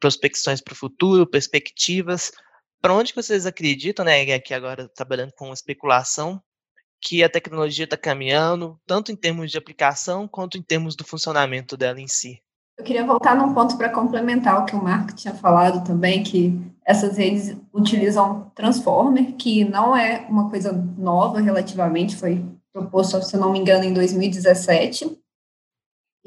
prospecções 0.00 0.60
para 0.60 0.72
o 0.72 0.76
futuro, 0.76 1.26
perspectivas. 1.26 2.32
Para 2.80 2.94
onde 2.94 3.14
vocês 3.14 3.46
acreditam, 3.46 4.04
né, 4.04 4.32
aqui 4.32 4.54
agora 4.54 4.88
trabalhando 4.88 5.32
com 5.36 5.52
especulação, 5.52 6.40
que 7.00 7.22
a 7.22 7.28
tecnologia 7.28 7.84
está 7.84 7.96
caminhando, 7.96 8.78
tanto 8.86 9.12
em 9.12 9.16
termos 9.16 9.50
de 9.50 9.58
aplicação 9.58 10.26
quanto 10.26 10.58
em 10.58 10.62
termos 10.62 10.96
do 10.96 11.04
funcionamento 11.04 11.76
dela 11.76 12.00
em 12.00 12.08
si? 12.08 12.42
Eu 12.76 12.84
queria 12.84 13.04
voltar 13.04 13.34
num 13.34 13.52
ponto 13.52 13.76
para 13.76 13.88
complementar 13.88 14.62
o 14.62 14.64
que 14.64 14.74
o 14.76 14.82
Marco 14.82 15.12
tinha 15.14 15.34
falado 15.34 15.84
também, 15.84 16.22
que 16.22 16.60
essas 16.86 17.18
redes 17.18 17.56
utilizam 17.74 18.52
Transformer, 18.54 19.32
que 19.34 19.64
não 19.64 19.96
é 19.96 20.26
uma 20.28 20.48
coisa 20.48 20.72
nova 20.72 21.40
relativamente, 21.40 22.16
foi 22.16 22.44
proposto, 22.72 23.20
se 23.22 23.36
não 23.36 23.50
me 23.50 23.58
engano, 23.58 23.82
em 23.82 23.92
2017. 23.92 25.18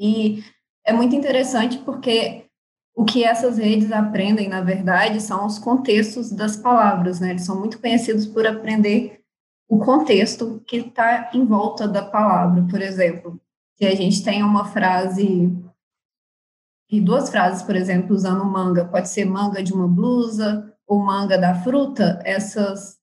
E 0.02 0.42
é 0.84 0.92
muito 0.92 1.14
interessante 1.14 1.78
porque 1.78 2.46
o 2.92 3.04
que 3.04 3.22
essas 3.22 3.56
redes 3.56 3.92
aprendem, 3.92 4.48
na 4.48 4.60
verdade, 4.60 5.20
são 5.20 5.46
os 5.46 5.60
contextos 5.60 6.32
das 6.32 6.56
palavras, 6.56 7.20
né? 7.20 7.30
Eles 7.30 7.44
são 7.44 7.56
muito 7.56 7.80
conhecidos 7.80 8.26
por 8.26 8.44
aprender 8.44 9.20
o 9.68 9.78
contexto 9.78 10.60
que 10.66 10.78
está 10.78 11.30
em 11.32 11.44
volta 11.44 11.86
da 11.86 12.02
palavra. 12.02 12.66
Por 12.68 12.82
exemplo, 12.82 13.40
se 13.76 13.86
a 13.86 13.94
gente 13.94 14.24
tem 14.24 14.42
uma 14.42 14.64
frase 14.64 15.56
e 16.90 17.00
duas 17.00 17.30
frases, 17.30 17.62
por 17.62 17.76
exemplo, 17.76 18.14
usando 18.14 18.44
manga, 18.44 18.84
pode 18.84 19.08
ser 19.08 19.24
manga 19.24 19.62
de 19.62 19.72
uma 19.72 19.86
blusa 19.86 20.76
ou 20.84 20.98
manga 20.98 21.38
da 21.38 21.54
fruta, 21.54 22.20
essas, 22.24 22.98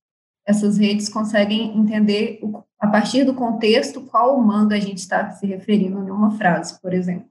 essas 0.45 0.77
redes 0.77 1.07
conseguem 1.07 1.75
entender, 1.75 2.39
o, 2.43 2.61
a 2.79 2.87
partir 2.87 3.23
do 3.23 3.33
contexto, 3.33 4.01
qual 4.01 4.39
manga 4.39 4.75
a 4.75 4.79
gente 4.79 4.99
está 4.99 5.31
se 5.31 5.45
referindo 5.45 5.99
em 5.99 6.09
uma 6.09 6.31
frase, 6.31 6.79
por 6.79 6.93
exemplo. 6.93 7.27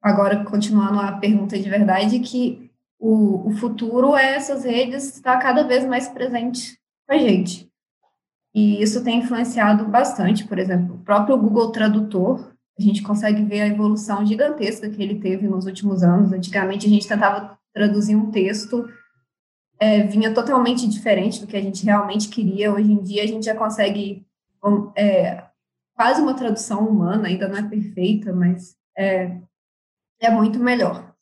Agora, 0.00 0.44
continuando 0.44 1.00
a 1.00 1.12
pergunta 1.12 1.58
de 1.58 1.68
verdade, 1.68 2.20
que 2.20 2.70
o, 2.98 3.48
o 3.48 3.50
futuro 3.56 4.16
é 4.16 4.34
essas 4.34 4.64
redes 4.64 5.14
estar 5.14 5.38
cada 5.38 5.64
vez 5.64 5.84
mais 5.84 6.08
presente 6.08 6.78
com 7.06 7.14
a 7.14 7.18
gente. 7.18 7.68
E 8.54 8.82
isso 8.82 9.04
tem 9.04 9.18
influenciado 9.18 9.84
bastante, 9.84 10.46
por 10.46 10.58
exemplo, 10.58 10.94
o 10.94 11.04
próprio 11.04 11.36
Google 11.36 11.70
Tradutor, 11.70 12.56
a 12.78 12.82
gente 12.82 13.02
consegue 13.02 13.42
ver 13.42 13.62
a 13.62 13.66
evolução 13.66 14.24
gigantesca 14.24 14.88
que 14.88 15.02
ele 15.02 15.18
teve 15.18 15.48
nos 15.48 15.64
últimos 15.66 16.02
anos. 16.02 16.32
Antigamente, 16.32 16.86
a 16.86 16.90
gente 16.90 17.08
tentava 17.08 17.58
traduzir 17.72 18.14
um 18.14 18.30
texto, 18.30 18.86
é, 19.80 20.02
vinha 20.02 20.32
totalmente 20.32 20.86
diferente 20.86 21.40
do 21.40 21.46
que 21.46 21.56
a 21.56 21.60
gente 21.60 21.84
realmente 21.84 22.28
queria. 22.28 22.72
Hoje 22.72 22.92
em 22.92 23.02
dia, 23.02 23.22
a 23.22 23.26
gente 23.26 23.46
já 23.46 23.54
consegue 23.54 24.26
é, 24.96 25.44
quase 25.94 26.20
uma 26.20 26.34
tradução 26.34 26.86
humana, 26.86 27.28
ainda 27.28 27.48
não 27.48 27.56
é 27.56 27.62
perfeita, 27.68 28.32
mas 28.32 28.76
é, 28.96 29.38
é 30.20 30.30
muito 30.30 30.58
melhor. 30.58 31.14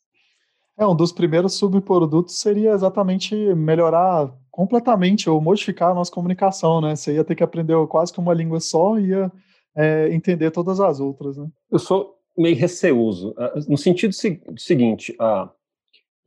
É, 0.77 0.85
um 0.85 0.95
dos 0.95 1.11
primeiros 1.11 1.53
subprodutos 1.53 2.39
seria 2.39 2.71
exatamente 2.71 3.35
melhorar 3.55 4.33
completamente 4.51 5.29
ou 5.29 5.39
modificar 5.39 5.91
a 5.91 5.93
nossa 5.93 6.11
comunicação, 6.11 6.81
né? 6.81 6.95
Você 6.95 7.13
ia 7.13 7.23
ter 7.23 7.35
que 7.35 7.43
aprender 7.43 7.75
quase 7.87 8.11
que 8.11 8.19
uma 8.19 8.33
língua 8.33 8.59
só, 8.59 8.99
ia 8.99 9.31
é, 9.75 10.13
entender 10.13 10.51
todas 10.51 10.79
as 10.79 10.99
outras. 10.99 11.37
Né? 11.37 11.47
Eu 11.71 11.79
sou 11.79 12.15
meio 12.37 12.55
receoso, 12.55 13.33
ah, 13.37 13.53
no 13.67 13.77
sentido 13.77 14.13
seguinte, 14.57 15.15
uh, 15.21 15.49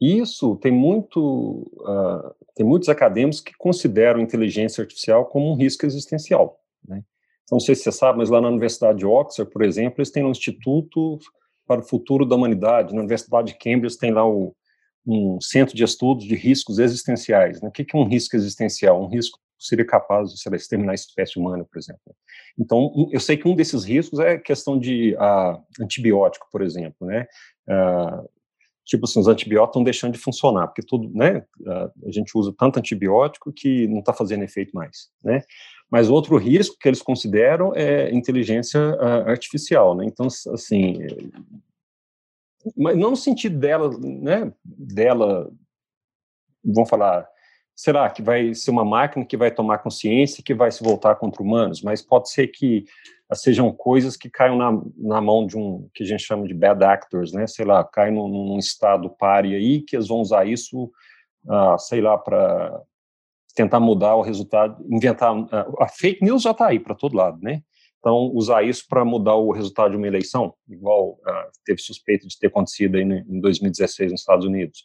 isso 0.00 0.56
tem 0.56 0.72
muito, 0.72 1.70
uh, 1.80 2.34
tem 2.54 2.64
muitos 2.64 2.88
acadêmicos 2.88 3.40
que 3.40 3.52
consideram 3.58 4.20
inteligência 4.20 4.82
artificial 4.82 5.26
como 5.26 5.52
um 5.52 5.56
risco 5.56 5.84
existencial. 5.84 6.57
Né? 6.86 7.02
Então, 7.44 7.56
não 7.56 7.60
sei 7.60 7.74
se 7.74 7.82
você 7.82 7.92
sabe, 7.92 8.18
mas 8.18 8.28
lá 8.28 8.40
na 8.40 8.48
Universidade 8.48 8.98
de 8.98 9.06
Oxford, 9.06 9.50
por 9.50 9.62
exemplo, 9.62 9.94
eles 9.98 10.10
têm 10.10 10.24
um 10.24 10.30
Instituto 10.30 11.18
para 11.66 11.80
o 11.80 11.84
Futuro 11.84 12.26
da 12.26 12.36
Humanidade. 12.36 12.94
Na 12.94 13.00
Universidade 13.00 13.52
de 13.52 13.58
Cambridge 13.58 13.98
tem 13.98 14.10
lá 14.10 14.26
o, 14.26 14.54
um 15.06 15.40
centro 15.40 15.74
de 15.74 15.82
estudos 15.82 16.24
de 16.24 16.34
riscos 16.34 16.78
existenciais. 16.78 17.60
Né? 17.60 17.68
O 17.68 17.72
que 17.72 17.84
é 17.94 17.98
um 17.98 18.06
risco 18.06 18.36
existencial? 18.36 19.02
Um 19.02 19.08
risco 19.08 19.38
seria 19.58 19.84
capaz 19.84 20.32
de, 20.32 20.56
exterminar 20.56 20.92
a 20.92 20.94
espécie 20.94 21.38
humana, 21.38 21.64
por 21.64 21.78
exemplo. 21.78 22.00
Então, 22.58 23.08
eu 23.10 23.18
sei 23.18 23.36
que 23.36 23.48
um 23.48 23.56
desses 23.56 23.84
riscos 23.84 24.20
é 24.20 24.38
questão 24.38 24.78
de 24.78 25.14
uh, 25.14 25.82
antibiótico, 25.82 26.46
por 26.52 26.62
exemplo, 26.62 27.06
né? 27.06 27.26
Uh, 27.68 28.28
tipo 28.84 29.04
assim, 29.04 29.20
os 29.20 29.28
antibióticos 29.28 29.70
estão 29.70 29.84
deixando 29.84 30.12
de 30.12 30.18
funcionar, 30.18 30.68
porque 30.68 30.82
tudo, 30.82 31.10
né, 31.12 31.44
a 31.66 32.10
gente 32.10 32.32
usa 32.34 32.54
tanto 32.56 32.78
antibiótico 32.78 33.52
que 33.52 33.86
não 33.86 33.98
está 33.98 34.14
fazendo 34.14 34.44
efeito 34.44 34.74
mais, 34.74 35.10
né? 35.22 35.42
Mas 35.90 36.10
outro 36.10 36.36
risco 36.36 36.76
que 36.78 36.88
eles 36.88 37.00
consideram 37.00 37.74
é 37.74 38.12
inteligência 38.12 38.80
artificial, 39.26 39.94
né? 39.96 40.04
Então, 40.04 40.26
assim, 40.52 40.98
mas 42.76 42.96
não 42.96 43.10
no 43.10 43.16
sentido 43.16 43.58
dela, 43.58 43.90
né, 43.98 44.52
dela, 44.64 45.50
vamos 46.64 46.90
falar, 46.90 47.26
será 47.74 48.10
que 48.10 48.22
vai 48.22 48.54
ser 48.54 48.70
uma 48.70 48.84
máquina 48.84 49.24
que 49.24 49.36
vai 49.36 49.50
tomar 49.50 49.78
consciência, 49.78 50.42
que 50.42 50.54
vai 50.54 50.70
se 50.70 50.82
voltar 50.82 51.14
contra 51.16 51.42
humanos, 51.42 51.82
mas 51.82 52.02
pode 52.02 52.30
ser 52.30 52.48
que 52.48 52.84
sejam 53.34 53.72
coisas 53.72 54.16
que 54.16 54.30
caiam 54.30 54.56
na, 54.56 54.82
na 54.96 55.20
mão 55.20 55.46
de 55.46 55.56
um, 55.56 55.88
que 55.94 56.02
a 56.02 56.06
gente 56.06 56.22
chama 56.22 56.46
de 56.46 56.54
bad 56.54 56.82
actors, 56.84 57.32
né, 57.32 57.46
sei 57.46 57.64
lá, 57.64 57.84
cai 57.84 58.10
num, 58.10 58.26
num 58.26 58.58
estado 58.58 59.10
pare 59.10 59.54
aí, 59.54 59.82
que 59.82 59.94
eles 59.94 60.08
vão 60.08 60.20
usar 60.20 60.46
isso, 60.46 60.90
ah, 61.48 61.76
sei 61.78 62.00
lá, 62.00 62.18
para 62.18 62.82
tentar 63.58 63.80
mudar 63.80 64.14
o 64.14 64.22
resultado, 64.22 64.84
inventar, 64.88 65.34
a 65.80 65.88
fake 65.88 66.24
news 66.24 66.42
já 66.42 66.52
está 66.52 66.68
aí 66.68 66.78
para 66.78 66.94
todo 66.94 67.16
lado, 67.16 67.38
né, 67.42 67.62
então, 67.98 68.30
usar 68.32 68.62
isso 68.62 68.84
para 68.88 69.04
mudar 69.04 69.34
o 69.34 69.50
resultado 69.50 69.90
de 69.90 69.96
uma 69.96 70.06
eleição, 70.06 70.54
igual 70.68 71.14
uh, 71.14 71.50
teve 71.64 71.80
suspeita 71.80 72.26
de 72.28 72.38
ter 72.38 72.46
acontecido 72.46 72.96
aí 72.96 73.02
em 73.02 73.40
2016 73.40 74.12
nos 74.12 74.20
Estados 74.20 74.46
Unidos. 74.46 74.84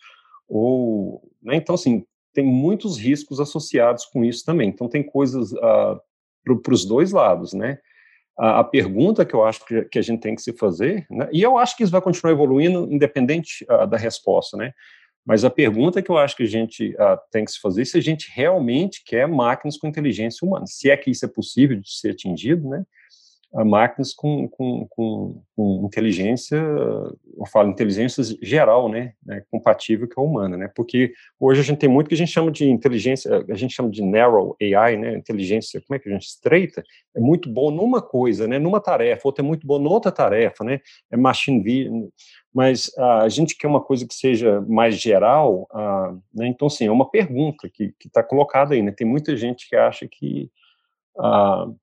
Ou, 0.50 1.22
né, 1.42 1.56
então, 1.56 1.76
assim, 1.76 2.04
tem 2.34 2.44
muitos 2.44 2.98
riscos 2.98 3.40
associados 3.40 4.06
com 4.06 4.26
isso 4.26 4.44
também. 4.44 4.70
Então, 4.70 4.90
tem 4.90 5.04
coisas 5.04 5.52
uh, 5.52 5.64
ah, 5.64 6.02
para 6.44 6.74
os 6.74 6.86
dois 6.86 7.12
lados, 7.12 7.54
né? 7.54 7.78
A, 8.38 8.62
a, 8.62 8.64
pergunta 8.64 9.24
que 9.24 9.36
eu 9.36 9.46
acho 9.46 9.64
que, 9.64 9.84
que, 9.84 10.00
a 10.00 10.02
gente 10.02 10.20
tem 10.20 10.34
que 10.34 10.42
se 10.42 10.52
fazer, 10.52 11.06
né, 11.12 11.30
e 11.32 11.44
eu 11.44 11.56
acho 11.56 11.78
que 11.78 11.84
isso 11.84 11.92
vai 11.92 12.02
continuar 12.02 12.34
evoluindo 12.34 12.92
independente 12.92 13.64
uh, 13.70 13.86
da 13.86 13.96
resposta, 13.96 14.58
né? 14.58 14.74
Mas 15.26 15.46
a 15.46 15.50
pergunta 15.50 16.02
que 16.02 16.12
eu 16.12 16.18
acho 16.18 16.36
que 16.36 16.44
a 16.44 16.48
gente 16.48 16.94
uh, 16.96 17.18
tem 17.32 17.46
que 17.46 17.52
se 17.52 17.60
fazer 17.60 17.84
é 17.84 17.86
se 17.86 17.98
a 17.98 18.02
gente 18.02 18.30
realmente 18.34 19.04
quer 19.06 19.28
máquinas 19.28 19.78
com 19.78 19.88
inteligência 19.88 20.46
humana, 20.46 20.66
se 20.68 20.90
é 20.90 20.98
que 20.98 21.10
isso 21.10 21.26
é 21.26 21.28
possível 21.28 21.80
de 21.80 21.90
ser 21.90 22.12
atingido, 22.12 22.68
né? 22.68 22.84
Máquinas 23.54 24.14
com, 24.14 24.48
com, 24.48 24.88
com, 24.90 25.42
com, 25.56 25.86
inteligência, 25.86 26.58
eu 26.58 27.46
falo 27.52 27.70
inteligência 27.70 28.24
geral, 28.42 28.90
né, 28.90 29.14
né, 29.24 29.44
compatível 29.52 30.10
com 30.10 30.22
a 30.22 30.24
humana, 30.24 30.58
né, 30.58 30.72
porque 30.76 31.14
hoje 31.40 31.62
a 31.62 31.64
gente 31.64 31.78
tem 31.78 31.90
muito 31.90 32.08
que 32.08 32.16
a 32.16 32.18
gente 32.18 32.32
chama 32.32 32.50
de 32.50 32.68
inteligência, 32.68 33.46
a 33.48 33.54
gente 33.54 33.76
chama 33.76 33.92
de 33.92 34.02
narrow 34.02 34.56
AI, 34.60 34.98
né, 34.98 35.16
inteligência, 35.16 35.80
como 35.88 35.96
é 35.96 36.00
que 36.00 36.10
a 36.10 36.12
gente 36.12 36.26
estreita, 36.26 36.82
é 37.16 37.20
muito 37.20 37.48
bom 37.48 37.70
numa 37.70 38.02
coisa, 38.02 38.48
né, 38.48 38.58
numa 38.58 38.80
tarefa, 38.80 39.22
outra 39.28 39.44
é 39.44 39.48
muito 39.48 39.68
bom 39.68 39.78
noutra 39.78 40.12
tarefa, 40.12 40.64
né, 40.64 40.80
é 41.12 41.18
machine 41.18 41.62
vision, 41.62 42.08
mas 42.52 42.92
a 42.98 43.30
gente 43.30 43.56
quer 43.56 43.68
uma 43.68 43.82
coisa 43.82 44.08
que 44.08 44.16
seja 44.16 44.62
mais 44.62 45.00
geral, 45.00 45.68
uh, 45.72 46.20
né, 46.34 46.48
então, 46.48 46.70
sim, 46.70 46.88
é 46.88 46.92
uma 46.92 47.10
pergunta 47.10 47.70
que 47.70 47.94
está 48.04 48.24
colocada 48.24 48.74
aí, 48.74 48.82
né, 48.82 48.92
tem 48.92 49.06
muita 49.06 49.38
gente 49.38 49.70
que 49.70 49.76
acha 49.76 50.08
que 50.08 50.50
uh, 51.18 51.76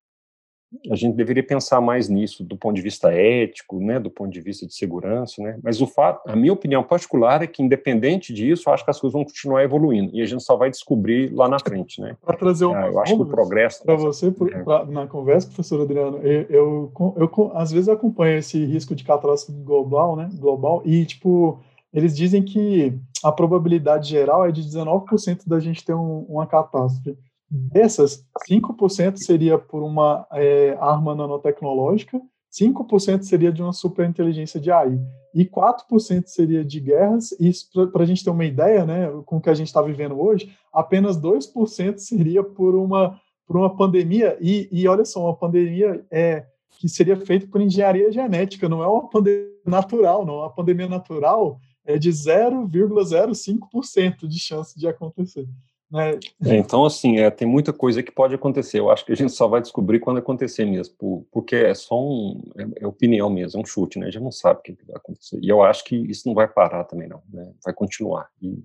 a 0.90 0.94
gente 0.94 1.16
deveria 1.16 1.42
pensar 1.42 1.80
mais 1.80 2.08
nisso 2.08 2.44
do 2.44 2.56
ponto 2.56 2.76
de 2.76 2.82
vista 2.82 3.12
ético, 3.12 3.80
né, 3.80 3.98
do 3.98 4.10
ponto 4.10 4.30
de 4.30 4.40
vista 4.40 4.66
de 4.66 4.74
segurança, 4.74 5.42
né, 5.42 5.58
mas 5.62 5.80
o 5.80 5.86
fato, 5.86 6.28
a 6.28 6.36
minha 6.36 6.52
opinião 6.52 6.82
particular 6.82 7.42
é 7.42 7.46
que 7.46 7.62
independente 7.62 8.32
disso, 8.32 8.68
eu 8.68 8.72
acho 8.72 8.84
que 8.84 8.90
as 8.90 9.00
coisas 9.00 9.12
vão 9.12 9.24
continuar 9.24 9.62
evoluindo 9.64 10.14
e 10.14 10.22
a 10.22 10.26
gente 10.26 10.42
só 10.42 10.56
vai 10.56 10.70
descobrir 10.70 11.32
lá 11.32 11.48
na 11.48 11.58
frente, 11.58 12.00
né. 12.00 12.16
Para 12.24 12.36
trazer 12.36 12.66
um, 12.66 12.74
ah, 12.74 12.86
eu 12.86 13.00
acho 13.00 13.16
que 13.16 13.22
o 13.22 13.26
progresso 13.26 13.82
para 13.82 13.96
você 13.96 14.30
por, 14.30 14.52
é. 14.52 14.62
pra, 14.62 14.84
na 14.84 15.06
conversa, 15.06 15.48
professor 15.48 15.82
Adriano, 15.82 16.18
eu, 16.18 16.42
eu, 16.48 16.92
eu, 17.16 17.30
eu, 17.36 17.52
às 17.54 17.72
vezes 17.72 17.88
acompanho 17.88 18.38
esse 18.38 18.64
risco 18.64 18.94
de 18.94 19.04
catástrofe 19.04 19.60
global, 19.62 20.16
né, 20.16 20.30
global 20.34 20.82
e 20.84 21.04
tipo 21.04 21.60
eles 21.92 22.16
dizem 22.16 22.42
que 22.42 22.96
a 23.22 23.32
probabilidade 23.32 24.08
geral 24.08 24.46
é 24.46 24.52
de 24.52 24.62
19% 24.62 25.40
da 25.46 25.58
gente 25.58 25.84
ter 25.84 25.94
um, 25.94 26.24
uma 26.28 26.46
catástrofe. 26.46 27.18
Dessas, 27.50 28.24
5% 28.48 29.16
seria 29.16 29.58
por 29.58 29.82
uma 29.82 30.24
é, 30.32 30.76
arma 30.80 31.16
nanotecnológica, 31.16 32.20
5% 32.52 33.22
seria 33.22 33.52
de 33.52 33.60
uma 33.60 33.72
superinteligência 33.72 34.60
de 34.60 34.70
AI, 34.70 35.00
e 35.34 35.44
4% 35.44 36.26
seria 36.26 36.64
de 36.64 36.78
guerras, 36.78 37.32
e 37.40 37.50
para 37.92 38.04
a 38.04 38.06
gente 38.06 38.22
ter 38.22 38.30
uma 38.30 38.44
ideia, 38.44 38.86
né, 38.86 39.10
com 39.26 39.38
o 39.38 39.40
que 39.40 39.50
a 39.50 39.54
gente 39.54 39.66
está 39.66 39.82
vivendo 39.82 40.20
hoje, 40.20 40.54
apenas 40.72 41.20
2% 41.20 41.98
seria 41.98 42.44
por 42.44 42.76
uma, 42.76 43.20
por 43.46 43.56
uma 43.56 43.76
pandemia, 43.76 44.38
e, 44.40 44.68
e 44.70 44.86
olha 44.86 45.04
só, 45.04 45.24
uma 45.24 45.36
pandemia 45.36 46.06
é, 46.10 46.46
que 46.78 46.88
seria 46.88 47.16
feita 47.16 47.48
por 47.48 47.60
engenharia 47.60 48.12
genética, 48.12 48.68
não 48.68 48.80
é 48.82 48.86
uma 48.86 49.10
pandemia 49.10 49.50
natural, 49.66 50.24
não, 50.24 50.42
a 50.42 50.50
pandemia 50.50 50.88
natural 50.88 51.58
é 51.84 51.98
de 51.98 52.10
0,05% 52.10 54.28
de 54.28 54.38
chance 54.38 54.78
de 54.78 54.86
acontecer. 54.86 55.48
Né? 55.90 56.20
É, 56.44 56.56
então, 56.56 56.84
assim, 56.84 57.18
é, 57.18 57.30
tem 57.30 57.48
muita 57.48 57.72
coisa 57.72 58.02
que 58.02 58.12
pode 58.12 58.34
acontecer. 58.34 58.78
Eu 58.78 58.90
acho 58.90 59.04
que 59.04 59.12
a 59.12 59.16
gente 59.16 59.32
só 59.32 59.48
vai 59.48 59.60
descobrir 59.60 59.98
quando 59.98 60.18
acontecer 60.18 60.64
mesmo, 60.64 60.94
por, 60.96 61.26
porque 61.32 61.56
é 61.56 61.74
só 61.74 62.00
um, 62.00 62.40
é, 62.56 62.84
é, 62.84 62.86
opinião 62.86 63.28
mesmo, 63.28 63.58
é 63.58 63.62
um 63.62 63.66
chute, 63.66 63.98
né? 63.98 64.06
A 64.06 64.10
gente 64.10 64.22
não 64.22 64.30
sabe 64.30 64.60
o 64.60 64.62
que, 64.62 64.76
vai 64.86 64.96
acontecer. 64.96 65.40
E 65.42 65.48
eu 65.48 65.62
acho 65.62 65.84
que 65.84 65.96
isso 65.96 66.28
não 66.28 66.34
vai 66.34 66.46
parar 66.46 66.84
também, 66.84 67.08
não, 67.08 67.20
né? 67.28 67.52
Vai 67.64 67.74
continuar. 67.74 68.28
E... 68.40 68.62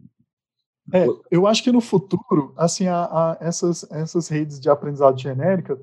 É, 0.93 1.07
eu 1.31 1.47
acho 1.47 1.63
que 1.63 1.71
no 1.71 1.81
futuro, 1.81 2.53
assim, 2.55 2.85
a, 2.87 3.05
a, 3.05 3.37
essas, 3.41 3.89
essas 3.91 4.27
redes 4.27 4.59
de 4.59 4.69
aprendizado 4.69 5.19
genérica, 5.19 5.79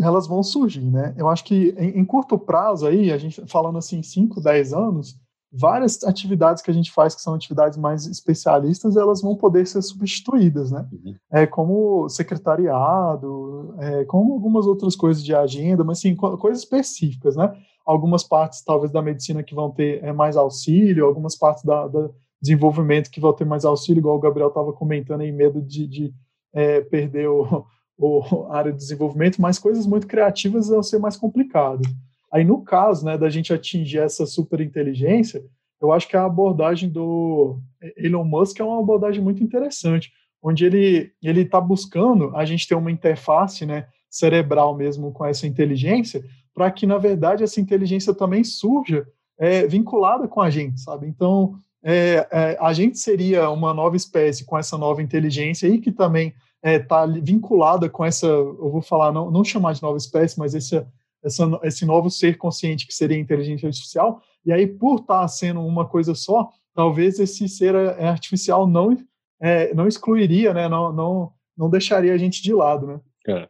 elas 0.00 0.26
vão 0.26 0.42
surgir, 0.42 0.90
né? 0.90 1.14
Eu 1.16 1.28
acho 1.28 1.44
que 1.44 1.72
em, 1.78 2.00
em 2.00 2.04
curto 2.04 2.36
prazo 2.36 2.84
aí, 2.84 3.12
a 3.12 3.18
gente 3.18 3.46
falando 3.46 3.78
assim, 3.78 4.02
5, 4.02 4.40
10 4.40 4.72
anos, 4.72 5.20
várias 5.56 6.02
atividades 6.02 6.62
que 6.62 6.70
a 6.70 6.74
gente 6.74 6.90
faz 6.90 7.14
que 7.14 7.22
são 7.22 7.34
atividades 7.34 7.78
mais 7.78 8.06
especialistas, 8.06 8.96
elas 8.96 9.22
vão 9.22 9.36
poder 9.36 9.66
ser 9.66 9.82
substituídas, 9.82 10.72
né? 10.72 10.86
Uhum. 10.92 11.14
É, 11.30 11.46
como 11.46 12.08
secretariado, 12.08 13.74
é, 13.78 14.04
como 14.04 14.32
algumas 14.32 14.66
outras 14.66 14.96
coisas 14.96 15.24
de 15.24 15.34
agenda, 15.34 15.84
mas 15.84 16.00
sim, 16.00 16.16
co 16.16 16.36
coisas 16.36 16.64
específicas, 16.64 17.36
né? 17.36 17.52
Algumas 17.86 18.24
partes, 18.24 18.62
talvez, 18.64 18.90
da 18.90 19.02
medicina 19.02 19.42
que 19.42 19.54
vão 19.54 19.70
ter 19.70 20.02
é, 20.02 20.12
mais 20.12 20.36
auxílio, 20.36 21.06
algumas 21.06 21.36
partes 21.36 21.62
da, 21.62 21.86
da, 21.86 22.10
desenvolvimento 22.42 23.10
que 23.10 23.20
vão 23.20 23.32
ter 23.32 23.44
mais 23.44 23.64
auxílio, 23.64 24.00
igual 24.00 24.16
o 24.16 24.20
Gabriel 24.20 24.48
estava 24.48 24.72
comentando 24.72 25.20
aí, 25.20 25.32
medo 25.32 25.62
de, 25.62 25.86
de 25.86 26.14
é, 26.52 26.80
perder 26.80 27.28
o, 27.28 27.64
o 27.96 28.46
área 28.50 28.72
de 28.72 28.78
desenvolvimento, 28.78 29.40
mas 29.40 29.58
coisas 29.58 29.86
muito 29.86 30.06
criativas 30.06 30.68
vão 30.68 30.82
ser 30.82 30.98
mais 30.98 31.16
complicadas. 31.16 31.86
Aí, 32.34 32.42
no 32.44 32.62
caso 32.62 33.04
né, 33.04 33.16
da 33.16 33.30
gente 33.30 33.52
atingir 33.52 33.98
essa 33.98 34.26
superinteligência, 34.26 35.40
eu 35.80 35.92
acho 35.92 36.08
que 36.08 36.16
a 36.16 36.24
abordagem 36.24 36.88
do 36.88 37.60
Elon 37.96 38.24
Musk 38.24 38.58
é 38.58 38.64
uma 38.64 38.80
abordagem 38.80 39.22
muito 39.22 39.40
interessante, 39.40 40.10
onde 40.42 40.64
ele 40.64 41.12
ele 41.22 41.42
está 41.42 41.60
buscando 41.60 42.36
a 42.36 42.44
gente 42.44 42.66
ter 42.66 42.74
uma 42.74 42.90
interface 42.90 43.64
né, 43.64 43.86
cerebral 44.10 44.76
mesmo 44.76 45.12
com 45.12 45.24
essa 45.24 45.46
inteligência, 45.46 46.24
para 46.52 46.72
que, 46.72 46.86
na 46.86 46.98
verdade, 46.98 47.44
essa 47.44 47.60
inteligência 47.60 48.12
também 48.12 48.42
surja 48.42 49.06
é, 49.38 49.64
vinculada 49.68 50.26
com 50.26 50.40
a 50.40 50.50
gente, 50.50 50.80
sabe? 50.80 51.06
Então, 51.06 51.54
é, 51.84 52.26
é, 52.32 52.58
a 52.60 52.72
gente 52.72 52.98
seria 52.98 53.48
uma 53.48 53.72
nova 53.72 53.94
espécie 53.94 54.44
com 54.44 54.58
essa 54.58 54.76
nova 54.76 55.00
inteligência 55.00 55.68
aí, 55.68 55.78
que 55.78 55.92
também 55.92 56.34
está 56.64 57.04
é, 57.04 57.20
vinculada 57.20 57.88
com 57.88 58.04
essa, 58.04 58.26
eu 58.26 58.70
vou 58.72 58.82
falar, 58.82 59.12
não, 59.12 59.30
não 59.30 59.44
chamar 59.44 59.74
de 59.74 59.82
nova 59.82 59.98
espécie, 59.98 60.36
mas 60.36 60.52
essa 60.52 60.84
essa, 61.24 61.60
esse 61.62 61.86
novo 61.86 62.10
ser 62.10 62.36
consciente 62.36 62.86
que 62.86 62.94
seria 62.94 63.16
a 63.16 63.20
inteligência 63.20 63.66
artificial, 63.66 64.22
e 64.44 64.52
aí, 64.52 64.66
por 64.66 65.00
estar 65.00 65.22
tá 65.22 65.28
sendo 65.28 65.60
uma 65.60 65.88
coisa 65.88 66.14
só, 66.14 66.50
talvez 66.74 67.18
esse 67.18 67.48
ser 67.48 67.74
é, 67.74 68.06
artificial 68.06 68.66
não, 68.66 68.96
é, 69.40 69.72
não 69.74 69.88
excluiria, 69.88 70.52
né, 70.52 70.68
não, 70.68 70.92
não, 70.92 71.32
não 71.56 71.70
deixaria 71.70 72.12
a 72.12 72.18
gente 72.18 72.42
de 72.42 72.52
lado. 72.52 72.86
Né? 72.86 73.00
É. 73.28 73.48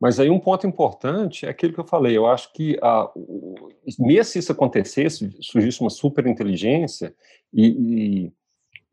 Mas 0.00 0.18
aí 0.18 0.30
um 0.30 0.40
ponto 0.40 0.66
importante 0.66 1.46
é 1.46 1.50
aquilo 1.50 1.74
que 1.74 1.80
eu 1.80 1.86
falei, 1.86 2.16
eu 2.16 2.26
acho 2.26 2.52
que 2.52 2.78
a, 2.82 3.10
mesmo 3.98 4.24
se 4.24 4.38
isso 4.38 4.52
acontecesse, 4.52 5.30
surgisse 5.40 5.80
uma 5.80 5.90
superinteligência 5.90 7.14
e, 7.52 7.66
e 7.66 8.32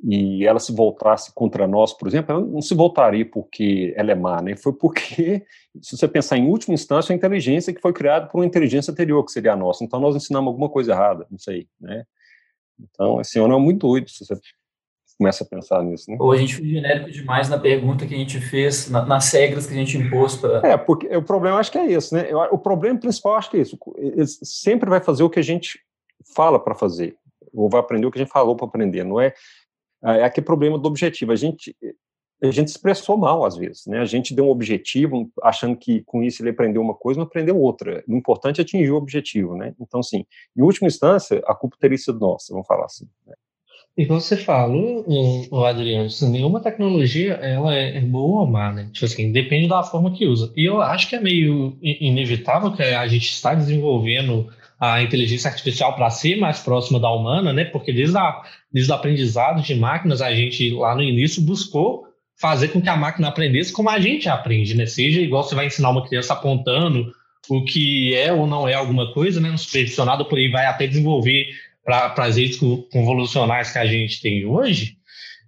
e 0.04 0.45
ela 0.45 0.60
se 0.60 0.72
voltasse 0.72 1.34
contra 1.34 1.68
nós, 1.68 1.91
por 1.91 2.08
exemplo, 2.08 2.32
ela 2.32 2.45
não 2.45 2.62
se 2.62 2.76
voltaria 2.76 3.26
porque 3.26 3.93
ela 3.98 4.12
é 4.12 4.16
má, 4.16 4.41
né? 4.41 4.56
Foi 4.56 4.72
porque, 4.74 5.43
se 5.82 5.98
você 5.98 6.08
pensar 6.08 6.38
em 6.38 6.48
última 6.48 6.76
instância, 6.76 7.14
a 7.14 7.16
inteligência 7.16 7.74
que 7.74 7.82
foi 7.82 7.93
criada 7.93 8.28
por 8.28 8.38
uma 8.38 8.45
inteligência 8.45 8.91
anterior, 8.91 9.24
que 9.26 9.32
seria 9.32 9.54
a 9.54 9.56
nossa. 9.56 9.84
Então, 9.84 10.00
nós 10.00 10.16
ensinamos 10.16 10.48
alguma 10.48 10.70
coisa 10.70 10.91
errada, 10.91 11.26
não 11.32 11.39
sei, 11.39 11.68
né? 11.82 12.06
Então, 12.80 13.20
esse 13.20 13.39
ano 13.39 13.56
é 13.56 13.60
muito 13.60 13.88
doido 13.88 14.08
se 14.10 14.24
você 14.24 14.39
começa 15.18 15.43
a 15.43 15.48
pensar 15.48 15.84
nisso, 15.84 16.12
né? 16.12 16.18
Ou 16.20 16.32
a 16.32 16.38
gente 16.38 16.56
foi 16.56 16.68
genérico 16.68 17.10
demais 17.10 17.50
na 17.50 17.58
pergunta 17.58 18.06
que 18.06 18.14
a 18.14 18.18
gente 18.18 18.39
fez, 18.39 18.88
na, 18.91 19.04
nas 19.04 19.32
regras 19.34 19.66
que 19.66 19.74
a 19.74 19.78
gente 19.78 19.98
impôs 19.98 20.36
para... 20.36 20.60
É, 20.68 20.78
porque 20.78 21.08
o 21.08 21.24
problema 21.24 21.58
acho 21.58 21.72
que 21.72 21.78
é 21.80 21.91
esse, 21.91 22.14
né? 22.14 22.30
O 22.52 22.58
problema 22.60 23.00
principal 23.00 23.36
acho 23.36 23.50
que 23.50 23.58
é 23.58 23.62
isso. 23.62 23.80
Ele 23.98 24.28
sempre 24.28 24.88
vai 24.88 25.02
fazer 25.02 25.24
o 25.24 25.30
que 25.30 25.39
a 25.39 25.43
gente 25.43 25.80
fala 26.36 26.60
para 26.60 26.76
fazer, 26.76 27.16
ou 27.52 27.68
vai 27.68 27.80
aprender 27.80 28.06
o 28.06 28.12
que 28.12 28.20
a 28.20 28.24
gente 28.24 28.32
falou 28.32 28.56
para 28.56 28.68
aprender, 28.68 29.04
não 29.04 29.20
é 29.20 29.34
é 30.04 30.24
aquele 30.24 30.45
problema 30.45 30.78
do 30.78 30.88
objetivo. 30.88 31.32
A 31.32 31.36
gente, 31.36 31.76
a 32.43 32.52
gente 32.52 32.68
expressou 32.68 33.18
mal 33.18 33.43
às 33.45 33.56
vezes, 33.56 33.86
né? 33.88 34.00
A 34.00 34.06
gente 34.06 34.34
deu 34.34 34.45
um 34.45 34.50
objetivo 34.50 35.30
achando 35.41 35.76
que 35.76 36.04
com 36.04 36.24
isso 36.24 36.41
ele 36.41 36.52
aprendeu 36.52 36.82
uma 36.82 36.93
coisa, 36.93 37.20
mas 37.20 37.28
aprendeu 37.28 37.58
outra. 37.58 38.04
O 38.08 38.16
importante 38.16 38.60
é 38.60 38.64
atingir 38.64 38.91
o 38.91 38.98
objetivo, 38.98 39.56
né? 39.56 39.74
Então, 39.80 40.00
assim, 40.00 40.26
em 40.56 40.62
última 40.62 40.88
instância, 40.88 41.41
a 41.45 41.56
culpa 41.56 41.78
teria 41.80 41.98
sido 41.98 42.20
nossa, 42.20 42.54
vamos 42.54 42.68
falar 42.68 42.86
assim. 42.86 43.08
Né? 43.26 43.34
Igual 43.98 44.20
você 44.20 44.38
falou, 44.38 45.04
Adriano, 45.66 46.06
assim, 46.06 46.30
nenhuma 46.30 46.60
tecnologia 46.60 47.34
ela 47.34 47.76
é, 47.76 47.98
é 47.98 48.02
boa 48.02 48.41
ou 48.41 48.48
má, 48.48 48.72
né? 48.72 48.89
Tipo 48.93 49.06
assim, 49.06 49.32
depende 49.32 49.68
da 49.68 49.82
forma 49.82 50.12
que 50.12 50.28
usa. 50.28 50.54
E 50.56 50.64
eu 50.66 50.80
acho 50.80 51.10
que 51.10 51.16
é 51.16 51.20
meio 51.20 51.76
inevitável 51.82 52.72
que 52.72 52.84
a 52.84 53.08
gente 53.08 53.28
está 53.28 53.56
desenvolvendo 53.56 54.48
a 54.80 55.01
inteligência 55.01 55.49
artificial 55.49 55.95
para 55.95 56.09
ser 56.09 56.38
mais 56.38 56.59
próxima 56.59 56.99
da 56.99 57.11
humana, 57.11 57.51
né? 57.51 57.65
Porque 57.65 57.91
desde, 57.91 58.17
a, 58.17 58.41
desde 58.71 58.91
o 58.91 58.95
aprendizado 58.95 59.61
de 59.61 59.75
máquinas, 59.75 60.21
a 60.21 60.34
gente 60.34 60.69
lá 60.71 60.95
no 60.95 61.01
início 61.01 61.41
buscou 61.41 62.05
fazer 62.39 62.67
com 62.67 62.82
que 62.82 62.89
a 62.89 62.95
máquina 62.95 63.28
aprendesse 63.28 63.73
como 63.73 63.89
a 63.89 63.99
gente 63.99 64.30
aprende, 64.30 64.75
né? 64.75 64.86
Seja 64.86 65.19
igual 65.19 65.43
você 65.43 65.55
vai 65.55 65.65
ensinar 65.65 65.89
uma 65.89 66.07
criança 66.07 66.34
apontando 66.34 67.11
o 67.49 67.63
que 67.63 68.13
é 68.13 68.32
ou 68.32 68.45
não 68.45 68.67
é 68.67 68.73
alguma 68.73 69.11
coisa, 69.13 69.39
né? 69.39 69.49
No 69.49 69.57
supervisionado, 69.57 70.25
por 70.25 70.38
aí 70.38 70.49
vai 70.49 70.65
até 70.65 70.86
desenvolver 70.86 71.47
para 71.84 72.13
as 72.17 72.38
redes 72.38 72.59
convolucionais 72.91 73.71
que 73.71 73.80
a 73.80 73.86
gente 73.86 74.21
tem 74.21 74.45
hoje. 74.45 74.97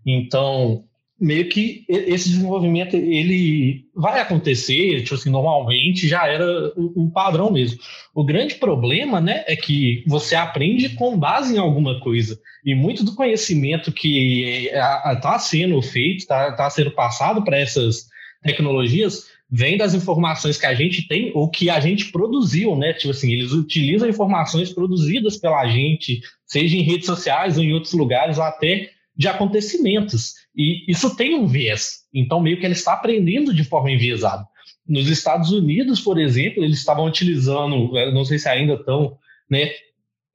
Então, 0.05 0.85
meio 1.19 1.49
que 1.49 1.83
esse 1.87 2.29
desenvolvimento 2.29 2.95
ele 2.95 3.85
vai 3.93 4.21
acontecer, 4.21 5.03
tipo 5.03 5.15
assim, 5.15 5.29
normalmente 5.29 6.07
já 6.07 6.25
era 6.27 6.71
um 6.77 7.09
padrão 7.09 7.51
mesmo. 7.51 7.79
O 8.13 8.23
grande 8.23 8.55
problema, 8.55 9.19
né, 9.19 9.43
é 9.47 9.55
que 9.55 10.03
você 10.07 10.35
aprende 10.35 10.89
com 10.89 11.17
base 11.17 11.55
em 11.55 11.59
alguma 11.59 11.99
coisa. 11.99 12.39
E 12.65 12.73
muito 12.73 13.03
do 13.03 13.15
conhecimento 13.15 13.91
que 13.91 14.69
está 14.73 15.37
sendo 15.39 15.81
feito, 15.81 16.19
está 16.19 16.53
tá 16.53 16.69
sendo 16.69 16.91
passado 16.91 17.43
para 17.43 17.59
essas 17.59 18.07
tecnologias, 18.41 19.25
vem 19.51 19.77
das 19.77 19.93
informações 19.93 20.57
que 20.57 20.65
a 20.65 20.73
gente 20.73 21.07
tem 21.07 21.31
ou 21.33 21.49
que 21.49 21.69
a 21.69 21.79
gente 21.79 22.11
produziu, 22.11 22.75
né? 22.75 22.93
Tipo 22.93 23.11
assim, 23.11 23.33
eles 23.33 23.51
utilizam 23.51 24.07
informações 24.07 24.71
produzidas 24.71 25.37
pela 25.37 25.67
gente, 25.67 26.21
seja 26.45 26.77
em 26.77 26.81
redes 26.81 27.07
sociais 27.07 27.57
ou 27.57 27.63
em 27.63 27.73
outros 27.73 27.93
lugares, 27.93 28.37
ou 28.37 28.43
até 28.43 28.89
de 29.15 29.27
acontecimentos. 29.27 30.35
E 30.59 30.83
isso 30.91 31.15
tem 31.15 31.35
um 31.35 31.47
viés. 31.47 31.99
Então, 32.13 32.41
meio 32.41 32.59
que 32.59 32.65
ele 32.65 32.73
está 32.73 32.93
aprendendo 32.93 33.53
de 33.53 33.63
forma 33.63 33.89
enviesada. 33.89 34.45
Nos 34.85 35.07
Estados 35.07 35.51
Unidos, 35.51 36.01
por 36.01 36.19
exemplo, 36.19 36.63
eles 36.63 36.79
estavam 36.79 37.05
utilizando, 37.05 37.93
não 38.11 38.25
sei 38.25 38.37
se 38.37 38.49
ainda 38.49 38.73
estão, 38.73 39.17
né, 39.49 39.71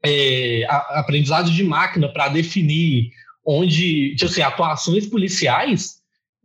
é, 0.03 0.65
aprendizado 0.69 1.51
de 1.51 1.63
máquina 1.63 2.09
para 2.09 2.29
definir 2.29 3.11
onde, 3.45 4.15
tipo 4.17 4.31
assim, 4.31 4.41
atuações 4.41 5.07
policiais, 5.07 5.97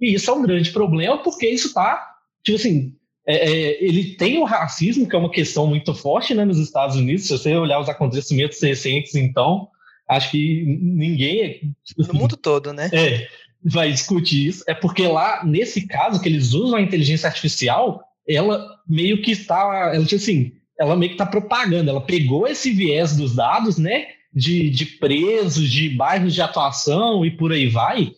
e 0.02 0.14
isso 0.14 0.30
é 0.30 0.34
um 0.34 0.42
grande 0.42 0.72
problema, 0.72 1.18
porque 1.20 1.48
isso 1.48 1.68
está 1.68 2.10
tipo 2.44 2.58
assim, 2.58 2.94
é, 3.26 3.52
é, 3.52 3.84
ele 3.84 4.16
tem 4.16 4.38
o 4.40 4.44
racismo, 4.44 5.08
que 5.08 5.16
é 5.16 5.20
uma 5.20 5.32
questão 5.32 5.68
muito 5.68 5.94
forte 5.94 6.34
né, 6.34 6.46
nos 6.46 6.58
Estados 6.58 6.96
Unidos. 6.96 7.28
Se 7.28 7.38
você 7.38 7.56
olhar 7.56 7.80
os 7.80 7.90
acontecimentos 7.90 8.62
recentes, 8.62 9.16
então, 9.16 9.68
acho 10.08 10.32
que 10.32 10.64
ninguém. 10.82 11.76
Tipo 11.84 12.08
no 12.08 12.20
mundo 12.20 12.36
todo, 12.36 12.74
né? 12.74 12.90
É, 12.94 13.28
vai 13.64 13.92
discutir 13.92 14.48
isso. 14.48 14.64
É 14.68 14.74
porque 14.74 15.08
lá, 15.08 15.44
nesse 15.46 15.88
caso, 15.88 16.22
que 16.22 16.30
eles 16.30 16.54
usam 16.54 16.78
a 16.78 16.82
inteligência 16.82 17.28
artificial, 17.28 18.02
ela 18.28 18.78
meio 18.88 19.22
que 19.22 19.32
está. 19.32 19.92
Ela, 19.94 20.04
assim, 20.04 20.54
ela 20.80 20.96
meio 20.96 21.12
que 21.12 21.16
está 21.16 21.26
propagando. 21.26 21.90
Ela 21.90 22.02
pegou 22.02 22.48
esse 22.48 22.72
viés 22.72 23.16
dos 23.16 23.36
dados, 23.36 23.78
né? 23.78 24.08
De, 24.32 24.70
de 24.70 24.86
presos, 24.86 25.70
de 25.70 25.90
bairros 25.90 26.36
de 26.36 26.42
atuação 26.42 27.26
e 27.26 27.32
por 27.32 27.52
aí 27.52 27.68
vai, 27.68 28.12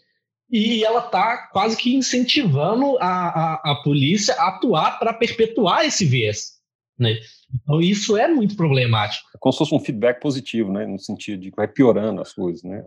e 0.52 0.84
ela 0.84 1.06
está 1.06 1.48
quase 1.48 1.78
que 1.78 1.96
incentivando 1.96 2.98
a, 3.00 3.06
a, 3.08 3.72
a 3.72 3.76
polícia 3.84 4.36
a 4.36 4.50
atuar 4.50 5.00
para 5.00 5.14
perpetuar 5.14 5.86
esse 5.86 6.06
viés. 6.06 6.60
Né? 7.00 7.18
Então, 7.64 7.80
isso 7.80 8.18
é 8.18 8.28
muito 8.28 8.58
problemático. 8.58 9.30
É 9.34 9.38
como 9.40 9.54
se 9.54 9.60
fosse 9.60 9.74
um 9.74 9.80
feedback 9.80 10.20
positivo, 10.20 10.72
né? 10.72 10.86
no 10.86 11.00
sentido 11.00 11.42
de 11.42 11.52
que 11.52 11.56
vai 11.56 11.70
piorando 11.70 12.22
as 12.22 12.34
coisas. 12.34 12.64
Né? 12.64 12.84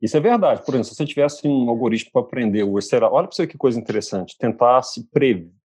Isso 0.00 0.16
é 0.16 0.20
verdade. 0.20 0.64
Por 0.64 0.74
exemplo, 0.74 0.88
se 0.88 0.94
você 0.94 1.04
tivesse 1.04 1.46
um 1.46 1.68
algoritmo 1.68 2.10
para 2.12 2.22
aprender 2.22 2.62
o 2.62 2.80
será, 2.80 3.10
olha 3.10 3.26
para 3.26 3.36
você 3.36 3.46
que 3.46 3.58
coisa 3.58 3.78
interessante, 3.78 4.36
tentar 4.38 4.82
se 4.82 5.08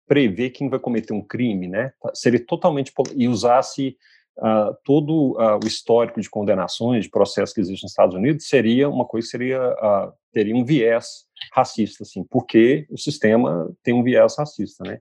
prever, 0.06 0.50
quem 0.50 0.68
vai 0.68 0.78
cometer 0.78 1.12
um 1.12 1.22
crime, 1.22 1.68
né? 1.68 1.92
Seria 2.14 2.44
totalmente 2.44 2.92
e 3.16 3.28
usasse 3.28 3.96
uh, 4.38 4.76
todo 4.84 5.32
uh, 5.32 5.58
o 5.62 5.66
histórico 5.66 6.20
de 6.20 6.28
condenações, 6.28 7.04
de 7.04 7.10
processos 7.10 7.54
que 7.54 7.60
existem 7.60 7.84
nos 7.84 7.92
Estados 7.92 8.14
Unidos, 8.14 8.48
seria 8.48 8.88
uma 8.88 9.04
coisa 9.04 9.26
que 9.26 9.30
seria, 9.30 9.60
uh, 9.60 10.12
teria 10.32 10.54
um 10.54 10.64
viés 10.64 11.24
racista, 11.52 12.04
assim, 12.04 12.24
porque 12.24 12.86
o 12.90 12.98
sistema 12.98 13.72
tem 13.82 13.94
um 13.94 14.02
viés 14.02 14.36
racista, 14.38 14.84
né? 14.84 14.98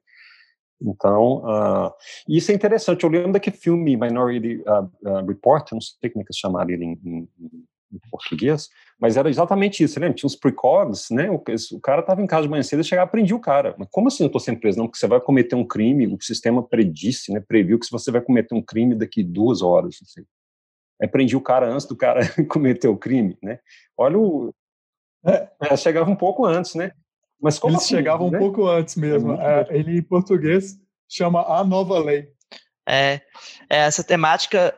Então, 0.81 1.43
uh, 1.45 1.93
isso 2.27 2.51
é 2.51 2.55
interessante. 2.55 3.03
Eu 3.03 3.09
lembro 3.09 3.33
daquele 3.33 3.55
filme 3.55 3.95
Minority 3.95 4.63
uh, 4.67 5.09
uh, 5.09 5.25
Report, 5.27 5.71
não 5.71 5.81
sei 5.81 6.09
como 6.09 6.23
é 6.23 6.25
que 6.25 6.33
chamaram 6.33 6.71
ele 6.71 6.85
em, 6.85 6.99
em, 7.05 7.29
em 7.93 7.99
português, 8.09 8.67
mas 9.01 9.17
era 9.17 9.27
exatamente 9.27 9.83
isso, 9.83 9.99
lembra? 9.99 10.13
Tinha 10.13 10.27
uns 10.27 10.35
precogs, 10.35 11.09
né? 11.09 11.27
O, 11.31 11.41
o 11.75 11.79
cara 11.79 12.01
estava 12.01 12.21
em 12.21 12.27
casa 12.27 12.43
de 12.43 12.49
manhã 12.49 12.61
cedo 12.61 12.81
e 12.81 12.83
chegava 12.83 13.09
e 13.09 13.11
prendia 13.11 13.35
o 13.35 13.39
cara. 13.39 13.73
Mas 13.75 13.87
como 13.89 14.07
assim 14.07 14.21
eu 14.21 14.27
estou 14.27 14.39
sendo 14.39 14.59
preso? 14.59 14.77
Não, 14.77 14.85
porque 14.85 14.99
você 14.99 15.07
vai 15.07 15.19
cometer 15.19 15.55
um 15.55 15.65
crime, 15.65 16.05
o 16.05 16.21
sistema 16.21 16.61
predisse, 16.61 17.33
né? 17.33 17.39
Previu 17.39 17.79
que 17.79 17.89
você 17.89 18.11
vai 18.11 18.21
cometer 18.21 18.53
um 18.53 18.61
crime 18.61 18.93
daqui 18.93 19.23
duas 19.23 19.63
horas, 19.63 19.97
assim. 20.03 20.23
Aí 21.01 21.07
prendia 21.07 21.35
o 21.35 21.41
cara 21.41 21.67
antes 21.67 21.87
do 21.87 21.95
cara 21.95 22.21
cometer 22.47 22.89
o 22.89 22.97
crime, 22.97 23.35
né? 23.41 23.59
Olha 23.97 24.19
o... 24.19 24.53
É, 25.25 25.49
é, 25.63 25.75
chegava 25.75 26.07
um 26.09 26.15
pouco 26.15 26.45
antes, 26.45 26.75
né? 26.75 26.91
Mas 27.41 27.57
como 27.57 27.73
Eles 27.73 27.85
assim, 27.85 27.95
chegavam 27.95 28.29
né? 28.29 28.37
um 28.37 28.39
pouco 28.39 28.67
antes 28.67 28.95
mesmo. 28.95 29.33
É, 29.33 29.65
ele, 29.71 29.97
em 29.97 30.03
português, 30.03 30.79
chama 31.09 31.41
A 31.41 31.63
Nova 31.63 31.97
Lei. 31.97 32.29
É, 32.87 33.19
é 33.67 33.77
essa 33.77 34.03
temática 34.03 34.75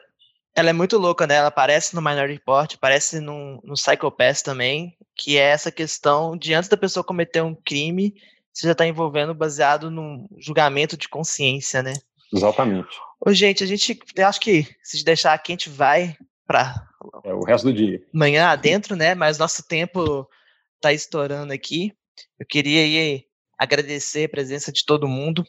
ela 0.55 0.69
é 0.69 0.73
muito 0.73 0.97
louca, 0.97 1.25
né? 1.25 1.35
Ela 1.35 1.47
aparece 1.47 1.95
no 1.95 2.01
Minority 2.01 2.33
Report, 2.33 2.75
aparece 2.75 3.19
no, 3.19 3.61
no 3.63 3.73
Psychopath 3.73 4.41
também, 4.43 4.95
que 5.15 5.37
é 5.37 5.49
essa 5.49 5.71
questão 5.71 6.37
de 6.37 6.53
antes 6.53 6.69
da 6.69 6.77
pessoa 6.77 7.03
cometer 7.03 7.41
um 7.41 7.55
crime, 7.55 8.15
você 8.53 8.67
já 8.67 8.73
está 8.73 8.85
envolvendo 8.85 9.33
baseado 9.33 9.89
num 9.89 10.27
julgamento 10.37 10.95
de 10.95 11.09
consciência, 11.09 11.81
né? 11.81 11.93
Exatamente. 12.31 12.89
Ô, 13.19 13.33
gente, 13.33 13.63
a 13.63 13.67
gente, 13.67 13.99
eu 14.15 14.27
acho 14.27 14.39
que 14.39 14.67
se 14.83 15.03
deixar 15.03 15.33
aqui, 15.33 15.51
a 15.51 15.55
gente 15.55 15.69
vai 15.69 16.15
para 16.45 16.87
é, 17.23 17.33
o 17.33 17.43
resto 17.43 17.65
do 17.65 17.73
dia. 17.73 18.01
Manhã 18.13 18.47
adentro, 18.47 18.95
né? 18.95 19.15
Mas 19.15 19.39
nosso 19.39 19.63
tempo 19.63 20.27
está 20.75 20.93
estourando 20.93 21.51
aqui. 21.51 21.93
Eu 22.39 22.45
queria 22.45 22.81
aí 22.81 23.25
agradecer 23.57 24.25
a 24.25 24.29
presença 24.29 24.71
de 24.71 24.85
todo 24.85 25.07
mundo. 25.07 25.45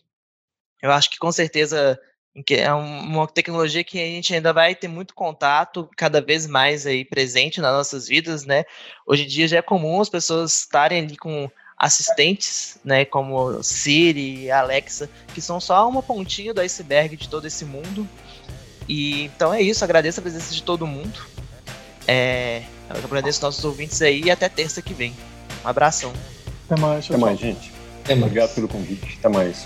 Eu 0.82 0.90
acho 0.90 1.10
que 1.10 1.18
com 1.18 1.30
certeza 1.30 2.00
que 2.42 2.54
é 2.54 2.72
uma 2.72 3.26
tecnologia 3.28 3.84
que 3.84 4.00
a 4.00 4.06
gente 4.06 4.34
ainda 4.34 4.52
vai 4.52 4.74
ter 4.74 4.88
muito 4.88 5.14
contato 5.14 5.88
cada 5.96 6.20
vez 6.20 6.46
mais 6.46 6.86
aí 6.86 7.04
presente 7.04 7.60
nas 7.60 7.72
nossas 7.72 8.08
vidas, 8.08 8.44
né? 8.44 8.64
Hoje 9.06 9.24
em 9.24 9.28
dia 9.28 9.46
já 9.46 9.58
é 9.58 9.62
comum 9.62 10.00
as 10.00 10.08
pessoas 10.08 10.60
estarem 10.60 11.02
ali 11.02 11.16
com 11.16 11.48
assistentes, 11.76 12.78
né, 12.84 13.04
como 13.04 13.62
Siri, 13.62 14.50
Alexa, 14.50 15.10
que 15.34 15.40
são 15.40 15.60
só 15.60 15.88
uma 15.88 16.02
pontinha 16.02 16.54
do 16.54 16.60
iceberg 16.60 17.16
de 17.16 17.28
todo 17.28 17.46
esse 17.46 17.64
mundo. 17.64 18.08
E 18.88 19.24
então 19.24 19.52
é 19.52 19.60
isso, 19.60 19.84
agradeço 19.84 20.20
a 20.20 20.22
presença 20.22 20.54
de 20.54 20.62
todo 20.62 20.86
mundo. 20.86 21.20
É, 22.06 22.62
eu 22.90 22.96
agradeço 23.04 23.42
nossos 23.42 23.64
ouvintes 23.64 24.00
aí 24.02 24.22
e 24.24 24.30
até 24.30 24.48
terça 24.48 24.82
que 24.82 24.94
vem. 24.94 25.14
Um 25.64 25.68
abração. 25.68 26.12
Até 26.66 26.80
mais. 26.80 27.06
Até 27.06 27.16
mais, 27.16 27.38
gente. 27.38 27.72
Até 28.04 28.14
mais. 28.14 28.26
Obrigado 28.26 28.54
pelo 28.54 28.68
convite. 28.68 29.16
Até 29.18 29.28
mais. 29.28 29.64